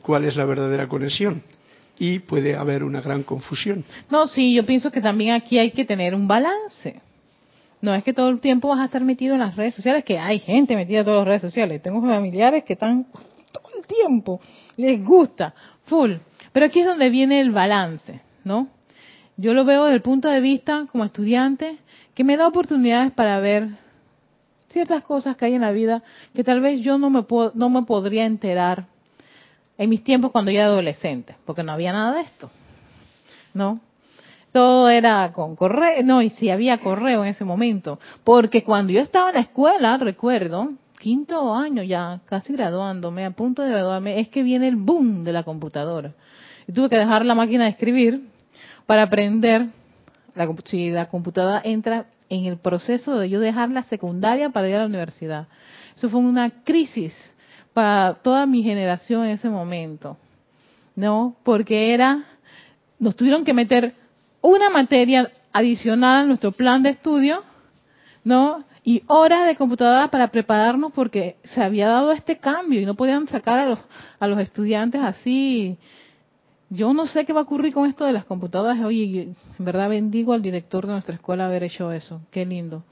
cuál 0.00 0.24
es 0.24 0.36
la 0.36 0.46
verdadera 0.46 0.88
conexión 0.88 1.42
y 1.98 2.20
puede 2.20 2.56
haber 2.56 2.84
una 2.84 3.02
gran 3.02 3.22
confusión. 3.22 3.84
No, 4.08 4.26
sí, 4.28 4.54
yo 4.54 4.64
pienso 4.64 4.90
que 4.90 5.02
también 5.02 5.34
aquí 5.34 5.58
hay 5.58 5.72
que 5.72 5.84
tener 5.84 6.14
un 6.14 6.26
balance. 6.26 7.02
No 7.82 7.94
es 7.94 8.02
que 8.02 8.14
todo 8.14 8.30
el 8.30 8.40
tiempo 8.40 8.68
vas 8.68 8.80
a 8.80 8.86
estar 8.86 9.04
metido 9.04 9.34
en 9.34 9.40
las 9.40 9.56
redes 9.56 9.74
sociales, 9.74 10.04
que 10.04 10.18
hay 10.18 10.38
gente 10.38 10.74
metida 10.74 11.00
en 11.00 11.04
todas 11.04 11.18
las 11.18 11.28
redes 11.28 11.42
sociales. 11.42 11.82
Tengo 11.82 12.00
familiares 12.00 12.64
que 12.64 12.72
están 12.72 13.04
todo 13.52 13.68
el 13.78 13.86
tiempo, 13.86 14.40
les 14.78 15.04
gusta, 15.04 15.52
full. 15.84 16.12
Pero 16.50 16.64
aquí 16.64 16.80
es 16.80 16.86
donde 16.86 17.10
viene 17.10 17.42
el 17.42 17.50
balance, 17.50 18.22
¿no? 18.42 18.79
Yo 19.40 19.54
lo 19.54 19.64
veo 19.64 19.84
desde 19.84 19.96
el 19.96 20.02
punto 20.02 20.28
de 20.28 20.42
vista 20.42 20.86
como 20.92 21.02
estudiante, 21.02 21.78
que 22.14 22.24
me 22.24 22.36
da 22.36 22.46
oportunidades 22.46 23.10
para 23.12 23.40
ver 23.40 23.68
ciertas 24.68 25.02
cosas 25.02 25.34
que 25.36 25.46
hay 25.46 25.54
en 25.54 25.62
la 25.62 25.72
vida 25.72 26.02
que 26.34 26.44
tal 26.44 26.60
vez 26.60 26.82
yo 26.82 26.98
no 26.98 27.08
me, 27.08 27.22
puedo, 27.22 27.50
no 27.54 27.70
me 27.70 27.84
podría 27.84 28.26
enterar 28.26 28.84
en 29.78 29.88
mis 29.88 30.04
tiempos 30.04 30.30
cuando 30.30 30.50
yo 30.50 30.58
era 30.58 30.66
adolescente, 30.66 31.36
porque 31.46 31.62
no 31.62 31.72
había 31.72 31.90
nada 31.90 32.16
de 32.16 32.20
esto, 32.20 32.50
¿no? 33.54 33.80
Todo 34.52 34.90
era 34.90 35.32
con 35.32 35.56
correo, 35.56 36.02
no, 36.04 36.20
y 36.20 36.28
si 36.28 36.50
había 36.50 36.76
correo 36.76 37.24
en 37.24 37.30
ese 37.30 37.46
momento, 37.46 37.98
porque 38.24 38.62
cuando 38.62 38.92
yo 38.92 39.00
estaba 39.00 39.30
en 39.30 39.36
la 39.36 39.40
escuela, 39.40 39.96
recuerdo, 39.96 40.68
quinto 40.98 41.54
año 41.54 41.82
ya, 41.82 42.20
casi 42.26 42.52
graduándome, 42.52 43.24
a 43.24 43.30
punto 43.30 43.62
de 43.62 43.70
graduarme, 43.70 44.20
es 44.20 44.28
que 44.28 44.42
viene 44.42 44.68
el 44.68 44.76
boom 44.76 45.24
de 45.24 45.32
la 45.32 45.44
computadora. 45.44 46.12
Y 46.68 46.72
tuve 46.72 46.90
que 46.90 46.98
dejar 46.98 47.24
la 47.24 47.34
máquina 47.34 47.64
de 47.64 47.70
escribir 47.70 48.28
para 48.86 49.04
aprender, 49.04 49.66
la, 50.34 50.48
si 50.64 50.90
la 50.90 51.08
computadora 51.08 51.60
entra 51.64 52.06
en 52.28 52.46
el 52.46 52.58
proceso 52.58 53.18
de 53.18 53.28
yo 53.28 53.40
dejar 53.40 53.70
la 53.70 53.82
secundaria 53.82 54.50
para 54.50 54.68
ir 54.68 54.76
a 54.76 54.80
la 54.80 54.86
universidad. 54.86 55.48
Eso 55.96 56.08
fue 56.08 56.20
una 56.20 56.50
crisis 56.64 57.14
para 57.72 58.14
toda 58.22 58.46
mi 58.46 58.62
generación 58.62 59.24
en 59.24 59.30
ese 59.30 59.48
momento, 59.48 60.16
¿no? 60.96 61.36
Porque 61.42 61.92
era, 61.92 62.24
nos 62.98 63.16
tuvieron 63.16 63.44
que 63.44 63.52
meter 63.52 63.94
una 64.40 64.70
materia 64.70 65.30
adicional 65.52 66.24
a 66.24 66.26
nuestro 66.26 66.52
plan 66.52 66.82
de 66.82 66.90
estudio, 66.90 67.42
¿no? 68.24 68.64
Y 68.82 69.02
horas 69.08 69.46
de 69.46 69.56
computadora 69.56 70.08
para 70.08 70.28
prepararnos 70.28 70.92
porque 70.92 71.36
se 71.44 71.62
había 71.62 71.88
dado 71.88 72.12
este 72.12 72.38
cambio 72.38 72.80
y 72.80 72.86
no 72.86 72.94
podían 72.94 73.28
sacar 73.28 73.58
a 73.58 73.66
los, 73.66 73.78
a 74.18 74.26
los 74.26 74.38
estudiantes 74.40 75.00
así. 75.02 75.76
Yo 76.72 76.92
no 76.94 77.06
sé 77.06 77.24
qué 77.26 77.32
va 77.32 77.40
a 77.40 77.42
ocurrir 77.42 77.74
con 77.74 77.88
esto 77.88 78.04
de 78.04 78.12
las 78.12 78.24
computadoras. 78.24 78.78
Oye, 78.84 79.22
en 79.58 79.64
verdad 79.64 79.88
bendigo 79.88 80.32
al 80.32 80.40
director 80.42 80.86
de 80.86 80.92
nuestra 80.92 81.14
escuela 81.16 81.46
haber 81.46 81.64
hecho 81.64 81.90
eso. 81.92 82.20
Qué 82.30 82.46
lindo. 82.46 82.84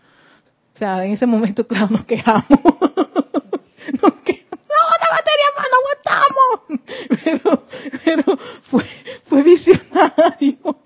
O 0.74 0.78
sea, 0.78 1.04
en 1.04 1.12
ese 1.12 1.26
momento, 1.26 1.66
claro, 1.68 1.88
nos 1.90 2.04
quejamos. 2.04 2.44
Nos 4.02 4.12
que- 4.22 4.44
no, 4.52 4.84
la 5.00 5.08
materia 5.16 5.48
más, 5.56 5.66
no 5.72 5.78
aguantamos. 5.80 6.82
Pero, 7.24 7.62
pero 8.04 8.38
fue, 8.70 8.84
fue 9.24 9.42
visionario. 9.42 10.76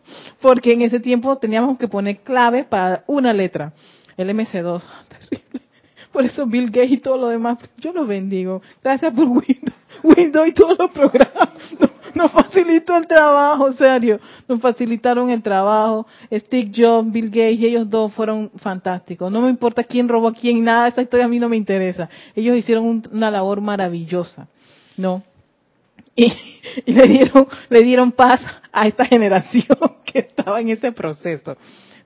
Porque 0.41 0.73
en 0.73 0.83
ese 0.83 1.01
tiempo 1.01 1.37
teníamos 1.39 1.79
que 1.79 1.89
poner 1.89 2.19
claves 2.21 2.65
para 2.67 3.03
una 3.07 3.33
letra. 3.33 3.73
El 4.17 4.29
MC2. 4.31 4.83
Terrible. 5.09 5.62
Por 6.13 6.25
eso 6.25 6.47
Bill 6.47 6.67
Gates 6.67 6.91
y 6.93 6.97
todo 6.99 7.17
lo 7.17 7.29
demás, 7.29 7.59
yo 7.79 7.93
los 7.93 8.07
bendigo. 8.07 8.61
Gracias 8.85 9.13
por 9.15 9.25
Windows, 9.25 9.75
Windows 10.03 10.49
y 10.49 10.53
todos 10.53 10.79
los 10.79 10.91
programas. 10.91 11.49
Nos, 12.15 12.31
facilitó 12.31 12.95
el 12.97 13.07
trabajo, 13.07 13.73
serio. 13.73 14.21
Nos 14.47 14.61
facilitaron 14.61 15.31
el 15.31 15.43
trabajo. 15.43 16.07
Steve 16.31 16.71
Jobs, 16.75 17.11
Bill 17.11 17.29
Gates 17.31 17.59
y 17.61 17.67
ellos 17.67 17.89
dos 17.89 18.13
fueron 18.13 18.51
fantásticos. 18.57 19.33
No 19.33 19.41
me 19.41 19.49
importa 19.49 19.83
quién 19.83 20.09
robó 20.09 20.29
a 20.29 20.35
quién, 20.35 20.63
nada, 20.63 20.89
esa 20.89 21.01
historia 21.01 21.25
a 21.25 21.29
mí 21.29 21.39
no 21.39 21.49
me 21.49 21.57
interesa. 21.57 22.11
Ellos 22.37 22.57
hicieron 22.57 22.85
un- 22.85 23.09
una 23.11 23.31
labor 23.31 23.61
maravillosa. 23.63 24.47
¿No? 24.97 25.23
y, 26.15 26.27
y 26.87 26.93
le 26.93 27.07
dieron 27.09 27.49
le 27.71 27.83
dieron 27.83 28.13
paz 28.13 28.45
a 28.71 28.87
esta 28.87 29.07
generación 29.07 29.67
que 30.05 30.19
estaba 30.19 30.61
en 30.61 30.69
ese 30.69 30.93
proceso 30.93 31.57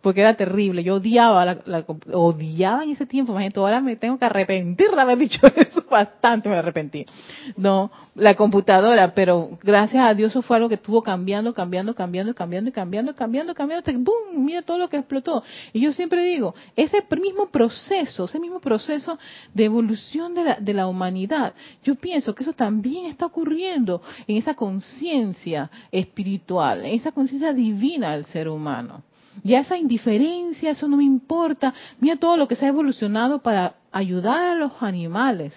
porque 0.00 0.20
era 0.20 0.34
terrible. 0.34 0.82
Yo 0.82 0.96
odiaba 0.96 1.44
la, 1.44 1.58
la 1.66 1.84
odiaba 2.12 2.84
en 2.84 2.90
ese 2.90 3.06
tiempo 3.06 3.32
imagínate 3.32 3.60
ahora 3.60 3.80
me 3.80 3.96
tengo 3.96 4.18
que 4.18 4.24
arrepentir 4.24 4.90
de 4.90 5.00
haber 5.00 5.18
dicho 5.26 5.40
eso 5.54 5.84
bastante 5.90 6.48
me 6.48 6.56
arrepentí. 6.56 7.06
No 7.56 7.90
la 8.14 8.34
computadora 8.34 9.14
pero 9.14 9.58
gracias 9.62 10.04
a 10.04 10.14
Dios 10.14 10.30
eso 10.30 10.42
fue 10.42 10.56
algo 10.56 10.68
que 10.68 10.76
estuvo 10.76 11.02
cambiando 11.02 11.52
cambiando 11.52 11.94
cambiando 11.94 12.34
cambiando 12.34 12.72
cambiando 12.72 13.14
cambiando 13.14 13.54
cambiando 13.54 13.80
hasta 13.80 13.92
que 13.92 13.98
¡boom! 13.98 14.44
mira 14.44 14.62
todo 14.62 14.78
lo 14.78 14.88
que 14.88 14.96
explotó. 14.96 15.42
Y 15.72 15.80
yo 15.80 15.92
siempre 15.92 16.22
digo 16.22 16.54
ese 16.74 17.04
mismo 17.20 17.46
proceso 17.46 18.24
ese 18.24 18.40
mismo 18.40 18.60
proceso 18.60 19.18
de 19.54 19.64
evolución 19.64 20.34
de 20.34 20.44
la, 20.44 20.56
de 20.56 20.74
la 20.74 20.86
humanidad 20.86 21.54
yo 21.82 21.94
pienso 21.94 22.34
que 22.34 22.42
eso 22.42 22.52
también 22.52 23.06
está 23.06 23.26
ocurriendo 23.26 24.02
en 24.26 24.36
esa 24.36 24.54
conciencia 24.54 25.70
espiritual 25.90 26.84
en 26.84 26.94
esa 26.94 27.12
conciencia 27.12 27.52
divina 27.52 28.12
del 28.12 28.26
ser 28.26 28.48
humano 28.48 29.02
ya 29.42 29.60
esa 29.60 29.76
indiferencia, 29.76 30.70
eso 30.70 30.88
no 30.88 30.96
me 30.96 31.04
importa. 31.04 31.74
Mira 32.00 32.16
todo 32.16 32.36
lo 32.36 32.48
que 32.48 32.56
se 32.56 32.66
ha 32.66 32.68
evolucionado 32.68 33.40
para 33.42 33.74
ayudar 33.92 34.48
a 34.48 34.54
los 34.54 34.72
animales. 34.82 35.54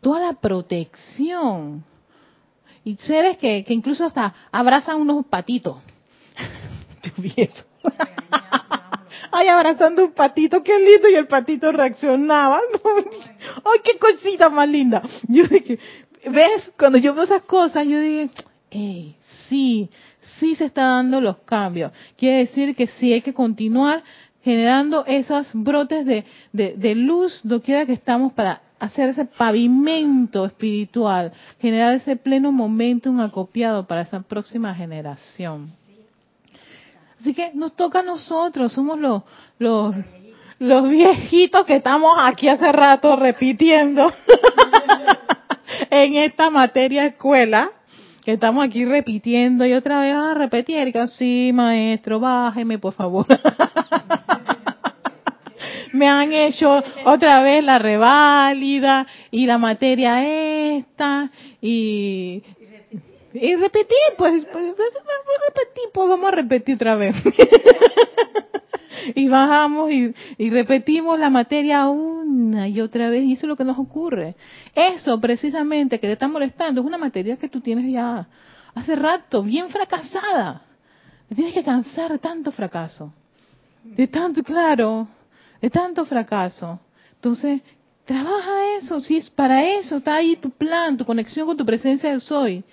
Toda 0.00 0.20
la 0.20 0.32
protección. 0.34 1.84
Y 2.84 2.96
seres 2.96 3.38
que, 3.38 3.64
que 3.64 3.72
incluso 3.72 4.04
hasta 4.04 4.34
abrazan 4.52 5.00
unos 5.00 5.24
patitos. 5.26 5.78
Ay, 9.30 9.48
abrazando 9.48 10.04
un 10.04 10.12
patito, 10.12 10.62
qué 10.62 10.78
lindo, 10.78 11.08
y 11.08 11.14
el 11.14 11.26
patito 11.26 11.72
reaccionaba. 11.72 12.60
Ay, 13.64 13.80
qué 13.82 13.98
cosita 13.98 14.48
más 14.48 14.68
linda. 14.68 15.02
Yo 15.28 15.44
dije, 15.44 15.78
¿ves? 16.26 16.72
Cuando 16.78 16.98
yo 16.98 17.14
veo 17.14 17.24
esas 17.24 17.42
cosas, 17.42 17.86
yo 17.86 18.00
dije, 18.00 18.30
hey, 18.70 19.16
sí, 19.48 19.90
sí 20.38 20.54
se 20.54 20.66
está 20.66 20.84
dando 20.84 21.20
los 21.20 21.38
cambios. 21.38 21.92
Quiere 22.16 22.38
decir 22.38 22.74
que 22.74 22.86
sí 22.86 23.12
hay 23.12 23.20
que 23.20 23.34
continuar 23.34 24.02
generando 24.42 25.04
esos 25.06 25.48
brotes 25.54 26.04
de, 26.04 26.24
de, 26.52 26.74
de 26.76 26.94
luz 26.94 27.40
doquiera 27.42 27.86
que 27.86 27.94
estamos 27.94 28.32
para 28.34 28.60
hacer 28.78 29.08
ese 29.08 29.24
pavimento 29.24 30.44
espiritual, 30.44 31.32
generar 31.60 31.94
ese 31.94 32.16
pleno 32.16 32.52
momentum 32.52 33.20
acopiado 33.20 33.86
para 33.86 34.02
esa 34.02 34.20
próxima 34.20 34.74
generación. 34.74 35.72
Así 37.18 37.32
que 37.32 37.52
nos 37.54 37.74
toca 37.74 38.00
a 38.00 38.02
nosotros, 38.02 38.72
somos 38.72 38.98
los, 38.98 39.22
los, 39.58 39.94
los 40.58 40.88
viejitos 40.90 41.64
que 41.64 41.76
estamos 41.76 42.14
aquí 42.18 42.48
hace 42.48 42.70
rato 42.70 43.16
repitiendo 43.16 44.12
en 45.90 46.16
esta 46.16 46.50
materia 46.50 47.06
escuela, 47.06 47.70
que 48.24 48.32
estamos 48.32 48.64
aquí 48.64 48.84
repitiendo 48.84 49.66
y 49.66 49.74
otra 49.74 50.00
vez 50.00 50.14
a 50.14 50.34
repetir, 50.34 50.78
Erika, 50.78 51.08
sí, 51.08 51.50
maestro, 51.52 52.18
bájeme 52.20 52.78
por 52.78 52.94
favor. 52.94 53.26
Me 55.92 56.08
han 56.08 56.32
hecho 56.32 56.82
otra 57.04 57.40
vez 57.40 57.62
la 57.62 57.78
reválida 57.78 59.06
y 59.30 59.46
la 59.46 59.58
materia 59.58 60.24
esta 60.76 61.30
y 61.60 62.42
y 63.34 63.56
repetir, 63.56 63.98
pues, 64.16 64.46
pues, 64.52 64.74
repetir, 64.78 65.90
pues 65.92 66.08
vamos 66.08 66.32
a 66.32 66.36
repetir 66.36 66.76
otra 66.76 66.94
vez. 66.94 67.16
y 69.14 69.28
bajamos 69.28 69.90
y, 69.92 70.14
y 70.38 70.50
repetimos 70.50 71.18
la 71.18 71.30
materia 71.30 71.86
una 71.88 72.68
y 72.68 72.80
otra 72.80 73.08
vez 73.10 73.24
y 73.24 73.32
eso 73.34 73.46
es 73.46 73.48
lo 73.48 73.56
que 73.56 73.64
nos 73.64 73.78
ocurre. 73.78 74.34
Eso 74.74 75.20
precisamente 75.20 75.98
que 75.98 76.06
te 76.06 76.12
está 76.14 76.28
molestando 76.28 76.80
es 76.80 76.86
una 76.86 76.98
materia 76.98 77.36
que 77.36 77.48
tú 77.48 77.60
tienes 77.60 77.92
ya 77.92 78.26
hace 78.74 78.96
rato, 78.96 79.42
bien 79.42 79.68
fracasada. 79.68 80.62
Tienes 81.34 81.54
que 81.54 81.64
cansar 81.64 82.12
de 82.12 82.18
tanto 82.18 82.52
fracaso. 82.52 83.12
de 83.82 84.06
tanto, 84.06 84.42
claro, 84.42 85.08
de 85.60 85.68
tanto 85.68 86.04
fracaso. 86.04 86.80
Entonces, 87.16 87.60
trabaja 88.04 88.76
eso, 88.78 89.00
si 89.00 89.16
es 89.16 89.30
para 89.30 89.64
eso, 89.64 89.96
está 89.98 90.16
ahí 90.16 90.36
tu 90.36 90.50
plan, 90.50 90.96
tu 90.96 91.04
conexión 91.04 91.46
con 91.46 91.56
tu 91.56 91.64
presencia 91.64 92.10
del 92.10 92.20
soy, 92.20 92.64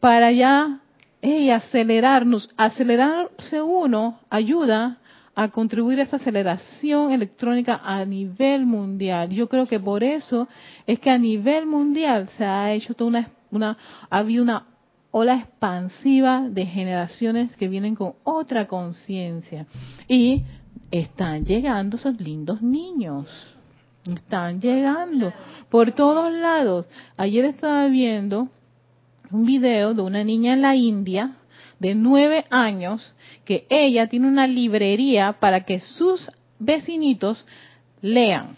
para 0.00 0.32
ya 0.32 0.80
hey, 1.22 1.50
acelerarnos, 1.50 2.48
acelerarse 2.56 3.60
uno 3.60 4.20
ayuda 4.30 4.98
a 5.40 5.48
contribuir 5.48 5.98
a 5.98 6.02
esa 6.02 6.16
aceleración 6.16 7.12
electrónica 7.12 7.80
a 7.82 8.04
nivel 8.04 8.66
mundial. 8.66 9.30
Yo 9.30 9.48
creo 9.48 9.64
que 9.64 9.80
por 9.80 10.04
eso 10.04 10.46
es 10.86 10.98
que 10.98 11.08
a 11.08 11.16
nivel 11.16 11.64
mundial 11.64 12.28
se 12.36 12.44
ha 12.44 12.70
hecho 12.74 12.92
toda 12.92 13.08
una, 13.08 13.30
una 13.50 13.78
ha 14.10 14.18
habido 14.18 14.42
una 14.42 14.66
ola 15.10 15.36
expansiva 15.36 16.46
de 16.46 16.66
generaciones 16.66 17.56
que 17.56 17.68
vienen 17.68 17.94
con 17.94 18.16
otra 18.22 18.66
conciencia 18.66 19.66
y 20.06 20.44
están 20.90 21.46
llegando 21.46 21.96
esos 21.96 22.20
lindos 22.20 22.60
niños. 22.60 23.26
Están 24.04 24.60
llegando 24.60 25.32
por 25.70 25.92
todos 25.92 26.30
lados. 26.30 26.86
Ayer 27.16 27.46
estaba 27.46 27.86
viendo 27.86 28.50
un 29.30 29.46
video 29.46 29.94
de 29.94 30.02
una 30.02 30.22
niña 30.22 30.52
en 30.52 30.60
la 30.60 30.76
India 30.76 31.39
de 31.80 31.94
nueve 31.96 32.44
años 32.50 33.16
que 33.44 33.66
ella 33.68 34.06
tiene 34.06 34.28
una 34.28 34.46
librería 34.46 35.32
para 35.40 35.64
que 35.64 35.80
sus 35.80 36.30
vecinitos 36.58 37.44
lean, 38.02 38.56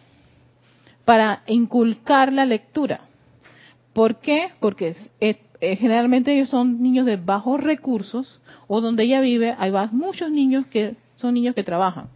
para 1.05 1.43
inculcar 1.47 2.33
la 2.33 2.45
lectura. 2.45 3.01
¿Por 3.95 4.21
qué? 4.21 4.51
Porque 4.61 4.95
generalmente 5.61 6.35
ellos 6.35 6.49
son 6.49 6.83
niños 6.83 7.07
de 7.07 7.17
bajos 7.17 7.63
recursos 7.63 8.41
o 8.67 8.81
donde 8.81 9.05
ella 9.05 9.21
vive 9.21 9.55
hay 9.57 9.73
muchos 9.93 10.31
niños 10.31 10.67
que 10.67 10.97
son 11.17 11.35
niños 11.35 11.55
que 11.55 11.63
trabajan. 11.63 12.09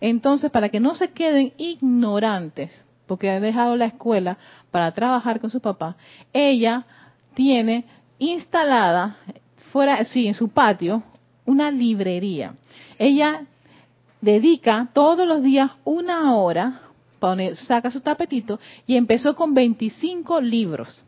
Entonces, 0.00 0.50
para 0.50 0.68
que 0.68 0.80
no 0.80 0.94
se 0.94 1.08
queden 1.12 1.54
ignorantes, 1.56 2.84
porque 3.06 3.30
ha 3.30 3.40
dejado 3.40 3.76
la 3.76 3.86
escuela 3.86 4.36
para 4.70 4.92
trabajar 4.92 5.40
con 5.40 5.48
su 5.48 5.60
papá, 5.60 5.96
ella 6.32 6.84
tiene 7.34 7.86
instalada 8.18 9.16
fuera, 9.74 10.04
sí, 10.04 10.28
en 10.28 10.34
su 10.34 10.50
patio, 10.50 11.02
una 11.46 11.68
librería. 11.68 12.54
Ella 12.96 13.42
dedica 14.20 14.88
todos 14.92 15.26
los 15.26 15.42
días 15.42 15.72
una 15.82 16.36
hora, 16.36 16.82
pone, 17.18 17.56
saca 17.56 17.90
su 17.90 18.00
tapetito 18.00 18.60
y 18.86 18.96
empezó 18.96 19.34
con 19.34 19.52
25 19.52 20.40
libros. 20.42 21.02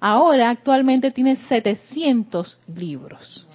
Ahora 0.00 0.50
actualmente 0.50 1.12
tiene 1.12 1.36
700 1.36 2.58
libros. 2.74 3.46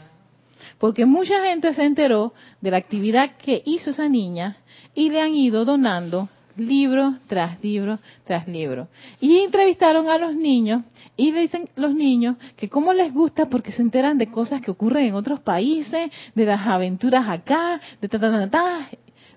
Porque 0.78 1.06
mucha 1.06 1.44
gente 1.44 1.74
se 1.74 1.84
enteró 1.84 2.34
de 2.62 2.72
la 2.72 2.78
actividad 2.78 3.36
que 3.36 3.62
hizo 3.66 3.90
esa 3.90 4.08
niña 4.08 4.56
y 4.96 5.10
le 5.10 5.20
han 5.22 5.36
ido 5.36 5.66
donando 5.66 6.30
libro 6.60 7.16
tras 7.28 7.64
libro 7.64 8.00
tras 8.26 8.48
libro. 8.48 8.88
Y 9.20 9.40
entrevistaron 9.40 10.10
a 10.10 10.18
los 10.18 10.36
niños 10.36 10.84
y 11.18 11.32
le 11.32 11.42
dicen 11.42 11.70
los 11.76 11.94
niños 11.94 12.38
que 12.56 12.70
cómo 12.70 12.94
les 12.94 13.14
gusta 13.14 13.48
porque 13.48 13.72
se 13.72 13.82
enteran 13.82 14.18
de 14.18 14.28
cosas 14.28 14.62
que 14.62 14.72
ocurren 14.72 15.06
en 15.06 15.16
otros 15.16 15.40
países, 15.40 16.12
de 16.36 16.46
las 16.46 16.66
aventuras 16.68 17.28
acá, 17.28 17.80
de 18.02 18.08
ta 18.08 18.20
ta 18.20 18.32
ta 18.32 18.50
ta. 18.50 18.90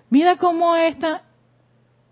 Mira 0.09 0.37
cómo 0.37 0.75
esta 0.75 1.23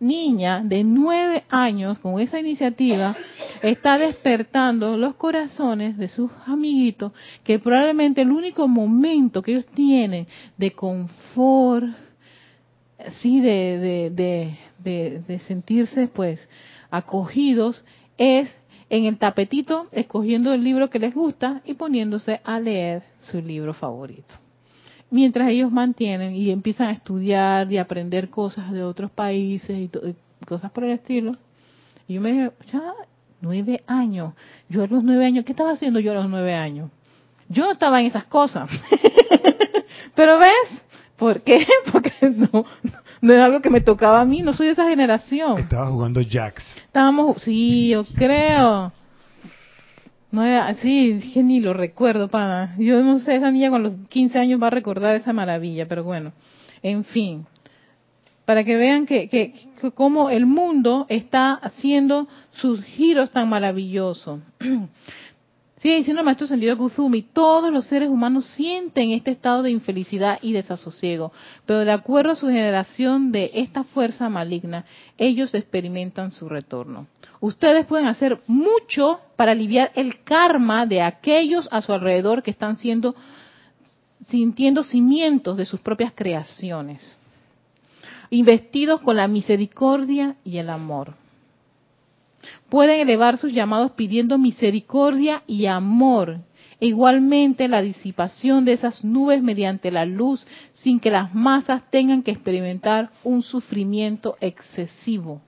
niña 0.01 0.61
de 0.63 0.83
nueve 0.83 1.43
años 1.49 1.99
con 1.99 2.19
esa 2.19 2.39
iniciativa 2.39 3.15
está 3.61 3.99
despertando 3.99 4.97
los 4.97 5.15
corazones 5.15 5.97
de 5.97 6.07
sus 6.07 6.31
amiguitos 6.47 7.13
que 7.43 7.59
probablemente 7.59 8.21
el 8.21 8.31
único 8.31 8.67
momento 8.67 9.41
que 9.41 9.51
ellos 9.51 9.67
tienen 9.67 10.25
de 10.57 10.71
confort, 10.71 11.85
sí, 13.21 13.41
de, 13.41 14.11
de, 14.11 14.57
de, 15.27 15.39
sentirse 15.47 16.07
pues 16.07 16.47
acogidos 16.89 17.83
es 18.17 18.49
en 18.89 19.05
el 19.05 19.17
tapetito 19.17 19.87
escogiendo 19.91 20.53
el 20.53 20.63
libro 20.63 20.89
que 20.89 20.99
les 20.99 21.13
gusta 21.13 21.61
y 21.65 21.75
poniéndose 21.75 22.41
a 22.43 22.59
leer 22.59 23.03
su 23.21 23.41
libro 23.41 23.73
favorito. 23.73 24.35
Mientras 25.09 25.49
ellos 25.49 25.71
mantienen 25.71 26.35
y 26.35 26.51
empiezan 26.51 26.87
a 26.87 26.91
estudiar 26.91 27.71
y 27.71 27.77
aprender 27.77 28.29
cosas 28.29 28.71
de 28.71 28.83
otros 28.83 29.11
países 29.11 29.69
y, 29.69 29.89
cosas 30.45 30.71
por 30.71 30.83
el 30.83 30.91
estilo. 30.91 31.33
Y 32.07 32.15
yo 32.15 32.21
me 32.21 32.31
dije, 32.31 32.51
ya, 32.71 32.93
nueve 33.41 33.83
años. 33.87 34.33
Yo 34.69 34.83
a 34.83 34.87
los 34.87 35.03
nueve 35.03 35.25
años, 35.25 35.45
¿qué 35.45 35.51
estaba 35.51 35.71
haciendo 35.71 35.99
yo 35.99 36.11
a 36.11 36.15
los 36.15 36.29
nueve 36.29 36.53
años? 36.53 36.89
Yo 37.49 37.65
no 37.65 37.71
estaba 37.73 37.99
en 37.99 38.07
esas 38.07 38.25
cosas. 38.25 38.69
Pero 40.15 40.39
ves, 40.39 40.81
¿por 41.21 41.43
qué? 41.43 41.67
Porque 41.91 42.11
no, 42.35 42.65
no 43.21 43.33
es 43.33 43.45
algo 43.45 43.61
que 43.61 43.69
me 43.69 43.81
tocaba 43.81 44.21
a 44.21 44.25
mí, 44.25 44.41
no 44.41 44.53
soy 44.53 44.65
de 44.65 44.73
esa 44.73 44.89
generación. 44.89 45.59
Estaba 45.59 45.85
jugando 45.91 46.19
Jax. 46.27 46.63
Estábamos, 46.77 47.43
sí, 47.43 47.89
yo 47.89 48.03
creo. 48.15 48.91
No 50.31 50.43
era, 50.43 50.73
sí, 50.75 51.13
dije 51.13 51.43
ni 51.43 51.59
lo 51.59 51.73
recuerdo, 51.73 52.27
pana. 52.27 52.75
Yo 52.79 53.03
no 53.03 53.19
sé, 53.19 53.35
esa 53.35 53.51
niña 53.51 53.69
con 53.69 53.83
los 53.83 53.93
15 54.09 54.39
años 54.39 54.61
va 54.61 54.67
a 54.67 54.71
recordar 54.71 55.15
esa 55.15 55.31
maravilla, 55.31 55.87
pero 55.87 56.03
bueno, 56.03 56.31
en 56.81 57.03
fin. 57.03 57.45
Para 58.45 58.63
que 58.63 58.75
vean 58.75 59.05
que, 59.05 59.29
que, 59.29 59.53
que 59.79 59.91
cómo 59.91 60.31
el 60.31 60.47
mundo 60.47 61.05
está 61.07 61.53
haciendo 61.53 62.27
sus 62.49 62.83
giros 62.83 63.29
tan 63.29 63.47
maravillosos. 63.47 64.39
Sigue 65.81 65.95
diciendo 65.95 66.21
el 66.21 66.25
maestro 66.25 66.45
sentido 66.45 66.77
Kuzumi, 66.77 67.23
todos 67.23 67.73
los 67.73 67.85
seres 67.85 68.07
humanos 68.07 68.45
sienten 68.45 69.09
este 69.13 69.31
estado 69.31 69.63
de 69.63 69.71
infelicidad 69.71 70.37
y 70.43 70.51
desasosiego, 70.51 71.31
pero 71.65 71.83
de 71.83 71.91
acuerdo 71.91 72.33
a 72.33 72.35
su 72.35 72.45
generación 72.45 73.31
de 73.31 73.49
esta 73.55 73.83
fuerza 73.83 74.29
maligna, 74.29 74.85
ellos 75.17 75.55
experimentan 75.55 76.31
su 76.31 76.47
retorno. 76.47 77.07
Ustedes 77.39 77.87
pueden 77.87 78.05
hacer 78.05 78.41
mucho 78.45 79.21
para 79.35 79.53
aliviar 79.53 79.91
el 79.95 80.21
karma 80.23 80.85
de 80.85 81.01
aquellos 81.01 81.67
a 81.71 81.81
su 81.81 81.91
alrededor 81.93 82.43
que 82.43 82.51
están 82.51 82.77
siendo 82.77 83.15
sintiendo 84.27 84.83
cimientos 84.83 85.57
de 85.57 85.65
sus 85.65 85.79
propias 85.79 86.13
creaciones, 86.13 87.17
investidos 88.29 89.01
con 89.01 89.15
la 89.15 89.27
misericordia 89.27 90.35
y 90.45 90.57
el 90.57 90.69
amor 90.69 91.15
pueden 92.69 92.99
elevar 92.99 93.37
sus 93.37 93.53
llamados 93.53 93.91
pidiendo 93.91 94.37
misericordia 94.37 95.43
y 95.47 95.65
amor. 95.65 96.39
E 96.79 96.87
igualmente 96.87 97.67
la 97.67 97.81
disipación 97.81 98.65
de 98.65 98.73
esas 98.73 99.03
nubes 99.03 99.43
mediante 99.43 99.91
la 99.91 100.05
luz 100.05 100.47
sin 100.73 100.99
que 100.99 101.11
las 101.11 101.33
masas 101.35 101.83
tengan 101.91 102.23
que 102.23 102.31
experimentar 102.31 103.11
un 103.23 103.43
sufrimiento 103.43 104.35
excesivo. 104.41 105.41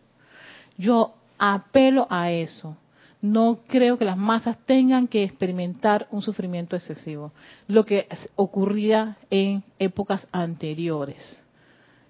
Yo 0.77 1.15
apelo 1.39 2.07
a 2.09 2.31
eso. 2.31 2.77
No 3.21 3.59
creo 3.67 3.97
que 3.97 4.05
las 4.05 4.17
masas 4.17 4.57
tengan 4.65 5.07
que 5.07 5.23
experimentar 5.23 6.07
un 6.11 6.21
sufrimiento 6.21 6.75
excesivo. 6.75 7.31
Lo 7.67 7.85
que 7.85 8.07
ocurría 8.35 9.17
en 9.29 9.63
épocas 9.79 10.27
anteriores. 10.31 11.41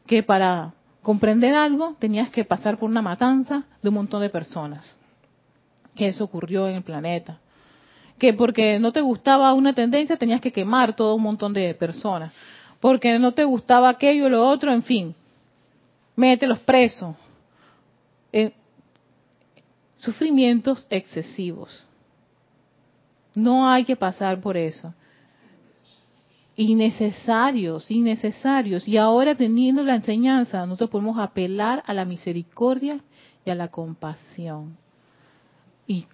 Que 0.08 0.24
para 0.24 0.74
comprender 1.04 1.54
algo 1.54 1.95
tenías 1.99 2.30
que 2.32 2.45
pasar 2.45 2.80
por 2.80 2.89
una 2.89 3.01
matanza 3.01 3.64
de 3.82 3.89
un 3.89 3.95
montón 3.95 4.22
de 4.22 4.30
personas. 4.30 4.97
Que 5.95 6.08
eso 6.08 6.24
ocurrió 6.24 6.68
en 6.68 6.76
el 6.78 6.84
planeta. 6.84 7.38
Que 8.18 8.34
porque 8.34 8.80
no 8.80 8.91
te 8.91 9.01
gustaba 9.01 9.54
una 9.54 9.74
tendencia 9.74 10.18
tenías 10.18 10.41
que 10.41 10.51
quemar 10.51 10.95
todo 10.95 11.14
un 11.14 11.22
montón 11.22 11.54
de 11.54 11.76
personas. 11.76 12.34
Porque 12.80 13.20
no 13.20 13.34
te 13.34 13.43
gustaba 13.43 13.89
aquello 13.89 14.28
y 14.28 14.30
lo 14.30 14.47
otro, 14.47 14.72
en 14.72 14.82
fin. 14.82 15.16
Mételos 16.16 16.60
presos. 16.60 17.16
Eh, 18.32 18.51
sufrimientos 19.97 20.88
excesivos. 20.89 21.88
No 23.36 23.68
hay 23.70 23.84
que 23.84 23.95
pasar 23.95 24.39
por 24.39 24.58
eso 24.58 24.93
innecesarios, 26.56 27.89
innecesarios. 27.89 28.88
Y 28.88 28.97
ahora 28.97 29.36
teniendo 29.36 29.84
la 29.84 29.95
enseñanza, 29.95 30.66
nosotros 30.66 30.89
podemos 30.89 31.18
apelar 31.20 31.84
a 31.86 31.93
la 31.93 32.06
misericordia 32.06 32.99
y 33.45 33.49
a 33.49 33.56
la 33.56 33.70
compasión. 33.70 34.78
Y 35.88 36.06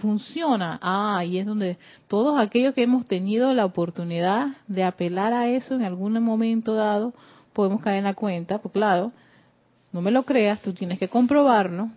funciona. 0.00 0.78
Ah, 0.82 1.24
y 1.24 1.38
es 1.38 1.46
donde 1.46 1.78
todos 2.08 2.38
aquellos 2.38 2.74
que 2.74 2.82
hemos 2.82 3.06
tenido 3.06 3.52
la 3.54 3.64
oportunidad 3.64 4.48
de 4.66 4.84
apelar 4.84 5.32
a 5.32 5.48
eso 5.48 5.74
en 5.74 5.84
algún 5.84 6.20
momento 6.22 6.74
dado, 6.74 7.14
podemos 7.52 7.80
caer 7.80 7.98
en 7.98 8.04
la 8.04 8.14
cuenta, 8.14 8.58
pues 8.58 8.72
claro, 8.72 9.12
no 9.92 10.02
me 10.02 10.10
lo 10.10 10.24
creas, 10.24 10.60
tú 10.60 10.72
tienes 10.72 10.98
que 10.98 11.08
comprobarlo. 11.08 11.90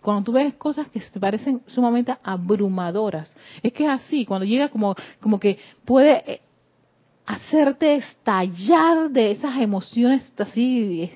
Cuando 0.00 0.24
tú 0.24 0.32
ves 0.32 0.54
cosas 0.54 0.88
que 0.88 1.00
te 1.00 1.20
parecen 1.20 1.62
sumamente 1.66 2.16
abrumadoras, 2.24 3.32
es 3.62 3.72
que 3.72 3.84
es 3.84 3.90
así, 3.90 4.24
cuando 4.24 4.44
llega 4.44 4.68
como, 4.68 4.96
como 5.20 5.38
que 5.38 5.58
puede 5.84 6.24
eh, 6.26 6.40
hacerte 7.26 7.96
estallar 7.96 9.10
de 9.10 9.32
esas 9.32 9.60
emociones 9.60 10.32
así 10.38 11.10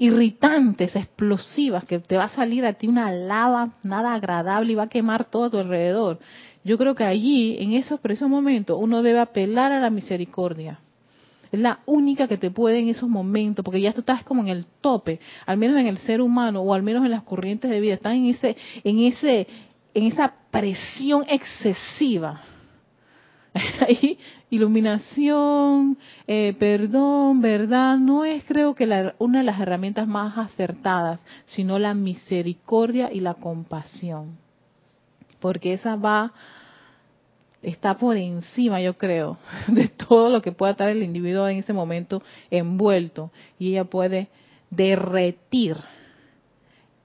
irritantes, 0.00 0.96
explosivas, 0.96 1.84
que 1.84 1.98
te 1.98 2.16
va 2.16 2.24
a 2.24 2.28
salir 2.30 2.64
a 2.64 2.72
ti 2.72 2.88
una 2.88 3.12
lava 3.12 3.72
nada 3.82 4.14
agradable 4.14 4.72
y 4.72 4.74
va 4.74 4.84
a 4.84 4.88
quemar 4.88 5.26
todo 5.26 5.44
a 5.44 5.50
tu 5.50 5.58
alrededor. 5.58 6.18
Yo 6.64 6.78
creo 6.78 6.94
que 6.94 7.04
allí, 7.04 7.56
en 7.60 7.74
esos 7.74 8.00
precisos 8.00 8.30
momentos, 8.30 8.78
uno 8.80 9.02
debe 9.02 9.20
apelar 9.20 9.72
a 9.72 9.80
la 9.80 9.90
misericordia 9.90 10.80
Es 11.52 11.60
la 11.60 11.80
única 11.84 12.28
que 12.28 12.38
te 12.38 12.50
puede 12.50 12.78
en 12.78 12.88
esos 12.88 13.10
momentos, 13.10 13.62
porque 13.62 13.80
ya 13.80 13.92
tú 13.92 14.00
estás 14.00 14.24
como 14.24 14.40
en 14.40 14.48
el 14.48 14.64
tope, 14.80 15.20
al 15.44 15.58
menos 15.58 15.78
en 15.78 15.86
el 15.86 15.98
ser 15.98 16.22
humano 16.22 16.62
o 16.62 16.72
al 16.72 16.82
menos 16.82 17.04
en 17.04 17.10
las 17.10 17.22
corrientes 17.22 17.70
de 17.70 17.80
vida, 17.80 17.94
están 17.94 18.14
en 18.14 18.26
ese, 18.26 18.56
en 18.82 19.00
ese, 19.00 19.46
en 19.92 20.04
esa 20.06 20.34
presión 20.50 21.24
excesiva. 21.28 22.42
Ahí, 23.80 24.18
iluminación, 24.50 25.98
eh, 26.26 26.54
perdón, 26.58 27.40
verdad, 27.40 27.98
no 27.98 28.24
es 28.24 28.44
creo 28.44 28.74
que 28.74 28.86
la- 28.86 29.14
una 29.18 29.38
de 29.38 29.44
las 29.44 29.60
herramientas 29.60 30.06
más 30.06 30.38
acertadas, 30.38 31.20
sino 31.46 31.78
la 31.78 31.94
misericordia 31.94 33.10
y 33.12 33.20
la 33.20 33.34
compasión. 33.34 34.38
Porque 35.40 35.72
esa 35.72 35.96
va, 35.96 36.32
está 37.62 37.96
por 37.96 38.16
encima, 38.16 38.80
yo 38.80 38.96
creo, 38.96 39.38
de 39.68 39.88
todo 39.88 40.28
lo 40.28 40.42
que 40.42 40.52
pueda 40.52 40.72
estar 40.72 40.88
el 40.88 41.02
individuo 41.02 41.48
en 41.48 41.58
ese 41.58 41.72
momento 41.72 42.22
envuelto. 42.50 43.32
Y 43.58 43.70
ella 43.70 43.84
puede 43.84 44.28
derretir 44.70 45.76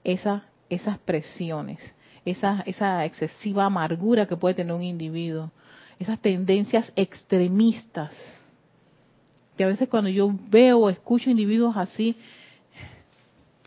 esa, 0.04 0.44
esas 0.70 0.98
presiones, 0.98 1.94
esa, 2.24 2.62
esa 2.66 3.04
excesiva 3.04 3.64
amargura 3.64 4.26
que 4.26 4.36
puede 4.36 4.54
tener 4.54 4.72
un 4.72 4.82
individuo, 4.82 5.50
esas 5.98 6.20
tendencias 6.20 6.92
extremistas. 6.96 8.12
Que 9.56 9.64
a 9.64 9.68
veces 9.68 9.88
cuando 9.88 10.10
yo 10.10 10.30
veo 10.48 10.78
o 10.80 10.90
escucho 10.90 11.30
individuos 11.30 11.76
así, 11.76 12.16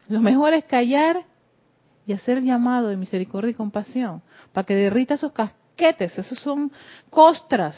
lo 0.08 0.20
mejor 0.22 0.54
es 0.54 0.66
callar 0.66 1.24
y 2.06 2.14
hacer 2.14 2.40
el 2.40 2.46
llamado 2.46 2.88
de 2.88 2.98
misericordia 2.98 3.52
y 3.52 3.56
compasión 3.56 4.22
para 4.54 4.66
que 4.66 4.76
derrita 4.76 5.16
esos 5.16 5.32
casquetes, 5.32 6.18
esos 6.18 6.40
son 6.40 6.72
costras 7.10 7.76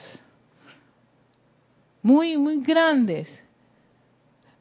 muy, 2.02 2.38
muy 2.38 2.62
grandes. 2.62 3.28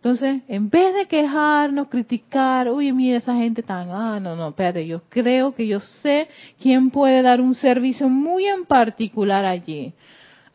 Entonces, 0.03 0.41
en 0.49 0.71
vez 0.71 0.95
de 0.95 1.07
quejarnos, 1.07 1.89
criticar, 1.89 2.69
oye, 2.69 2.91
mira 2.91 3.19
esa 3.19 3.35
gente 3.35 3.63
tan, 3.63 3.91
ah, 3.91 4.19
no, 4.19 4.35
no, 4.35 4.49
espérate, 4.49 4.87
yo 4.87 5.03
creo 5.11 5.55
que 5.55 5.67
yo 5.67 5.79
sé 5.79 6.27
quién 6.59 6.91
puede 6.91 7.21
dar 7.21 7.39
un 7.39 7.55
servicio 7.55 8.09
muy 8.09 8.47
en 8.47 8.65
particular 8.65 9.45
allí. 9.45 9.93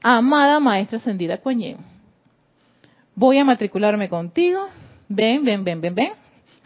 Amada 0.02 0.60
Maestra 0.60 0.98
Ascendida 0.98 1.38
Coñé, 1.38 1.78
voy 3.14 3.38
a 3.38 3.46
matricularme 3.46 4.10
contigo, 4.10 4.68
ven, 5.08 5.46
ven, 5.46 5.64
ven, 5.64 5.80
ven, 5.80 5.94
ven, 5.94 6.14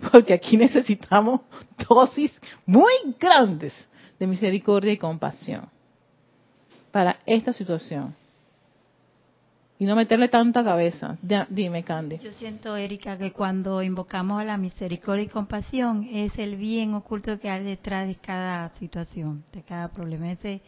porque 0.09 0.31
aquí 0.31 0.55
necesitamos 0.55 1.41
dosis 1.89 2.31
muy 2.65 2.93
grandes 3.19 3.73
de 4.17 4.25
misericordia 4.25 4.93
y 4.93 4.97
compasión 4.97 5.67
para 6.91 7.17
esta 7.25 7.51
situación. 7.51 8.15
Y 9.81 9.85
no 9.85 9.95
meterle 9.95 10.27
tanta 10.27 10.61
cabeza. 10.61 11.17
Ya, 11.23 11.47
dime, 11.49 11.83
Candy. 11.83 12.17
Yo 12.17 12.33
siento, 12.33 12.75
Erika, 12.75 13.17
que 13.17 13.31
cuando 13.31 13.81
invocamos 13.81 14.41
a 14.41 14.43
la 14.43 14.57
misericordia 14.57 15.23
y 15.23 15.27
compasión 15.29 16.05
es 16.11 16.37
el 16.37 16.57
bien 16.57 16.93
oculto 16.93 17.39
que 17.39 17.49
hay 17.49 17.63
detrás 17.63 18.05
de 18.05 18.15
cada 18.15 18.69
situación, 18.73 19.45
de 19.53 19.63
cada 19.63 19.87
problema. 19.87 20.33
Ese, 20.33 20.61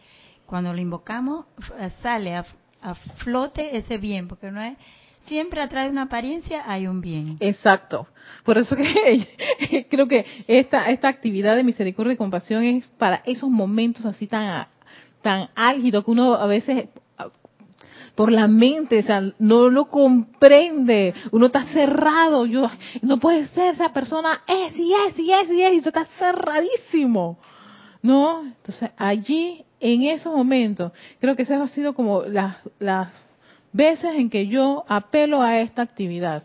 cuando 0.46 0.72
lo 0.72 0.80
invocamos, 0.80 1.44
f- 1.58 1.74
sale 2.02 2.34
a, 2.34 2.46
a 2.80 2.94
flote 2.94 3.76
ese 3.76 3.98
bien, 3.98 4.28
porque 4.28 4.50
no 4.50 4.62
es 4.62 4.78
siempre 5.26 5.60
atrás 5.60 5.84
de 5.84 5.90
una 5.90 6.02
apariencia 6.02 6.62
hay 6.66 6.86
un 6.86 7.02
bien. 7.02 7.36
Exacto. 7.40 8.06
Por 8.44 8.56
eso 8.56 8.74
que 8.74 9.86
creo 9.90 10.08
que 10.08 10.24
esta, 10.46 10.88
esta 10.90 11.08
actividad 11.08 11.54
de 11.54 11.64
misericordia 11.64 12.14
y 12.14 12.16
compasión 12.16 12.62
es 12.64 12.86
para 12.96 13.22
esos 13.26 13.50
momentos 13.50 14.06
así 14.06 14.26
tan, 14.26 14.66
tan 15.20 15.50
álgidos 15.54 16.02
que 16.06 16.10
uno 16.10 16.34
a 16.34 16.46
veces 16.46 16.88
por 18.14 18.30
la 18.30 18.46
mente, 18.46 18.98
o 18.98 19.02
sea, 19.02 19.22
no 19.38 19.70
lo 19.70 19.86
comprende, 19.86 21.14
uno 21.30 21.46
está 21.46 21.64
cerrado, 21.64 22.46
yo, 22.46 22.70
no 23.00 23.18
puede 23.18 23.46
ser, 23.48 23.74
esa 23.74 23.92
persona 23.92 24.42
es 24.46 24.76
y 24.76 24.92
es 24.92 25.18
y 25.18 25.32
es 25.32 25.50
y 25.50 25.62
es, 25.62 25.74
y 25.74 25.80
tú 25.80 25.88
estás 25.88 26.08
cerradísimo, 26.18 27.38
¿no? 28.02 28.42
Entonces, 28.42 28.90
allí, 28.96 29.64
en 29.80 30.02
esos 30.04 30.34
momentos, 30.34 30.92
creo 31.20 31.34
que 31.34 31.42
esas 31.42 31.60
han 31.60 31.68
sido 31.68 31.94
como 31.94 32.22
las, 32.22 32.56
las 32.78 33.08
veces 33.72 34.14
en 34.14 34.28
que 34.28 34.46
yo 34.46 34.84
apelo 34.88 35.40
a 35.42 35.58
esta 35.60 35.82
actividad 35.82 36.44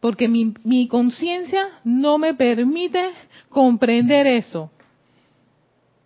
porque 0.00 0.28
mi, 0.28 0.54
mi 0.64 0.86
conciencia 0.88 1.68
no 1.84 2.18
me 2.18 2.34
permite 2.34 3.10
comprender 3.48 4.26
eso. 4.26 4.70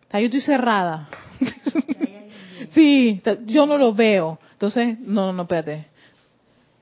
O 0.08 0.10
sea, 0.10 0.20
yo 0.20 0.26
estoy 0.26 0.40
cerrada. 0.40 1.08
sí, 2.72 3.22
yo 3.46 3.66
no 3.66 3.78
lo 3.78 3.94
veo. 3.94 4.38
Entonces, 4.52 4.98
no, 5.00 5.32
no, 5.32 5.42
espérate. 5.42 5.86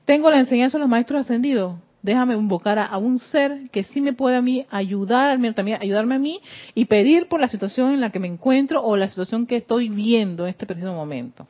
Tengo 0.05 0.29
la 0.29 0.39
enseñanza 0.39 0.77
de 0.77 0.81
los 0.81 0.89
maestros 0.89 1.21
ascendidos. 1.21 1.75
Déjame 2.01 2.33
invocar 2.33 2.79
a, 2.79 2.97
un 2.97 3.19
ser 3.19 3.69
que 3.71 3.83
sí 3.83 4.01
me 4.01 4.13
puede 4.13 4.35
a 4.35 4.41
mí 4.41 4.65
ayudar, 4.71 5.29
ayudarme 5.29 6.15
a 6.15 6.19
mí 6.19 6.41
y 6.73 6.85
pedir 6.85 7.27
por 7.27 7.39
la 7.39 7.47
situación 7.47 7.93
en 7.93 8.01
la 8.01 8.09
que 8.09 8.19
me 8.19 8.27
encuentro 8.27 8.83
o 8.83 8.97
la 8.97 9.07
situación 9.07 9.45
que 9.45 9.57
estoy 9.57 9.87
viendo 9.89 10.45
en 10.45 10.49
este 10.49 10.65
preciso 10.65 10.91
momento. 10.93 11.45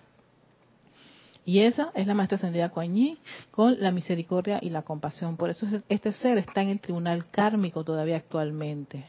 Y 1.45 1.59
esa 1.59 1.91
es 1.95 2.05
la 2.05 2.13
maestra 2.13 2.35
ascendida 2.35 2.69
Kuan 2.69 2.93
Yin 2.93 3.17
con 3.49 3.79
la 3.79 3.91
misericordia 3.91 4.59
y 4.61 4.69
la 4.69 4.81
compasión. 4.81 5.37
Por 5.37 5.49
eso 5.49 5.65
es- 5.65 5.83
este 5.87 6.11
ser 6.11 6.37
está 6.37 6.61
en 6.61 6.69
el 6.69 6.81
tribunal 6.81 7.25
kármico 7.31 7.83
todavía 7.83 8.17
actualmente. 8.17 9.05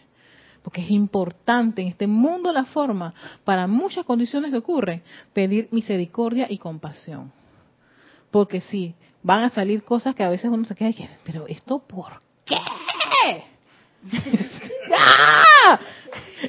Porque 0.63 0.81
es 0.83 0.91
importante 0.91 1.83
en 1.83 1.89
este 1.89 2.07
mundo 2.07 2.53
la 2.53 2.65
forma, 2.65 3.15
para 3.45 3.67
muchas 3.67 4.05
condiciones 4.05 4.51
que 4.53 4.59
ocurren, 4.59 5.03
pedir 5.33 5.69
misericordia 5.73 6.47
y 6.49 6.59
compasión. 6.59 7.33
Porque 8.31 8.61
sí, 8.61 8.95
van 9.23 9.43
a 9.43 9.51
salir 9.51 9.83
cosas 9.83 10.15
que 10.15 10.23
a 10.23 10.29
veces 10.29 10.51
uno 10.51 10.65
se 10.65 10.75
queda 10.75 10.91
y 10.91 11.09
pero 11.25 11.47
esto 11.47 11.81
por 11.81 12.21
qué? 12.45 12.57
¡Ah! 14.97 15.79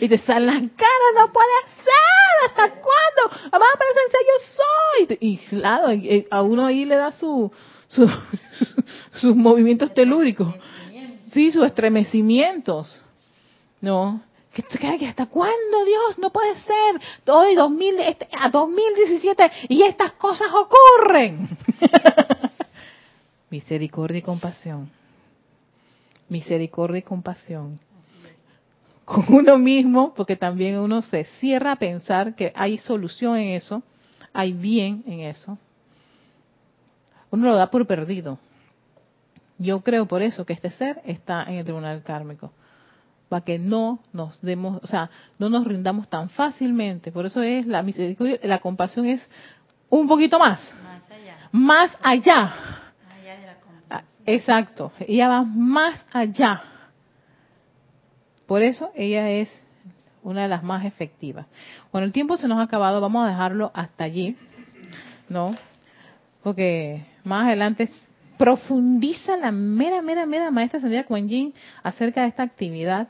Y 0.02 0.10
te 0.10 0.18
salen 0.18 0.48
las 0.48 0.72
caras, 0.72 1.12
no 1.16 1.32
puede 1.32 1.48
ser, 1.84 2.50
¿hasta 2.50 2.70
cuándo? 2.82 3.50
Vamos 3.52 3.68
a 3.74 3.78
presencia 3.78 4.20
yo 4.28 5.08
soy. 5.08 5.18
Y 5.22 5.38
claro, 5.38 5.94
y- 5.94 6.28
a 6.32 6.42
uno 6.42 6.66
ahí 6.66 6.86
le 6.86 6.96
da 6.96 7.12
su, 7.12 7.52
su 7.88 8.10
sus 9.22 9.36
movimientos 9.36 9.94
telúricos. 9.94 10.54
Sí, 11.32 11.52
sus 11.52 11.66
estremecimientos. 11.66 13.00
No. 13.84 14.22
Hasta 15.10 15.26
cuándo, 15.26 15.84
Dios, 15.86 16.18
no 16.18 16.32
puede 16.32 16.58
ser. 16.60 17.02
Hoy 17.28 17.54
2000, 17.54 18.00
este, 18.00 18.30
a 18.32 18.50
2017 18.50 19.52
y 19.68 19.84
estas 19.84 20.14
cosas 20.14 20.48
ocurren. 20.54 21.50
Misericordia 23.50 24.20
y 24.20 24.22
compasión. 24.22 24.90
Misericordia 26.30 27.00
y 27.00 27.02
compasión. 27.02 27.78
Con 29.04 29.26
uno 29.28 29.58
mismo, 29.58 30.14
porque 30.14 30.38
también 30.38 30.80
uno 30.80 31.02
se 31.02 31.26
cierra 31.42 31.74
a 31.74 31.76
pensar 31.76 32.36
que 32.36 32.54
hay 32.56 32.78
solución 32.78 33.36
en 33.36 33.50
eso, 33.50 33.84
hay 34.32 34.54
bien 34.54 35.04
en 35.08 35.20
eso. 35.22 35.58
Uno 37.32 37.50
lo 37.50 37.56
da 37.56 37.70
por 37.70 37.86
perdido. 37.86 38.40
Yo 39.58 39.82
creo 39.82 40.06
por 40.06 40.22
eso 40.22 40.46
que 40.46 40.54
este 40.54 40.70
ser 40.72 41.02
está 41.04 41.44
en 41.44 41.56
el 41.56 41.66
tribunal 41.66 42.02
kármico 42.02 42.54
para 43.34 43.46
que 43.46 43.58
no 43.58 43.98
nos 44.14 44.40
demos, 44.44 44.80
o 44.84 44.86
sea, 44.86 45.10
no 45.40 45.50
nos 45.50 45.66
rindamos 45.66 46.08
tan 46.08 46.30
fácilmente. 46.30 47.12
Por 47.12 47.26
eso 47.26 47.42
es 47.42 47.66
la 47.66 47.82
misericordia, 47.82 48.38
la 48.44 48.60
compasión 48.60 49.08
es 49.08 49.28
un 49.90 50.08
poquito 50.08 50.38
más, 50.38 50.60
Más 50.84 51.02
allá, 51.10 51.36
más 51.52 51.98
allá. 52.04 52.54
de 53.40 53.48
la 53.48 53.56
compasión. 53.56 53.90
Ah, 53.90 54.04
Exacto, 54.28 54.92
ella 55.00 55.30
va 55.30 55.42
más 55.44 56.06
allá. 56.14 56.62
Por 58.46 58.62
eso 58.62 58.92
ella 58.94 59.28
es 59.28 59.50
una 60.22 60.44
de 60.44 60.48
las 60.50 60.62
más 60.62 60.86
efectivas. 60.86 61.48
Bueno, 61.92 62.06
el 62.06 62.14
tiempo 62.14 62.38
se 62.38 62.48
nos 62.48 62.60
ha 62.60 62.62
acabado, 62.62 63.02
vamos 63.02 63.26
a 63.26 63.30
dejarlo 63.32 63.72
hasta 63.74 64.04
allí, 64.04 64.38
¿no? 65.28 65.56
Porque 66.44 67.04
más 67.24 67.48
adelante 67.48 67.90
profundiza 68.38 69.38
la 69.38 69.52
mera, 69.52 70.04
mera, 70.04 70.28
mera 70.28 70.52
maestra 70.52 70.80
Sandra 70.82 71.04
Kuan 71.06 71.28
Yin 71.28 71.52
acerca 71.82 72.22
de 72.22 72.28
esta 72.28 72.44
actividad. 72.44 73.08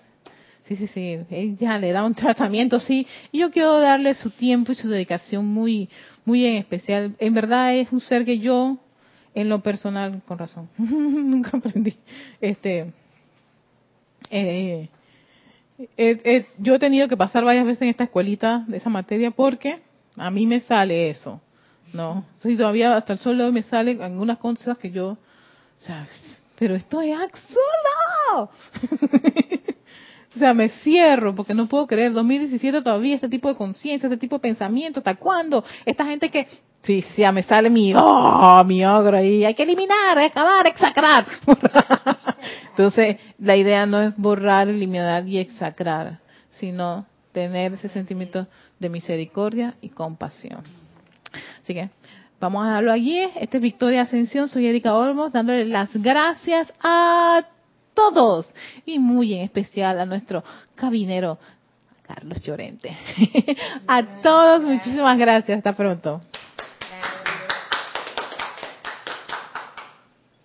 Sí, 0.65 0.77
sí, 0.77 0.87
sí, 0.87 1.19
ella 1.29 1.77
le 1.77 1.91
da 1.91 2.05
un 2.05 2.15
tratamiento, 2.15 2.79
sí, 2.79 3.05
y 3.33 3.39
yo 3.39 3.51
quiero 3.51 3.79
darle 3.79 4.13
su 4.13 4.29
tiempo 4.29 4.71
y 4.71 4.75
su 4.75 4.87
dedicación 4.87 5.45
muy, 5.45 5.89
muy 6.23 6.45
en 6.45 6.55
especial. 6.55 7.15
En 7.19 7.33
verdad 7.33 7.75
es 7.75 7.91
un 7.91 7.99
ser 7.99 8.23
que 8.23 8.39
yo, 8.39 8.77
en 9.35 9.49
lo 9.49 9.61
personal, 9.61 10.21
con 10.25 10.39
razón, 10.39 10.69
nunca 10.77 11.57
aprendí, 11.57 11.97
este, 12.39 12.93
eh, 14.29 14.89
eh, 15.79 16.21
eh, 16.23 16.45
yo 16.59 16.75
he 16.75 16.79
tenido 16.79 17.09
que 17.09 17.17
pasar 17.17 17.43
varias 17.43 17.65
veces 17.65 17.81
en 17.81 17.89
esta 17.89 18.05
escuelita 18.05 18.63
de 18.67 18.77
esa 18.77 18.89
materia 18.89 19.31
porque 19.31 19.81
a 20.15 20.31
mí 20.31 20.45
me 20.45 20.61
sale 20.61 21.09
eso, 21.09 21.41
¿no? 21.93 22.25
Sí, 22.37 22.55
todavía 22.55 22.95
hasta 22.95 23.13
el 23.13 23.19
sol 23.19 23.37
de 23.37 23.43
hoy 23.43 23.51
me 23.51 23.63
salen 23.63 24.01
algunas 24.01 24.37
cosas 24.37 24.77
que 24.77 24.91
yo, 24.91 25.09
o 25.09 25.17
sea, 25.79 26.07
pero 26.57 26.75
esto 26.75 27.01
es 27.01 27.17
absurdo. 27.19 28.49
O 30.35 30.39
sea, 30.39 30.53
me 30.53 30.69
cierro 30.69 31.35
porque 31.35 31.53
no 31.53 31.67
puedo 31.67 31.85
creer, 31.87 32.13
2017 32.13 32.81
todavía 32.81 33.15
este 33.15 33.29
tipo 33.29 33.49
de 33.49 33.55
conciencia, 33.55 34.07
este 34.07 34.17
tipo 34.17 34.37
de 34.37 34.41
pensamiento, 34.41 34.99
¿hasta 34.99 35.15
cuándo? 35.15 35.63
Esta 35.85 36.05
gente 36.05 36.29
que 36.29 36.47
Sí, 36.83 37.01
sí, 37.15 37.23
me 37.31 37.43
sale 37.43 37.69
mi, 37.69 37.93
oh, 37.95 38.61
mi 38.65 38.85
ogro 38.85 39.15
ahí. 39.15 39.45
Hay 39.45 39.53
que 39.53 39.63
eliminar, 39.63 40.19
acabar, 40.19 40.67
exacrar. 40.67 41.25
Entonces, 42.71 43.17
la 43.39 43.55
idea 43.55 43.85
no 43.85 44.01
es 44.01 44.17
borrar, 44.17 44.67
eliminar 44.67 45.25
y 45.25 45.37
exacrar, 45.37 46.19
sino 46.59 47.05
tener 47.31 47.73
ese 47.73 47.87
sentimiento 47.87 48.47
de 48.79 48.89
misericordia 48.89 49.75
y 49.79 49.89
compasión. 49.89 50.61
Así 51.61 51.73
que 51.73 51.89
vamos 52.41 52.65
a 52.65 52.67
dejarlo 52.67 52.91
allí. 52.91 53.17
Este 53.35 53.57
es 53.57 53.63
Victoria 53.63 54.01
Ascensión. 54.01 54.49
Soy 54.49 54.67
Erika 54.67 54.93
Olmos, 54.93 55.31
dándole 55.31 55.65
las 55.65 55.89
gracias 55.93 56.73
a 56.81 57.45
todos 57.93 58.47
y 58.85 58.99
muy 58.99 59.33
en 59.33 59.41
especial 59.41 59.99
a 59.99 60.05
nuestro 60.05 60.43
cabinero 60.75 61.37
Carlos 62.03 62.41
Llorente. 62.41 62.95
a 63.87 64.21
todos, 64.21 64.63
muchísimas 64.63 65.17
gracias. 65.17 65.57
Hasta 65.57 65.73
pronto. 65.75 66.21